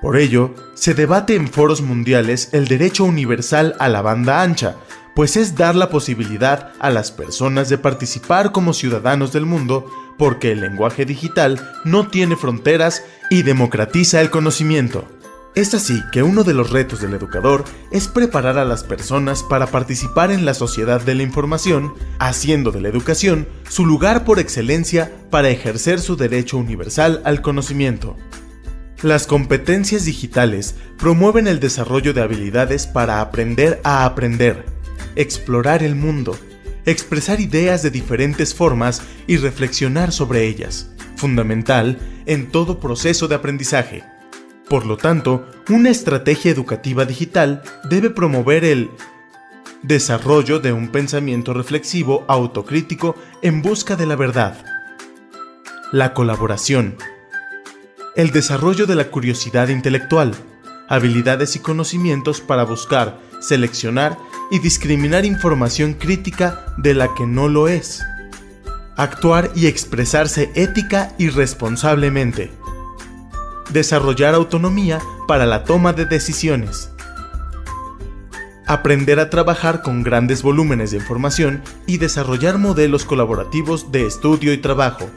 Por 0.00 0.16
ello, 0.16 0.54
se 0.74 0.94
debate 0.94 1.34
en 1.34 1.48
foros 1.48 1.82
mundiales 1.82 2.50
el 2.52 2.68
derecho 2.68 3.04
universal 3.04 3.74
a 3.80 3.88
la 3.88 4.00
banda 4.00 4.42
ancha, 4.42 4.76
pues 5.14 5.36
es 5.36 5.54
dar 5.54 5.74
la 5.74 5.90
posibilidad 5.90 6.72
a 6.78 6.90
las 6.90 7.10
personas 7.10 7.68
de 7.68 7.78
participar 7.78 8.52
como 8.52 8.72
ciudadanos 8.72 9.32
del 9.32 9.46
mundo, 9.46 9.86
porque 10.18 10.52
el 10.52 10.60
lenguaje 10.60 11.04
digital 11.04 11.60
no 11.84 12.08
tiene 12.08 12.36
fronteras 12.36 13.02
y 13.30 13.42
democratiza 13.42 14.20
el 14.20 14.30
conocimiento. 14.30 15.06
Es 15.56 15.74
así 15.74 16.00
que 16.12 16.22
uno 16.22 16.44
de 16.44 16.54
los 16.54 16.70
retos 16.70 17.00
del 17.00 17.12
educador 17.14 17.64
es 17.90 18.06
preparar 18.06 18.56
a 18.56 18.64
las 18.64 18.84
personas 18.84 19.42
para 19.42 19.66
participar 19.66 20.30
en 20.30 20.44
la 20.44 20.54
sociedad 20.54 21.00
de 21.00 21.16
la 21.16 21.24
información, 21.24 21.92
haciendo 22.20 22.70
de 22.70 22.80
la 22.80 22.88
educación 22.88 23.48
su 23.68 23.84
lugar 23.84 24.24
por 24.24 24.38
excelencia 24.38 25.10
para 25.28 25.48
ejercer 25.48 26.00
su 26.00 26.16
derecho 26.16 26.56
universal 26.56 27.20
al 27.24 27.42
conocimiento. 27.42 28.16
Las 29.02 29.26
competencias 29.26 30.04
digitales 30.04 30.76
promueven 30.98 31.48
el 31.48 31.58
desarrollo 31.58 32.12
de 32.12 32.22
habilidades 32.22 32.86
para 32.86 33.20
aprender 33.20 33.80
a 33.82 34.04
aprender, 34.04 34.66
explorar 35.16 35.82
el 35.82 35.94
mundo, 35.94 36.36
expresar 36.86 37.40
ideas 37.40 37.82
de 37.82 37.90
diferentes 37.90 38.54
formas 38.54 39.02
y 39.26 39.36
reflexionar 39.36 40.12
sobre 40.12 40.46
ellas, 40.46 40.90
fundamental 41.16 41.98
en 42.26 42.50
todo 42.50 42.80
proceso 42.80 43.28
de 43.28 43.34
aprendizaje. 43.34 44.04
Por 44.68 44.86
lo 44.86 44.96
tanto, 44.96 45.46
una 45.68 45.90
estrategia 45.90 46.50
educativa 46.50 47.04
digital 47.04 47.62
debe 47.88 48.10
promover 48.10 48.64
el 48.64 48.90
desarrollo 49.82 50.60
de 50.60 50.72
un 50.72 50.88
pensamiento 50.88 51.54
reflexivo 51.54 52.24
autocrítico 52.28 53.16
en 53.42 53.62
busca 53.62 53.96
de 53.96 54.06
la 54.06 54.16
verdad, 54.16 54.64
la 55.90 56.14
colaboración, 56.14 56.96
el 58.14 58.30
desarrollo 58.30 58.86
de 58.86 58.94
la 58.94 59.10
curiosidad 59.10 59.68
intelectual, 59.68 60.34
habilidades 60.88 61.56
y 61.56 61.60
conocimientos 61.60 62.40
para 62.40 62.64
buscar, 62.64 63.18
seleccionar 63.40 64.18
y 64.50 64.58
discriminar 64.58 65.24
información 65.24 65.94
crítica 65.94 66.66
de 66.76 66.94
la 66.94 67.14
que 67.14 67.26
no 67.26 67.48
lo 67.48 67.68
es. 67.68 68.02
Actuar 68.96 69.50
y 69.54 69.66
expresarse 69.66 70.50
ética 70.54 71.14
y 71.18 71.30
responsablemente. 71.30 72.50
Desarrollar 73.70 74.34
autonomía 74.34 75.00
para 75.28 75.46
la 75.46 75.64
toma 75.64 75.92
de 75.92 76.04
decisiones. 76.04 76.90
Aprender 78.66 79.18
a 79.20 79.30
trabajar 79.30 79.82
con 79.82 80.02
grandes 80.02 80.42
volúmenes 80.42 80.90
de 80.90 80.98
información 80.98 81.62
y 81.86 81.98
desarrollar 81.98 82.58
modelos 82.58 83.04
colaborativos 83.04 83.90
de 83.92 84.06
estudio 84.06 84.52
y 84.52 84.58
trabajo. 84.58 85.08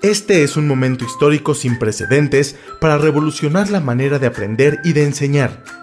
Este 0.00 0.44
es 0.44 0.56
un 0.56 0.68
momento 0.68 1.04
histórico 1.04 1.54
sin 1.54 1.76
precedentes 1.76 2.56
para 2.80 2.98
revolucionar 2.98 3.68
la 3.68 3.80
manera 3.80 4.20
de 4.20 4.28
aprender 4.28 4.80
y 4.84 4.92
de 4.92 5.02
enseñar. 5.02 5.77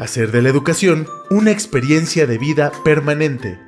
Hacer 0.00 0.32
de 0.32 0.40
la 0.40 0.48
educación 0.48 1.06
una 1.28 1.50
experiencia 1.50 2.26
de 2.26 2.38
vida 2.38 2.72
permanente. 2.86 3.58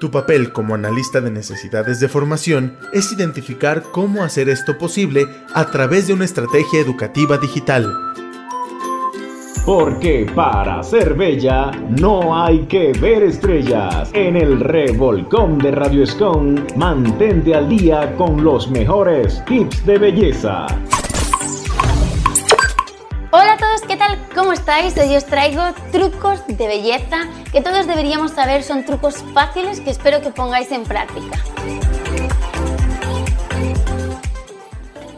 Tu 0.00 0.10
papel 0.10 0.54
como 0.54 0.74
analista 0.74 1.20
de 1.20 1.30
necesidades 1.30 2.00
de 2.00 2.08
formación 2.08 2.78
es 2.94 3.12
identificar 3.12 3.82
cómo 3.92 4.24
hacer 4.24 4.48
esto 4.48 4.78
posible 4.78 5.26
a 5.52 5.66
través 5.66 6.06
de 6.06 6.14
una 6.14 6.24
estrategia 6.24 6.80
educativa 6.80 7.36
digital. 7.36 7.92
Porque 9.66 10.26
para 10.34 10.82
ser 10.82 11.12
bella 11.12 11.72
no 11.90 12.42
hay 12.42 12.60
que 12.60 12.92
ver 12.98 13.24
estrellas. 13.24 14.10
En 14.14 14.36
el 14.36 14.60
revolcón 14.60 15.58
de 15.58 15.72
Radio 15.72 16.04
Escon, 16.04 16.66
mantente 16.74 17.54
al 17.54 17.68
día 17.68 18.16
con 18.16 18.42
los 18.42 18.70
mejores 18.70 19.44
tips 19.44 19.84
de 19.84 19.98
belleza. 19.98 20.66
¿Cómo 24.34 24.52
estáis? 24.52 24.96
Hoy 24.98 25.16
os 25.16 25.24
traigo 25.24 25.62
trucos 25.92 26.46
de 26.46 26.66
belleza 26.66 27.28
que 27.52 27.60
todos 27.60 27.86
deberíamos 27.86 28.32
saber, 28.32 28.62
son 28.62 28.84
trucos 28.84 29.16
fáciles 29.32 29.80
que 29.80 29.90
espero 29.90 30.20
que 30.20 30.30
pongáis 30.30 30.70
en 30.72 30.84
práctica. 30.84 31.38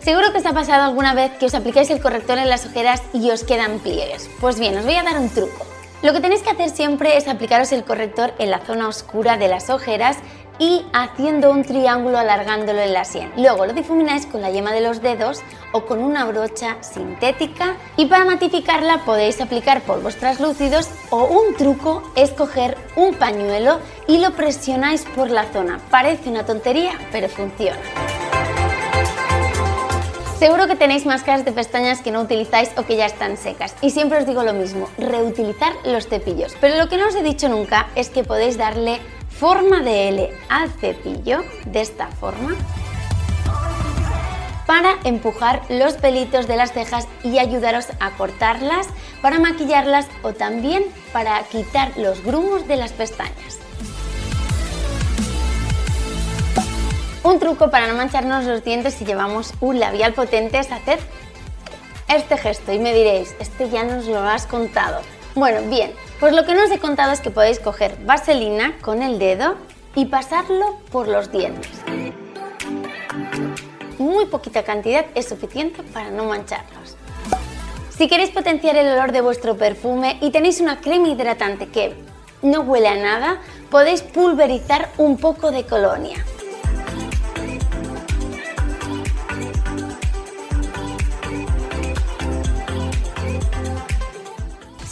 Seguro 0.00 0.30
que 0.32 0.38
os 0.38 0.46
ha 0.46 0.52
pasado 0.52 0.84
alguna 0.84 1.14
vez 1.14 1.32
que 1.32 1.46
os 1.46 1.54
aplicáis 1.54 1.90
el 1.90 2.00
corrector 2.00 2.38
en 2.38 2.48
las 2.48 2.64
ojeras 2.64 3.02
y 3.12 3.30
os 3.30 3.42
quedan 3.42 3.80
pliegues. 3.80 4.30
Pues 4.40 4.58
bien, 4.58 4.76
os 4.78 4.84
voy 4.84 4.94
a 4.94 5.02
dar 5.02 5.18
un 5.18 5.28
truco. 5.28 5.66
Lo 6.02 6.12
que 6.12 6.20
tenéis 6.20 6.42
que 6.42 6.50
hacer 6.50 6.70
siempre 6.70 7.16
es 7.16 7.26
aplicaros 7.26 7.72
el 7.72 7.82
corrector 7.82 8.32
en 8.38 8.50
la 8.50 8.60
zona 8.60 8.86
oscura 8.86 9.38
de 9.38 9.48
las 9.48 9.70
ojeras 9.70 10.18
y 10.58 10.84
haciendo 10.92 11.50
un 11.50 11.64
triángulo 11.64 12.18
alargándolo 12.18 12.80
en 12.80 12.92
la 12.92 13.04
sien. 13.04 13.32
Luego 13.36 13.66
lo 13.66 13.72
difumináis 13.72 14.26
con 14.26 14.42
la 14.42 14.50
yema 14.50 14.72
de 14.72 14.80
los 14.80 15.02
dedos 15.02 15.42
o 15.72 15.86
con 15.86 16.02
una 16.02 16.24
brocha 16.24 16.76
sintética 16.82 17.76
y 17.96 18.06
para 18.06 18.24
matificarla 18.24 19.04
podéis 19.04 19.40
aplicar 19.40 19.82
polvos 19.82 20.16
translúcidos 20.16 20.88
o 21.10 21.24
un 21.24 21.54
truco 21.56 22.02
es 22.16 22.30
coger 22.30 22.76
un 22.96 23.14
pañuelo 23.14 23.80
y 24.06 24.18
lo 24.18 24.32
presionáis 24.32 25.04
por 25.04 25.30
la 25.30 25.44
zona. 25.44 25.80
Parece 25.90 26.30
una 26.30 26.44
tontería, 26.44 26.92
pero 27.12 27.28
funciona. 27.28 27.78
Seguro 30.38 30.66
que 30.66 30.76
tenéis 30.76 31.06
máscaras 31.06 31.46
de 31.46 31.52
pestañas 31.52 32.02
que 32.02 32.10
no 32.10 32.20
utilizáis 32.20 32.70
o 32.76 32.82
que 32.82 32.96
ya 32.96 33.06
están 33.06 33.38
secas. 33.38 33.74
Y 33.80 33.90
siempre 33.90 34.18
os 34.18 34.26
digo 34.26 34.42
lo 34.42 34.52
mismo, 34.52 34.90
reutilizar 34.98 35.72
los 35.84 36.08
cepillos. 36.08 36.54
Pero 36.60 36.76
lo 36.76 36.90
que 36.90 36.98
no 36.98 37.08
os 37.08 37.14
he 37.14 37.22
dicho 37.22 37.48
nunca 37.48 37.88
es 37.94 38.10
que 38.10 38.22
podéis 38.22 38.58
darle 38.58 39.00
forma 39.38 39.82
de 39.82 40.08
L 40.08 40.30
al 40.48 40.70
cepillo, 40.70 41.44
de 41.66 41.80
esta 41.82 42.08
forma, 42.08 42.54
para 44.66 44.96
empujar 45.04 45.62
los 45.68 45.94
pelitos 45.94 46.48
de 46.48 46.56
las 46.56 46.72
cejas 46.72 47.06
y 47.22 47.38
ayudaros 47.38 47.88
a 48.00 48.10
cortarlas, 48.12 48.88
para 49.22 49.38
maquillarlas 49.38 50.06
o 50.22 50.32
también 50.32 50.84
para 51.12 51.42
quitar 51.44 51.92
los 51.96 52.22
grumos 52.24 52.66
de 52.66 52.76
las 52.76 52.92
pestañas. 52.92 53.58
Un 57.22 57.38
truco 57.40 57.70
para 57.70 57.88
no 57.88 57.94
mancharnos 57.94 58.44
los 58.44 58.64
dientes 58.64 58.94
si 58.94 59.04
llevamos 59.04 59.52
un 59.60 59.80
labial 59.80 60.12
potente 60.12 60.58
es 60.58 60.70
hacer 60.70 60.98
este 62.08 62.36
gesto 62.36 62.72
y 62.72 62.78
me 62.78 62.94
diréis, 62.94 63.34
este 63.40 63.68
ya 63.68 63.82
nos 63.82 64.06
lo 64.06 64.20
has 64.20 64.46
contado. 64.46 65.00
Bueno, 65.34 65.60
bien, 65.68 65.92
pues 66.20 66.34
lo 66.34 66.44
que 66.44 66.54
no 66.54 66.64
os 66.64 66.70
he 66.70 66.78
contado 66.78 67.12
es 67.12 67.20
que 67.20 67.30
podéis 67.30 67.58
coger 67.58 67.96
vaselina 68.04 68.76
con 68.80 69.02
el 69.02 69.18
dedo 69.18 69.56
y 69.94 70.06
pasarlo 70.06 70.78
por 70.90 71.08
los 71.08 71.30
dientes. 71.30 71.72
Muy 73.98 74.26
poquita 74.26 74.62
cantidad 74.62 75.06
es 75.14 75.28
suficiente 75.28 75.82
para 75.82 76.10
no 76.10 76.24
mancharlos. 76.24 76.96
Si 77.90 78.08
queréis 78.08 78.30
potenciar 78.30 78.76
el 78.76 78.88
olor 78.88 79.12
de 79.12 79.22
vuestro 79.22 79.56
perfume 79.56 80.18
y 80.20 80.30
tenéis 80.30 80.60
una 80.60 80.80
crema 80.80 81.08
hidratante 81.08 81.68
que 81.68 81.94
no 82.42 82.60
huele 82.60 82.88
a 82.88 82.96
nada, 82.96 83.40
podéis 83.70 84.02
pulverizar 84.02 84.90
un 84.98 85.16
poco 85.16 85.50
de 85.50 85.64
colonia. 85.64 86.24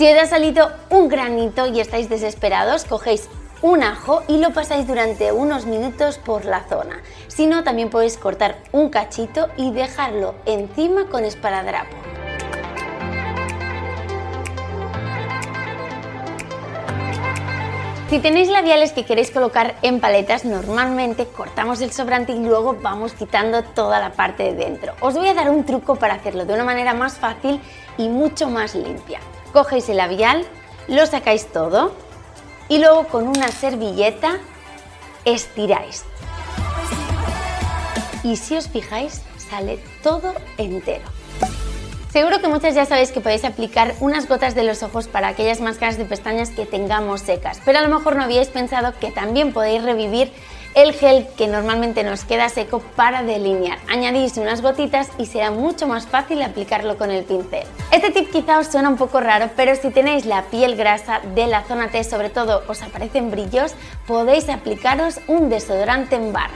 Si 0.05 0.13
os 0.13 0.19
ha 0.19 0.27
salido 0.27 0.71
un 0.91 1.09
granito 1.09 1.67
y 1.67 1.81
estáis 1.81 2.11
desesperados, 2.11 2.85
cogéis 2.85 3.31
un 3.63 3.83
ajo 3.83 4.23
y 4.29 4.37
lo 4.37 4.53
pasáis 4.53 4.87
durante 4.87 5.33
unos 5.33 5.65
minutos 5.65 6.19
por 6.19 6.45
la 6.45 6.61
zona. 6.65 7.01
Si 7.29 7.47
no, 7.47 7.65
también 7.65 7.89
podéis 7.89 8.19
cortar 8.19 8.59
un 8.71 8.91
cachito 8.91 9.49
y 9.57 9.71
dejarlo 9.71 10.35
encima 10.45 11.07
con 11.07 11.25
esparadrapo. 11.25 11.97
Si 18.11 18.19
tenéis 18.19 18.51
labiales 18.51 18.93
que 18.93 19.07
queréis 19.07 19.31
colocar 19.31 19.77
en 19.81 20.01
paletas, 20.01 20.45
normalmente 20.45 21.25
cortamos 21.29 21.81
el 21.81 21.93
sobrante 21.93 22.33
y 22.33 22.45
luego 22.45 22.77
vamos 22.83 23.15
quitando 23.15 23.63
toda 23.63 24.01
la 24.01 24.13
parte 24.13 24.43
de 24.43 24.55
dentro. 24.55 24.93
Os 25.01 25.15
voy 25.15 25.29
a 25.29 25.35
dar 25.35 25.49
un 25.49 25.65
truco 25.65 25.97
para 25.97 26.13
hacerlo 26.13 26.45
de 26.45 26.53
una 26.53 26.65
manera 26.65 26.93
más 26.93 27.17
fácil 27.17 27.59
y 27.97 28.11
mucho 28.11 28.51
más 28.51 28.75
limpia. 28.75 29.21
Cogéis 29.55 29.89
el 29.89 29.99
labial, 29.99 30.45
lo 30.89 31.07
sacáis 31.07 31.47
todo 31.47 31.95
y 32.69 32.79
luego 32.79 33.07
con 33.07 33.29
una 33.29 33.53
servilleta 33.53 34.39
estiráis. 35.25 36.03
Y 38.25 38.37
si 38.37 38.57
os 38.57 38.67
fijáis, 38.69 39.23
sale 39.39 39.79
todo 40.03 40.35
entero. 40.59 41.05
Seguro 42.11 42.41
que 42.41 42.49
muchas 42.49 42.75
ya 42.75 42.85
sabéis 42.85 43.13
que 43.13 43.21
podéis 43.21 43.45
aplicar 43.45 43.95
unas 44.01 44.27
gotas 44.27 44.57
de 44.57 44.65
los 44.65 44.83
ojos 44.83 45.07
para 45.07 45.29
aquellas 45.29 45.61
máscaras 45.61 45.99
de 45.99 46.05
pestañas 46.05 46.51
que 46.51 46.67
tengamos 46.67 47.21
secas, 47.21 47.61
pero 47.65 47.79
a 47.79 47.83
lo 47.83 47.97
mejor 47.97 48.17
no 48.17 48.25
habíais 48.25 48.49
pensado 48.49 48.93
que 48.99 49.13
también 49.13 49.53
podéis 49.53 49.85
revivir 49.85 50.33
el 50.75 50.93
gel 50.93 51.27
que 51.37 51.47
normalmente 51.47 52.03
nos 52.03 52.25
queda 52.25 52.49
seco 52.49 52.81
para 52.97 53.23
delinear. 53.23 53.79
Añadís 53.89 54.37
unas 54.37 54.61
gotitas 54.61 55.09
y 55.19 55.27
será 55.27 55.51
mucho 55.51 55.87
más 55.87 56.07
fácil 56.07 56.43
aplicarlo 56.43 56.99
con 56.99 57.11
el 57.11 57.25
pincel. 57.25 57.65
Este 57.91 58.11
tip 58.11 58.31
quizá 58.31 58.59
os 58.59 58.67
suena 58.67 58.89
un 58.89 58.97
poco 58.97 59.21
raro, 59.21 59.51
pero 59.57 59.77
si 59.77 59.91
tenéis 59.91 60.27
la 60.27 60.43
piel 60.43 60.77
grasa 60.77 61.21
de 61.35 61.47
la 61.47 61.63
zona 61.63 61.89
T, 61.89 62.03
sobre 62.05 62.31
todo 62.31 62.63
os 62.69 62.83
aparecen 62.83 63.31
brillos, 63.31 63.75
podéis 64.07 64.49
aplicaros 64.49 65.21
un 65.29 65.49
desodorante 65.49 66.17
en 66.17 66.33
barra. 66.33 66.55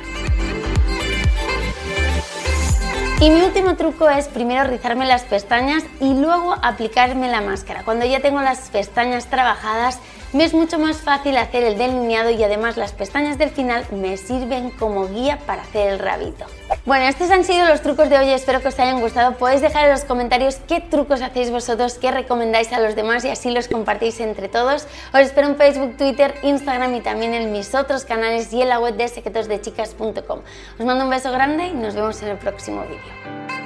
Y 3.20 3.30
mi 3.30 3.40
último 3.42 3.74
truco 3.74 4.08
es 4.08 4.28
primero 4.28 4.62
rizarme 4.62 5.04
las 5.04 5.22
pestañas 5.22 5.82
y 6.00 6.14
luego 6.14 6.54
aplicarme 6.62 7.28
la 7.28 7.40
máscara. 7.40 7.82
Cuando 7.82 8.06
ya 8.06 8.20
tengo 8.20 8.40
las 8.40 8.70
pestañas 8.70 9.26
trabajadas, 9.26 9.98
me 10.32 10.44
es 10.44 10.52
mucho 10.52 10.78
más 10.78 10.98
fácil 10.98 11.36
hacer 11.36 11.64
el 11.64 11.78
delineado 11.78 12.30
y 12.30 12.42
además 12.42 12.76
las 12.76 12.92
pestañas 12.92 13.38
del 13.38 13.50
final 13.50 13.84
me 13.90 14.16
sirven 14.16 14.70
como 14.70 15.08
guía 15.08 15.38
para 15.46 15.62
hacer 15.62 15.92
el 15.92 15.98
rabito. 15.98 16.44
Bueno, 16.84 17.06
estos 17.06 17.30
han 17.30 17.44
sido 17.44 17.66
los 17.66 17.80
trucos 17.80 18.10
de 18.10 18.18
hoy, 18.18 18.30
espero 18.30 18.60
que 18.60 18.68
os 18.68 18.78
hayan 18.78 19.00
gustado. 19.00 19.36
Podéis 19.36 19.62
dejar 19.62 19.86
en 19.86 19.92
los 19.92 20.04
comentarios 20.04 20.56
qué 20.68 20.80
trucos 20.80 21.22
hacéis 21.22 21.50
vosotros, 21.50 21.94
qué 21.94 22.10
recomendáis 22.10 22.72
a 22.72 22.80
los 22.80 22.94
demás 22.94 23.24
y 23.24 23.28
así 23.30 23.50
los 23.50 23.68
compartís 23.68 24.20
entre 24.20 24.48
todos. 24.48 24.86
Os 25.14 25.20
espero 25.20 25.48
en 25.48 25.56
Facebook, 25.56 25.96
Twitter, 25.96 26.34
Instagram 26.42 26.94
y 26.94 27.00
también 27.00 27.34
en 27.34 27.52
mis 27.52 27.74
otros 27.74 28.04
canales 28.04 28.52
y 28.52 28.62
en 28.62 28.68
la 28.68 28.80
web 28.80 28.96
de 28.96 29.08
secretosdechicas.com. 29.08 30.40
Os 30.78 30.84
mando 30.84 31.04
un 31.04 31.10
beso 31.10 31.32
grande 31.32 31.68
y 31.68 31.74
nos 31.74 31.94
vemos 31.94 32.22
en 32.22 32.28
el 32.28 32.38
próximo 32.38 32.82
vídeo. 32.82 33.57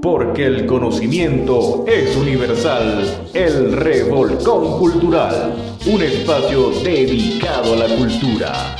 Porque 0.00 0.46
el 0.46 0.66
conocimiento 0.66 1.84
es 1.86 2.16
universal. 2.16 3.28
El 3.34 3.72
Revolcón 3.72 4.78
Cultural. 4.78 5.54
Un 5.86 6.02
espacio 6.02 6.70
dedicado 6.82 7.74
a 7.74 7.76
la 7.76 7.96
cultura. 7.96 8.76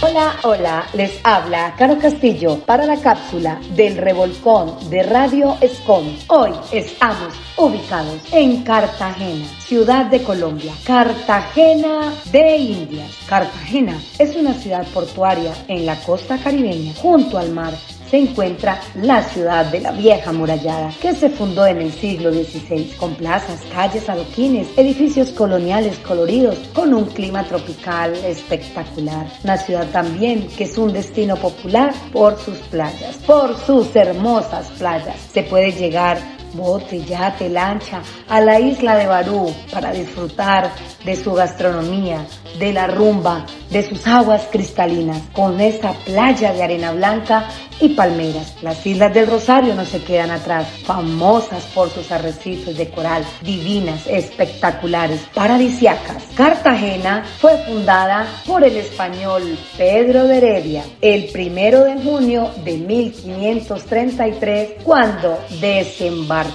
Hola, 0.00 0.36
hola, 0.44 0.86
les 0.94 1.18
habla 1.24 1.74
Caro 1.76 1.98
Castillo 1.98 2.60
para 2.60 2.86
la 2.86 3.00
cápsula 3.00 3.60
del 3.74 3.96
revolcón 3.96 4.76
de 4.88 5.02
Radio 5.02 5.56
Escom. 5.60 6.06
Hoy 6.28 6.52
estamos 6.70 7.34
ubicados 7.56 8.20
en 8.30 8.62
Cartagena, 8.62 9.44
ciudad 9.58 10.06
de 10.06 10.22
Colombia, 10.22 10.72
Cartagena 10.84 12.14
de 12.30 12.56
Indias. 12.56 13.10
Cartagena 13.28 14.00
es 14.20 14.36
una 14.36 14.54
ciudad 14.54 14.86
portuaria 14.94 15.52
en 15.66 15.84
la 15.84 16.00
costa 16.02 16.38
caribeña, 16.38 16.94
junto 16.94 17.36
al 17.36 17.50
mar 17.50 17.74
se 18.10 18.18
encuentra 18.18 18.80
la 18.94 19.22
ciudad 19.22 19.66
de 19.66 19.80
la 19.80 19.92
vieja 19.92 20.32
murallada, 20.32 20.92
que 21.00 21.14
se 21.14 21.30
fundó 21.30 21.66
en 21.66 21.80
el 21.80 21.92
siglo 21.92 22.32
XVI, 22.32 22.94
con 22.98 23.14
plazas, 23.14 23.60
calles, 23.72 24.08
adoquines, 24.08 24.68
edificios 24.76 25.30
coloniales 25.30 25.98
coloridos, 25.98 26.56
con 26.72 26.94
un 26.94 27.04
clima 27.06 27.44
tropical 27.44 28.14
espectacular. 28.24 29.26
Una 29.44 29.56
ciudad 29.56 29.86
también 29.90 30.48
que 30.56 30.64
es 30.64 30.78
un 30.78 30.92
destino 30.92 31.36
popular 31.36 31.92
por 32.12 32.38
sus 32.38 32.58
playas, 32.58 33.16
por 33.26 33.56
sus 33.58 33.94
hermosas 33.94 34.66
playas. 34.78 35.16
Se 35.32 35.42
puede 35.42 35.72
llegar 35.72 36.37
bote, 36.58 37.02
yate, 37.02 37.48
lancha 37.48 38.02
a 38.28 38.40
la 38.40 38.60
isla 38.60 38.96
de 38.96 39.06
Barú 39.06 39.54
para 39.72 39.92
disfrutar 39.92 40.70
de 41.04 41.16
su 41.16 41.32
gastronomía, 41.32 42.26
de 42.58 42.72
la 42.72 42.88
rumba, 42.88 43.46
de 43.70 43.82
sus 43.82 44.06
aguas 44.06 44.48
cristalinas, 44.50 45.22
con 45.32 45.60
esa 45.60 45.92
playa 45.92 46.52
de 46.52 46.62
arena 46.62 46.92
blanca 46.92 47.48
y 47.80 47.90
palmeras. 47.90 48.56
Las 48.62 48.84
islas 48.84 49.14
del 49.14 49.28
Rosario 49.28 49.74
no 49.74 49.84
se 49.84 50.02
quedan 50.02 50.32
atrás, 50.32 50.66
famosas 50.84 51.62
por 51.74 51.90
sus 51.90 52.10
arrecifes 52.10 52.76
de 52.76 52.90
coral, 52.90 53.24
divinas, 53.42 54.06
espectaculares, 54.06 55.20
paradisiacas. 55.32 56.24
Cartagena 56.34 57.24
fue 57.38 57.56
fundada 57.64 58.26
por 58.46 58.64
el 58.64 58.76
español 58.76 59.56
Pedro 59.76 60.24
de 60.24 60.38
Heredia 60.38 60.84
el 61.00 61.30
primero 61.30 61.84
de 61.84 62.02
junio 62.02 62.50
de 62.64 62.76
1533 62.76 64.82
cuando 64.82 65.38
desembarcó 65.60 66.47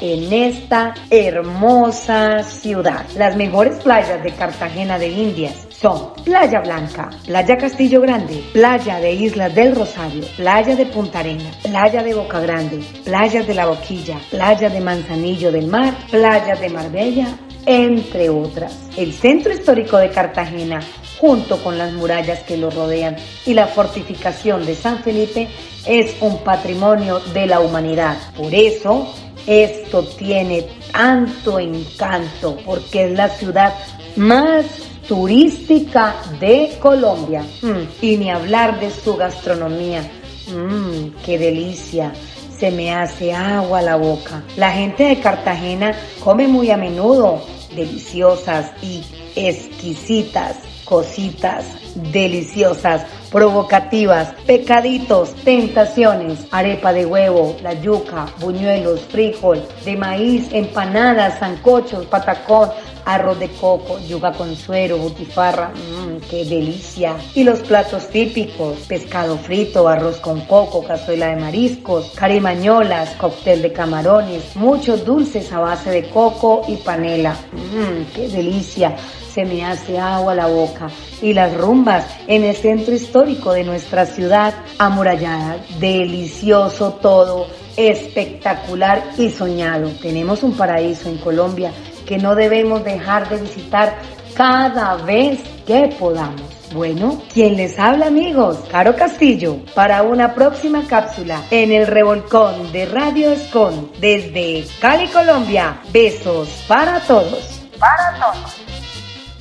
en 0.00 0.32
esta 0.32 0.94
hermosa 1.10 2.42
ciudad. 2.42 3.04
Las 3.16 3.36
mejores 3.36 3.82
playas 3.82 4.22
de 4.22 4.32
Cartagena 4.32 4.98
de 4.98 5.08
Indias 5.08 5.66
son 5.70 6.14
Playa 6.24 6.60
Blanca, 6.60 7.10
Playa 7.26 7.56
Castillo 7.56 8.00
Grande, 8.00 8.42
Playa 8.52 9.00
de 9.00 9.12
Islas 9.12 9.54
del 9.54 9.74
Rosario, 9.74 10.24
Playa 10.36 10.74
de 10.76 10.86
Punta 10.86 11.20
Arena, 11.20 11.50
Playa 11.62 12.02
de 12.02 12.14
Boca 12.14 12.40
Grande, 12.40 12.82
Playas 13.04 13.46
de 13.46 13.54
la 13.54 13.66
Boquilla, 13.66 14.18
Playa 14.30 14.68
de 14.68 14.80
Manzanillo 14.80 15.52
del 15.52 15.66
Mar, 15.66 15.94
Playa 16.10 16.56
de 16.56 16.68
Marbella, 16.70 17.28
entre 17.66 18.30
otras. 18.30 18.90
El 18.96 19.12
centro 19.12 19.52
histórico 19.52 19.98
de 19.98 20.10
Cartagena, 20.10 20.80
junto 21.18 21.62
con 21.62 21.78
las 21.78 21.92
murallas 21.92 22.40
que 22.40 22.56
lo 22.56 22.70
rodean 22.70 23.16
y 23.46 23.54
la 23.54 23.66
fortificación 23.66 24.64
de 24.66 24.74
San 24.74 24.98
Felipe, 25.02 25.48
es 25.86 26.16
un 26.20 26.38
patrimonio 26.38 27.20
de 27.32 27.46
la 27.46 27.60
humanidad. 27.60 28.16
Por 28.36 28.54
eso, 28.54 29.06
esto 29.46 30.04
tiene 30.04 30.66
tanto 30.92 31.58
encanto, 31.58 32.56
porque 32.64 33.06
es 33.06 33.12
la 33.12 33.28
ciudad 33.28 33.74
más 34.16 34.64
turística 35.08 36.14
de 36.40 36.76
Colombia. 36.80 37.44
Mm, 37.62 37.82
y 38.00 38.16
ni 38.16 38.30
hablar 38.30 38.80
de 38.80 38.90
su 38.90 39.16
gastronomía. 39.16 40.02
Mmm, 40.48 41.10
qué 41.24 41.38
delicia. 41.38 42.12
Se 42.58 42.70
me 42.70 42.92
hace 42.92 43.32
agua 43.32 43.82
la 43.82 43.96
boca. 43.96 44.42
La 44.56 44.70
gente 44.70 45.04
de 45.04 45.18
Cartagena 45.20 45.94
come 46.22 46.46
muy 46.46 46.70
a 46.70 46.76
menudo 46.76 47.42
deliciosas 47.74 48.70
y 48.82 49.02
exquisitas 49.34 50.56
cositas 50.84 51.64
deliciosas, 51.94 53.06
provocativas, 53.30 54.34
pecaditos, 54.46 55.34
tentaciones, 55.44 56.46
arepa 56.50 56.92
de 56.92 57.06
huevo, 57.06 57.56
la 57.62 57.74
yuca, 57.74 58.26
buñuelos, 58.40 59.00
frijol, 59.00 59.62
de 59.84 59.96
maíz, 59.96 60.48
empanadas, 60.52 61.38
zancochos, 61.38 62.06
patacón, 62.06 62.70
arroz 63.04 63.38
de 63.38 63.48
coco, 63.48 63.98
yuca 64.00 64.32
con 64.32 64.54
suero, 64.56 64.96
butifarra, 64.98 65.70
mmm, 65.70 66.18
qué 66.30 66.44
delicia. 66.44 67.16
Y 67.34 67.44
los 67.44 67.60
platos 67.60 68.08
típicos, 68.08 68.78
pescado 68.88 69.36
frito, 69.36 69.88
arroz 69.88 70.16
con 70.20 70.40
coco, 70.42 70.82
cazuela 70.84 71.28
de 71.28 71.36
mariscos, 71.36 72.12
carimañolas, 72.14 73.10
cóctel 73.16 73.62
de 73.62 73.72
camarones, 73.72 74.56
muchos 74.56 75.04
dulces 75.04 75.52
a 75.52 75.60
base 75.60 75.90
de 75.90 76.08
coco 76.08 76.62
y 76.68 76.76
panela, 76.76 77.36
mmm, 77.52 78.04
qué 78.14 78.28
delicia 78.28 78.96
se 79.34 79.44
me 79.44 79.64
hace 79.64 79.98
agua 79.98 80.34
la 80.34 80.46
boca. 80.46 80.88
Y 81.20 81.34
las 81.34 81.54
rumbas 81.56 82.06
en 82.28 82.44
el 82.44 82.54
centro 82.54 82.94
histórico 82.94 83.52
de 83.52 83.64
nuestra 83.64 84.06
ciudad 84.06 84.54
amurallada. 84.78 85.56
Delicioso 85.80 86.92
todo, 86.94 87.48
espectacular 87.76 89.02
y 89.18 89.30
soñado. 89.30 89.90
Tenemos 90.00 90.42
un 90.42 90.56
paraíso 90.56 91.08
en 91.08 91.18
Colombia 91.18 91.72
que 92.06 92.18
no 92.18 92.34
debemos 92.34 92.84
dejar 92.84 93.28
de 93.28 93.38
visitar 93.38 93.96
cada 94.34 94.96
vez 94.96 95.40
que 95.66 95.94
podamos. 95.98 96.42
Bueno, 96.72 97.22
quien 97.32 97.56
les 97.56 97.78
habla 97.78 98.06
amigos, 98.06 98.58
Caro 98.70 98.96
Castillo, 98.96 99.58
para 99.74 100.02
una 100.02 100.34
próxima 100.34 100.82
cápsula 100.88 101.40
en 101.50 101.70
el 101.70 101.86
revolcón 101.86 102.72
de 102.72 102.86
Radio 102.86 103.30
Escon 103.30 103.92
desde 104.00 104.66
Cali, 104.80 105.06
Colombia. 105.08 105.80
Besos 105.92 106.48
para 106.66 106.98
todos. 107.00 107.60
Para 107.78 108.18
todos. 108.18 108.83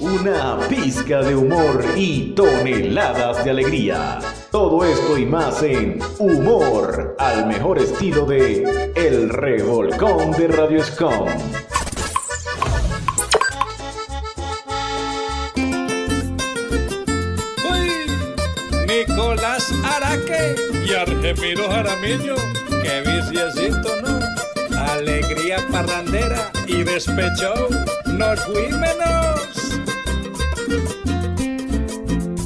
Una 0.03 0.59
pizca 0.67 1.21
de 1.21 1.33
humor 1.33 1.81
y 1.95 2.33
toneladas 2.35 3.41
de 3.45 3.51
alegría. 3.51 4.19
Todo 4.51 4.83
esto 4.83 5.17
y 5.17 5.25
más 5.25 5.63
en 5.63 5.97
Humor, 6.19 7.15
al 7.17 7.47
mejor 7.47 7.79
estilo 7.79 8.25
de 8.25 8.91
El 8.95 9.29
Revolcón 9.29 10.31
de 10.31 10.49
Radio 10.49 10.81
Escom. 10.81 11.29
Nicolás 18.85 19.71
Araque 19.85 20.55
y 20.85 20.93
Argemiro 20.95 21.69
Jaramillo, 21.69 22.35
que 22.81 23.01
viciecito, 23.09 24.01
¿no? 24.01 24.77
Alegría 24.77 25.65
parrandera 25.71 26.51
y 26.67 26.83
despecho, 26.83 27.53
nos 28.05 28.39
fuímenos. 28.41 29.52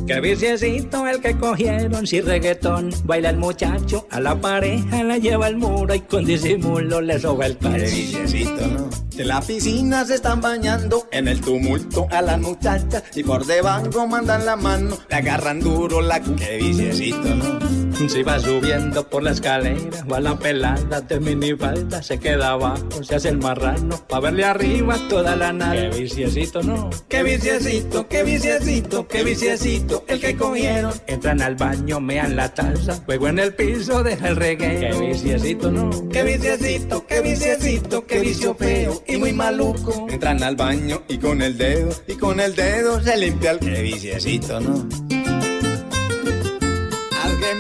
Que 0.08 0.14
el 0.14 1.22
que 1.22 1.38
cogieron, 1.38 2.08
si 2.08 2.22
reggaetón 2.22 2.92
baila 3.04 3.30
el 3.30 3.38
muchacho, 3.38 4.08
a 4.10 4.22
la 4.22 4.40
pareja 4.40 5.04
la 5.04 5.18
lleva 5.18 5.48
al 5.48 5.58
muro 5.58 5.94
y 5.94 6.00
con 6.00 6.24
disimulo 6.24 7.02
le 7.02 7.20
soba 7.20 7.46
el. 7.48 7.58
Qué 7.58 7.68
viciecito, 7.68 8.68
¿no? 8.68 8.90
De 9.16 9.26
la 9.26 9.42
piscina 9.42 10.06
se 10.06 10.16
están 10.16 10.40
bañando 10.40 11.08
en 11.12 11.28
el 11.28 11.42
tumulto 11.42 12.08
a 12.10 12.22
las 12.22 12.40
muchachas 12.40 13.04
y 13.16 13.24
por 13.24 13.46
debajo 13.46 14.08
mandan 14.08 14.46
la 14.46 14.56
mano, 14.56 14.98
le 15.10 15.16
agarran 15.16 15.60
duro 15.60 16.02
la 16.02 16.22
Qué 16.22 16.58
viciecito, 16.58 17.36
¿no? 17.36 17.87
Si 17.98 18.22
va 18.22 18.40
subiendo 18.40 19.10
por 19.10 19.24
la 19.24 19.32
escalera, 19.32 20.06
va 20.10 20.20
la 20.20 20.38
pelada 20.38 21.02
de 21.02 21.20
minifalda, 21.20 22.04
se 22.04 22.20
queda 22.20 22.52
abajo, 22.52 23.04
se 23.04 23.16
hace 23.16 23.30
el 23.30 23.40
marrano, 23.40 23.98
pa' 24.08 24.20
verle 24.20 24.46
arriba 24.46 24.98
toda 25.10 25.36
la 25.36 25.52
nave. 25.52 25.90
Qué 25.90 26.02
viciecito, 26.02 26.62
¿no? 26.62 26.92
Qué 27.10 27.24
viciecito, 27.24 28.08
qué 28.08 28.24
viciecito, 28.24 29.08
qué 29.08 29.24
viciecito 29.24 30.06
el 30.08 30.22
que 30.22 30.38
cogieron. 30.38 30.94
Entran 31.08 31.42
al 31.42 31.56
baño, 31.56 32.00
mean 32.00 32.36
la 32.36 32.54
taza, 32.54 33.02
juego 33.04 33.30
en 33.30 33.40
el 33.40 33.56
piso, 33.56 34.04
deja 34.04 34.30
el 34.30 34.36
reggae. 34.36 34.80
Qué 34.80 35.00
viciecito, 35.00 35.72
¿no? 35.72 35.90
Qué 36.10 36.24
viciecito, 36.24 37.06
qué 37.08 37.22
viciecito, 37.22 38.06
qué 38.06 38.20
vicio 38.20 38.56
feo 38.56 39.04
y 39.08 39.18
muy 39.18 39.34
maluco. 39.34 40.08
Entran 40.10 40.44
al 40.44 40.56
baño 40.56 41.02
y 41.10 41.18
con 41.18 41.42
el 41.42 41.58
dedo, 41.58 41.90
y 42.08 42.14
con 42.14 42.40
el 42.40 42.56
dedo 42.56 43.02
se 43.02 43.18
limpia 43.18 43.52
el 43.52 43.60
qué 43.60 43.82
viciecito, 43.82 44.60
¿no? 44.60 45.07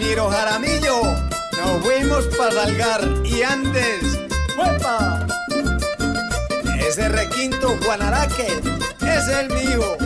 Algemiro 0.07 0.29
Jaramillo, 0.29 1.01
nos 1.57 1.83
fuimos 1.83 2.25
para 2.37 2.51
Salgar 2.51 3.01
y 3.25 3.41
antes, 3.41 4.19
¡huepa! 4.57 5.27
Ese 6.79 7.09
requinto 7.09 7.77
Juan 7.83 8.01
Araque 8.01 8.47
es 9.01 9.27
el 9.27 9.49
mío. 9.49 9.97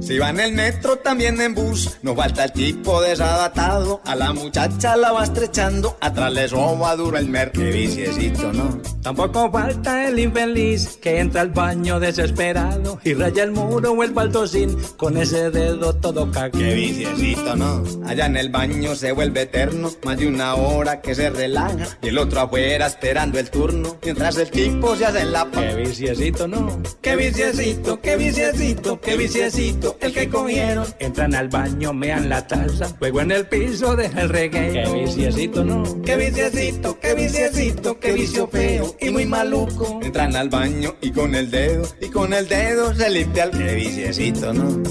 Si 0.00 0.18
va 0.18 0.30
en 0.30 0.40
el 0.40 0.54
metro, 0.54 0.96
también 0.96 1.38
en 1.42 1.54
bus, 1.54 1.98
no 2.00 2.16
falta 2.16 2.44
el 2.44 2.52
tipo 2.52 3.02
desadaptado. 3.02 4.00
A 4.06 4.16
la 4.16 4.32
muchacha 4.32 4.96
la 4.96 5.12
va 5.12 5.24
estrechando, 5.24 5.98
atrás 6.00 6.32
le 6.32 6.48
soba 6.48 6.96
duro 6.96 7.18
el 7.18 7.28
mer. 7.28 7.52
¿no? 7.54 8.99
Tampoco 9.02 9.50
falta 9.50 10.08
el 10.08 10.18
infeliz 10.18 10.98
que 10.98 11.20
entra 11.20 11.40
al 11.40 11.48
baño 11.48 11.98
desesperado 11.98 13.00
y 13.02 13.14
raya 13.14 13.44
el 13.44 13.52
muro 13.52 13.92
o 13.92 14.02
el 14.02 14.10
baldosín 14.10 14.76
con 14.98 15.16
ese 15.16 15.50
dedo 15.50 15.94
todo 15.94 16.30
cagado. 16.30 16.58
Qué 16.58 16.74
viciecito, 16.74 17.56
¿no? 17.56 17.82
Allá 18.06 18.26
en 18.26 18.36
el 18.36 18.50
baño 18.50 18.94
se 18.94 19.12
vuelve 19.12 19.42
eterno, 19.42 19.90
más 20.04 20.18
de 20.18 20.28
una 20.28 20.54
hora 20.54 21.00
que 21.00 21.14
se 21.14 21.30
relaja 21.30 21.98
y 22.02 22.08
el 22.08 22.18
otro 22.18 22.40
afuera 22.40 22.86
esperando 22.86 23.38
el 23.38 23.48
turno, 23.50 23.96
mientras 24.04 24.36
el 24.36 24.50
tipo 24.50 24.94
se 24.94 25.06
hace 25.06 25.24
la 25.24 25.50
pa. 25.50 25.62
Qué 25.62 25.76
viciecito, 25.76 26.46
¿no? 26.46 26.82
Qué 27.00 27.16
viciecito, 27.16 28.00
qué 28.02 28.16
viciecito, 28.16 29.00
qué 29.00 29.16
viciecito 29.16 29.96
el 30.00 30.12
que 30.12 30.28
cogieron. 30.28 30.86
Entran 30.98 31.34
al 31.34 31.48
baño, 31.48 31.94
mean 31.94 32.28
la 32.28 32.46
taza, 32.46 32.90
juego 32.98 33.22
en 33.22 33.30
el 33.30 33.46
piso, 33.46 33.96
deja 33.96 34.20
el 34.20 34.28
reggae. 34.28 34.84
Qué 34.84 34.92
viciecito, 34.92 35.64
¿no? 35.64 36.02
Qué 36.02 36.16
viciecito, 36.16 37.00
qué 37.00 37.14
viciecito, 37.14 37.98
qué 37.98 38.12
vicio 38.12 38.46
feo 38.46 38.89
y 39.00 39.10
muy 39.10 39.26
maluco. 39.26 40.00
Entran 40.02 40.36
al 40.36 40.48
baño 40.48 40.96
y 41.00 41.10
con 41.12 41.34
el 41.34 41.50
dedo, 41.50 41.86
y 42.00 42.08
con 42.08 42.32
el 42.32 42.48
dedo 42.48 42.94
se 42.94 43.10
limpia 43.10 43.44
el 43.44 43.76
viciecito, 43.76 44.52
¿no? 44.52 44.82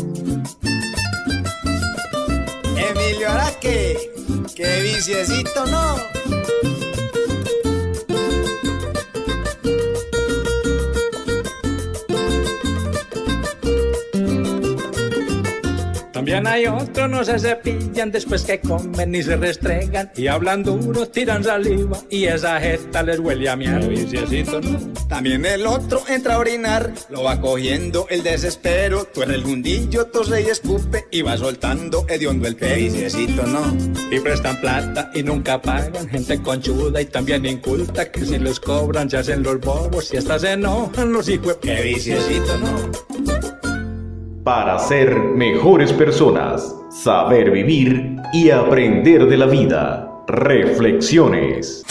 Emilio 2.77 3.29
Araque, 3.29 4.11
qué 4.55 4.81
viciecito, 4.81 5.65
¿no? 5.65 5.97
También 16.29 16.53
hay 16.53 16.67
otros, 16.67 17.09
no 17.09 17.23
se 17.23 17.39
cepillan 17.39 18.11
después 18.11 18.43
que 18.43 18.59
comen 18.59 19.15
y 19.15 19.23
se 19.23 19.35
restregan 19.35 20.11
y 20.15 20.27
hablan 20.27 20.61
duro, 20.61 21.07
tiran 21.07 21.43
saliva 21.43 21.97
y 22.07 22.25
esa 22.25 22.59
jeta 22.59 23.01
les 23.01 23.19
huele 23.19 23.49
a 23.49 23.55
miar. 23.55 23.87
Viciecito, 23.89 24.61
¿no? 24.61 24.77
También 25.07 25.43
el 25.43 25.65
otro 25.65 26.03
entra 26.07 26.35
a 26.35 26.37
orinar, 26.37 26.93
lo 27.09 27.23
va 27.23 27.41
cogiendo 27.41 28.05
el 28.11 28.21
desespero. 28.21 29.05
Tú 29.05 29.23
eres 29.23 29.37
el 29.37 29.45
hundillo, 29.45 30.05
tose 30.05 30.43
y 30.43 30.45
escupe 30.45 31.07
y 31.09 31.23
va 31.23 31.35
soltando 31.35 32.05
hediondo 32.07 32.47
el 32.47 32.55
qué 32.55 32.75
viciecito, 32.75 33.41
¿no? 33.47 33.75
Y 34.11 34.19
prestan 34.19 34.61
plata 34.61 35.09
y 35.15 35.23
nunca 35.23 35.59
pagan, 35.59 36.07
gente 36.09 36.39
conchuda 36.43 37.01
y 37.01 37.05
también 37.05 37.43
inculta 37.47 38.11
que 38.11 38.23
si 38.23 38.37
les 38.37 38.59
cobran 38.59 39.09
se 39.09 39.17
hacen 39.17 39.41
los 39.41 39.59
bobos 39.59 40.13
y 40.13 40.17
hasta 40.17 40.37
se 40.37 40.51
enojan 40.51 41.11
los 41.11 41.27
hijos. 41.27 41.57
Qué 41.59 41.81
viciecito, 41.81 42.55
¿no? 42.59 43.48
Para 44.49 44.79
ser 44.79 45.15
mejores 45.15 45.93
personas, 45.93 46.75
saber 46.89 47.51
vivir 47.51 48.15
y 48.33 48.49
aprender 48.49 49.27
de 49.27 49.37
la 49.37 49.45
vida. 49.45 50.23
Reflexiones. 50.25 51.85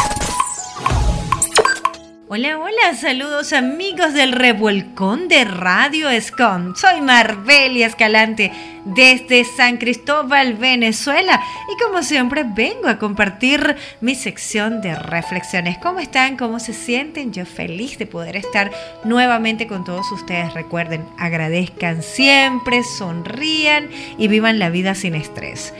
Hola, 2.31 2.59
hola, 2.59 2.95
saludos 2.95 3.55
amigos 3.55 4.12
del 4.12 4.33
revolcón 4.33 5.29
de 5.29 5.47
Radio 5.47 6.11
Escom. 6.11 6.74
Soy 6.76 7.01
Marbelia 7.01 7.87
Escalante 7.87 8.53
desde 8.85 9.47
San 9.47 9.79
Cristóbal, 9.79 10.53
Venezuela. 10.53 11.43
Y 11.72 11.83
como 11.83 12.03
siempre 12.03 12.45
vengo 12.47 12.87
a 12.87 12.99
compartir 12.99 13.76
mi 14.03 14.14
sección 14.14 14.83
de 14.83 14.95
reflexiones. 14.95 15.79
¿Cómo 15.79 16.01
están? 16.01 16.37
¿Cómo 16.37 16.61
se 16.61 16.74
sienten? 16.74 17.33
Yo 17.33 17.47
feliz 17.47 17.97
de 17.97 18.05
poder 18.05 18.37
estar 18.37 18.70
nuevamente 19.05 19.66
con 19.66 19.87
todos 19.87 20.12
ustedes. 20.12 20.53
Recuerden, 20.53 21.07
agradezcan 21.16 22.03
siempre, 22.03 22.83
sonrían 22.85 23.89
y 24.18 24.29
vivan 24.29 24.59
la 24.59 24.68
vida 24.68 24.95
sin 24.95 25.14
estrés. 25.14 25.72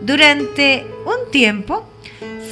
Durante 0.00 0.86
un 1.04 1.32
tiempo 1.32 1.88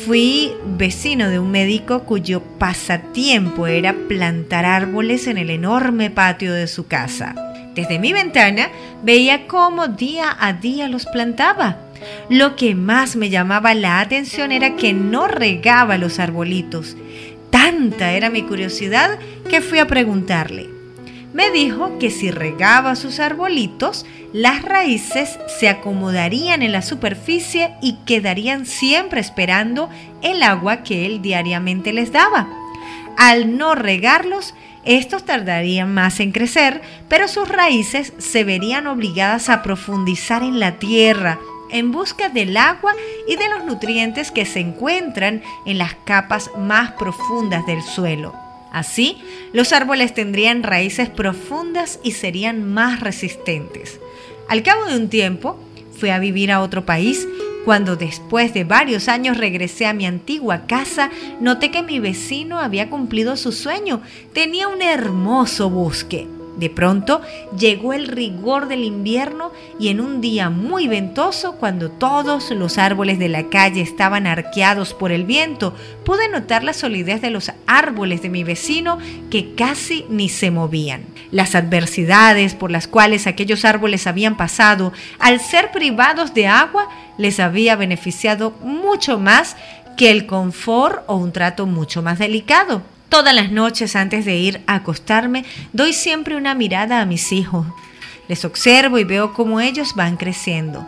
Fui 0.05 0.53
vecino 0.77 1.29
de 1.29 1.39
un 1.39 1.51
médico 1.51 2.05
cuyo 2.05 2.41
pasatiempo 2.41 3.67
era 3.67 3.95
plantar 4.09 4.65
árboles 4.65 5.27
en 5.27 5.39
el 5.39 5.51
enorme 5.51 6.11
patio 6.11 6.53
de 6.53 6.69
su 6.69 6.87
casa. 6.87 7.35
Desde 7.75 7.99
mi 7.99 8.13
ventana 8.13 8.69
veía 9.03 9.47
cómo 9.47 9.89
día 9.89 10.37
a 10.39 10.53
día 10.53 10.89
los 10.89 11.07
plantaba. 11.07 11.79
Lo 12.31 12.57
que 12.57 12.75
más 12.75 13.17
me 13.17 13.31
llamaba 13.31 13.75
la 13.75 14.01
atención 14.01 14.53
era 14.53 14.77
que 14.77 14.93
no 14.93 15.27
regaba 15.29 15.99
los 15.99 16.19
arbolitos. 16.19 16.97
Tanta 17.51 18.13
era 18.13 18.31
mi 18.31 18.43
curiosidad 18.43 19.19
que 19.49 19.61
fui 19.61 19.79
a 19.79 19.87
preguntarle. 19.87 20.76
Me 21.37 21.51
dijo 21.51 21.99
que 21.99 22.11
si 22.11 22.31
regaba 22.31 22.97
sus 22.97 23.21
arbolitos, 23.21 24.07
las 24.33 24.63
raíces 24.63 25.39
se 25.61 25.69
acomodarían 25.69 26.63
en 26.63 26.73
la 26.73 26.81
superficie 26.81 27.75
y 27.83 27.99
quedarían 28.07 28.65
siempre 28.65 29.21
esperando 29.21 29.91
el 30.23 30.43
agua 30.43 30.79
que 30.79 31.05
él 31.05 31.21
diariamente 31.21 31.93
les 31.93 32.11
daba. 32.11 32.49
Al 33.19 33.59
no 33.59 33.75
regarlos, 33.75 34.55
estos 34.87 35.27
tardarían 35.27 35.93
más 35.93 36.21
en 36.21 36.33
crecer, 36.33 36.81
pero 37.07 37.29
sus 37.29 37.47
raíces 37.51 38.15
se 38.17 38.43
verían 38.43 38.87
obligadas 38.87 39.51
a 39.51 39.63
profundizar 39.63 40.43
en 40.43 40.59
la 40.59 40.79
tierra 40.79 41.39
en 41.71 41.93
busca 41.93 42.31
del 42.31 42.57
agua 42.57 42.95
y 43.29 43.37
de 43.37 43.51
los 43.51 43.63
nutrientes 43.63 44.31
que 44.31 44.47
se 44.47 44.61
encuentran 44.61 45.43
en 45.67 45.77
las 45.77 45.97
capas 46.07 46.51
más 46.57 46.93
profundas 46.93 47.67
del 47.67 47.83
suelo. 47.83 48.46
Así, 48.73 49.19
los 49.53 49.73
árboles 49.73 50.15
tendrían 50.15 50.63
raíces 50.63 51.09
profundas 51.09 51.99
y 52.03 52.13
serían 52.13 52.65
más 52.73 53.01
resistentes. 53.01 54.01
Al 54.49 54.63
cabo 54.63 54.85
de 54.87 54.97
un 54.97 55.09
tiempo, 55.09 55.59
fui 55.97 56.11
a 56.11 56.19
vivir 56.19 56.53
a 56.53 56.61
otro 56.61 56.85
país. 56.85 57.27
Cuando 57.65 57.97
después 57.97 58.55
de 58.55 58.63
varios 58.63 59.09
años 59.09 59.39
regresé 59.39 59.87
a 59.87 59.93
mi 59.93 60.07
antigua 60.07 60.67
casa, 60.67 61.11
noté 61.41 61.73
que 61.73 61.83
mi 61.83 61.99
vecino 61.99 62.61
había 62.61 62.91
cumplido 62.91 63.37
su 63.37 63.51
sueño. 63.51 64.03
Tenía 64.33 64.69
un 64.69 64.83
hermoso 64.83 65.69
bosque. 65.69 66.29
De 66.57 66.71
pronto 66.71 67.21
llegó 67.59 67.93
el 67.93 68.09
rigor 68.09 68.67
del 68.67 68.83
invierno 68.83 69.53
y 69.79 69.89
en 69.89 70.01
un 70.01 70.23
día 70.23 70.49
muy 70.49 70.89
ventoso, 70.89 71.57
cuando 71.57 71.91
todos 71.91 72.51
los 72.51 72.79
árboles 72.79 73.19
de 73.19 73.29
la 73.29 73.51
calle 73.51 73.83
estaban 73.83 74.27
arqueados 74.27 74.95
por 74.95 75.13
el 75.13 75.25
viento, 75.25 75.75
pude 76.05 76.31
notar 76.31 76.65
la 76.65 76.73
solidez 76.73 77.21
de 77.21 77.31
los 77.31 77.53
árboles 77.67 78.23
de 78.23 78.31
mi 78.31 78.43
vecino 78.43 78.99
que 79.31 79.55
casi 79.55 80.07
ni 80.09 80.31
se 80.31 80.51
movían. 80.51 81.05
Las 81.31 81.55
adversidades 81.55 82.55
por 82.55 82.71
las 82.71 82.89
cuales 82.89 83.27
aquellos 83.27 83.67
árboles 83.67 84.07
habían 84.07 84.39
pasado, 84.39 84.95
al 85.19 85.41
ser 85.41 85.73
privados 85.73 86.33
de 86.33 86.47
agua, 86.47 86.89
les 87.19 87.39
había 87.39 87.77
beneficiado 87.77 88.53
mucho 88.63 89.19
más 89.19 89.57
que 89.97 90.11
el 90.11 90.27
confort 90.27 91.05
o 91.07 91.17
un 91.17 91.33
trato 91.33 91.67
mucho 91.67 92.03
más 92.03 92.19
delicado. 92.19 92.83
Todas 93.09 93.35
las 93.35 93.51
noches 93.51 93.97
antes 93.97 94.25
de 94.25 94.37
ir 94.37 94.63
a 94.67 94.77
acostarme 94.77 95.45
doy 95.73 95.93
siempre 95.93 96.37
una 96.37 96.55
mirada 96.55 97.01
a 97.01 97.07
mis 97.07 97.33
hijos. 97.33 97.67
Les 98.29 98.45
observo 98.45 98.99
y 98.99 99.05
veo 99.05 99.33
cómo 99.33 99.61
ellos 99.61 99.95
van 99.95 100.17
creciendo. 100.17 100.87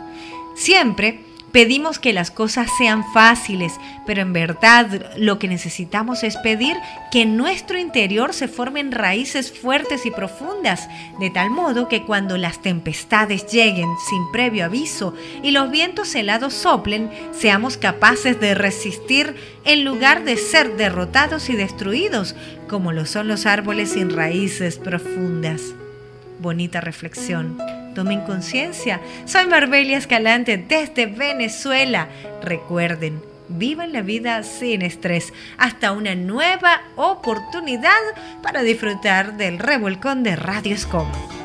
Siempre 0.55 1.21
Pedimos 1.51 1.97
que 1.97 2.13
las 2.13 2.29
cosas 2.29 2.69
sean 2.77 3.03
fáciles, 3.11 3.73
pero 4.05 4.21
en 4.21 4.33
verdad 4.33 5.13
lo 5.17 5.39
que 5.39 5.47
necesitamos 5.47 6.23
es 6.23 6.37
pedir 6.37 6.77
que 7.11 7.23
en 7.23 7.37
nuestro 7.37 7.79
interior 7.79 8.33
se 8.33 8.47
formen 8.47 8.91
raíces 8.91 9.51
fuertes 9.51 10.05
y 10.05 10.11
profundas, 10.11 10.87
de 11.19 11.31
tal 11.31 11.49
modo 11.49 11.87
que 11.87 12.03
cuando 12.03 12.37
las 12.37 12.61
tempestades 12.61 13.47
lleguen 13.47 13.89
sin 14.09 14.31
previo 14.31 14.65
aviso 14.65 15.15
y 15.41 15.51
los 15.51 15.71
vientos 15.71 16.13
helados 16.13 16.53
soplen, 16.53 17.09
seamos 17.31 17.77
capaces 17.77 18.39
de 18.39 18.53
resistir 18.53 19.35
en 19.65 19.85
lugar 19.85 20.23
de 20.23 20.37
ser 20.37 20.77
derrotados 20.77 21.49
y 21.49 21.55
destruidos, 21.55 22.35
como 22.67 22.91
lo 22.91 23.07
son 23.07 23.27
los 23.27 23.47
árboles 23.47 23.93
sin 23.93 24.11
raíces 24.11 24.77
profundas. 24.77 25.73
Bonita 26.39 26.79
reflexión. 26.79 27.78
Tomen 27.95 28.21
conciencia. 28.21 28.99
Soy 29.25 29.47
Marbelia 29.47 29.97
Escalante 29.97 30.57
desde 30.57 31.05
Venezuela. 31.05 32.07
Recuerden, 32.41 33.21
vivan 33.47 33.93
la 33.93 34.01
vida 34.01 34.43
sin 34.43 34.81
estrés. 34.81 35.33
Hasta 35.57 35.91
una 35.91 36.15
nueva 36.15 36.81
oportunidad 36.95 37.99
para 38.41 38.61
disfrutar 38.61 39.37
del 39.37 39.59
revolcón 39.59 40.23
de 40.23 40.35
Radio 40.35 40.77
Scom. 40.77 41.38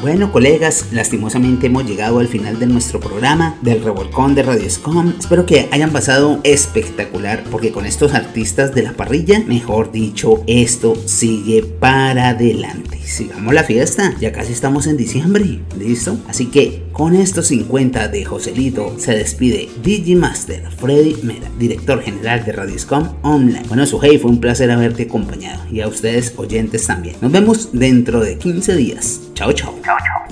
Bueno, 0.00 0.30
colegas, 0.30 0.86
lastimosamente 0.92 1.68
hemos 1.68 1.86
llegado 1.86 2.18
al 2.18 2.28
final 2.28 2.58
de 2.58 2.66
nuestro 2.66 3.00
programa 3.00 3.56
del 3.62 3.82
Revolcón 3.82 4.34
de 4.34 4.42
Radio 4.42 4.68
Scom. 4.68 5.14
Espero 5.18 5.46
que 5.46 5.68
hayan 5.72 5.90
pasado 5.90 6.38
espectacular 6.44 7.42
porque 7.50 7.72
con 7.72 7.86
estos 7.86 8.12
artistas 8.12 8.74
de 8.74 8.82
la 8.82 8.92
parrilla, 8.92 9.40
mejor 9.46 9.92
dicho, 9.92 10.44
esto 10.46 10.94
sigue 11.06 11.62
para 11.62 12.28
adelante. 12.28 13.00
Sigamos 13.02 13.54
la 13.54 13.64
fiesta, 13.64 14.14
ya 14.20 14.32
casi 14.32 14.52
estamos 14.52 14.86
en 14.86 14.98
diciembre, 14.98 15.60
¿listo? 15.78 16.18
Así 16.28 16.46
que 16.46 16.85
con 16.96 17.14
estos 17.14 17.48
50 17.48 18.08
de 18.08 18.24
Joselito 18.24 18.98
se 18.98 19.14
despide 19.14 19.68
Digimaster 19.82 20.70
Freddy 20.70 21.14
Mera, 21.24 21.46
director 21.58 22.00
general 22.02 22.42
de 22.42 22.52
Radio 22.52 22.78
Scom 22.78 23.16
Online. 23.20 23.64
Bueno, 23.68 23.84
su 23.84 24.00
hey, 24.00 24.18
fue 24.18 24.30
un 24.30 24.40
placer 24.40 24.70
haberte 24.70 25.02
acompañado 25.02 25.62
y 25.70 25.82
a 25.82 25.88
ustedes 25.88 26.32
oyentes 26.38 26.86
también. 26.86 27.16
Nos 27.20 27.30
vemos 27.30 27.68
dentro 27.74 28.20
de 28.20 28.38
15 28.38 28.76
días. 28.76 29.20
Chao, 29.34 29.52
chao. 29.52 29.74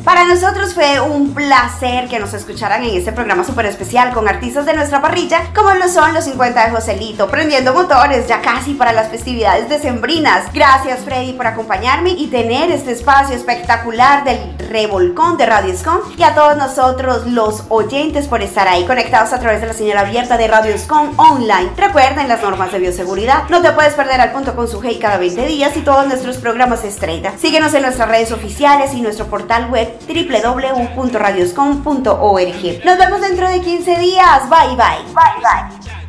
Para 0.04 0.24
nosotros 0.24 0.74
fue 0.74 1.00
un 1.00 1.34
placer 1.34 2.08
que 2.08 2.18
nos 2.18 2.32
escucharan 2.32 2.82
en 2.82 2.96
este 2.96 3.12
programa 3.12 3.44
súper 3.44 3.66
especial 3.66 4.12
con 4.12 4.26
artistas 4.26 4.64
de 4.64 4.74
nuestra 4.74 5.02
parrilla, 5.02 5.50
como 5.54 5.72
lo 5.74 5.88
son 5.88 6.14
los 6.14 6.24
50 6.24 6.64
de 6.64 6.70
Joselito, 6.70 7.28
prendiendo 7.28 7.74
motores 7.74 8.26
ya 8.26 8.40
casi 8.40 8.72
para 8.72 8.92
las 8.92 9.08
festividades 9.08 9.68
decembrinas. 9.68 10.50
Gracias 10.52 11.00
Freddy 11.00 11.34
por 11.34 11.46
acompañarme 11.46 12.10
y 12.10 12.28
tener 12.28 12.70
este 12.70 12.92
espacio 12.92 13.36
espectacular 13.36 14.24
del 14.24 14.38
revolcón 14.70 15.36
de 15.36 15.46
Radio 15.46 15.76
Scom 15.76 15.98
y 16.16 16.22
a 16.22 16.34
todos 16.34 16.53
nosotros 16.56 17.26
los 17.26 17.64
oyentes 17.68 18.26
por 18.28 18.42
estar 18.42 18.68
ahí 18.68 18.84
conectados 18.84 19.32
a 19.32 19.40
través 19.40 19.60
de 19.60 19.66
la 19.66 19.72
señal 19.72 19.98
abierta 19.98 20.36
de 20.36 20.46
Radio 20.48 20.76
Scom 20.78 21.18
Online. 21.18 21.70
Recuerden 21.76 22.28
las 22.28 22.42
normas 22.42 22.70
de 22.72 22.78
bioseguridad, 22.78 23.48
no 23.48 23.60
te 23.62 23.72
puedes 23.72 23.94
perder 23.94 24.20
al 24.20 24.30
punto 24.32 24.54
con 24.54 24.68
su 24.68 24.80
hey 24.82 24.98
cada 25.00 25.16
20 25.18 25.46
días 25.46 25.76
y 25.76 25.80
todos 25.80 26.06
nuestros 26.06 26.36
programas 26.38 26.84
estrella. 26.84 27.32
Síguenos 27.38 27.74
en 27.74 27.82
nuestras 27.82 28.08
redes 28.08 28.30
oficiales 28.32 28.94
y 28.94 29.00
nuestro 29.00 29.26
portal 29.26 29.70
web 29.70 29.88
www.radioscom.org. 30.06 32.84
Nos 32.84 32.98
vemos 32.98 33.20
dentro 33.20 33.48
de 33.48 33.60
15 33.60 33.98
días. 33.98 34.48
Bye 34.48 34.76
bye. 34.76 35.02
Bye 35.14 35.42
bye. 35.42 36.03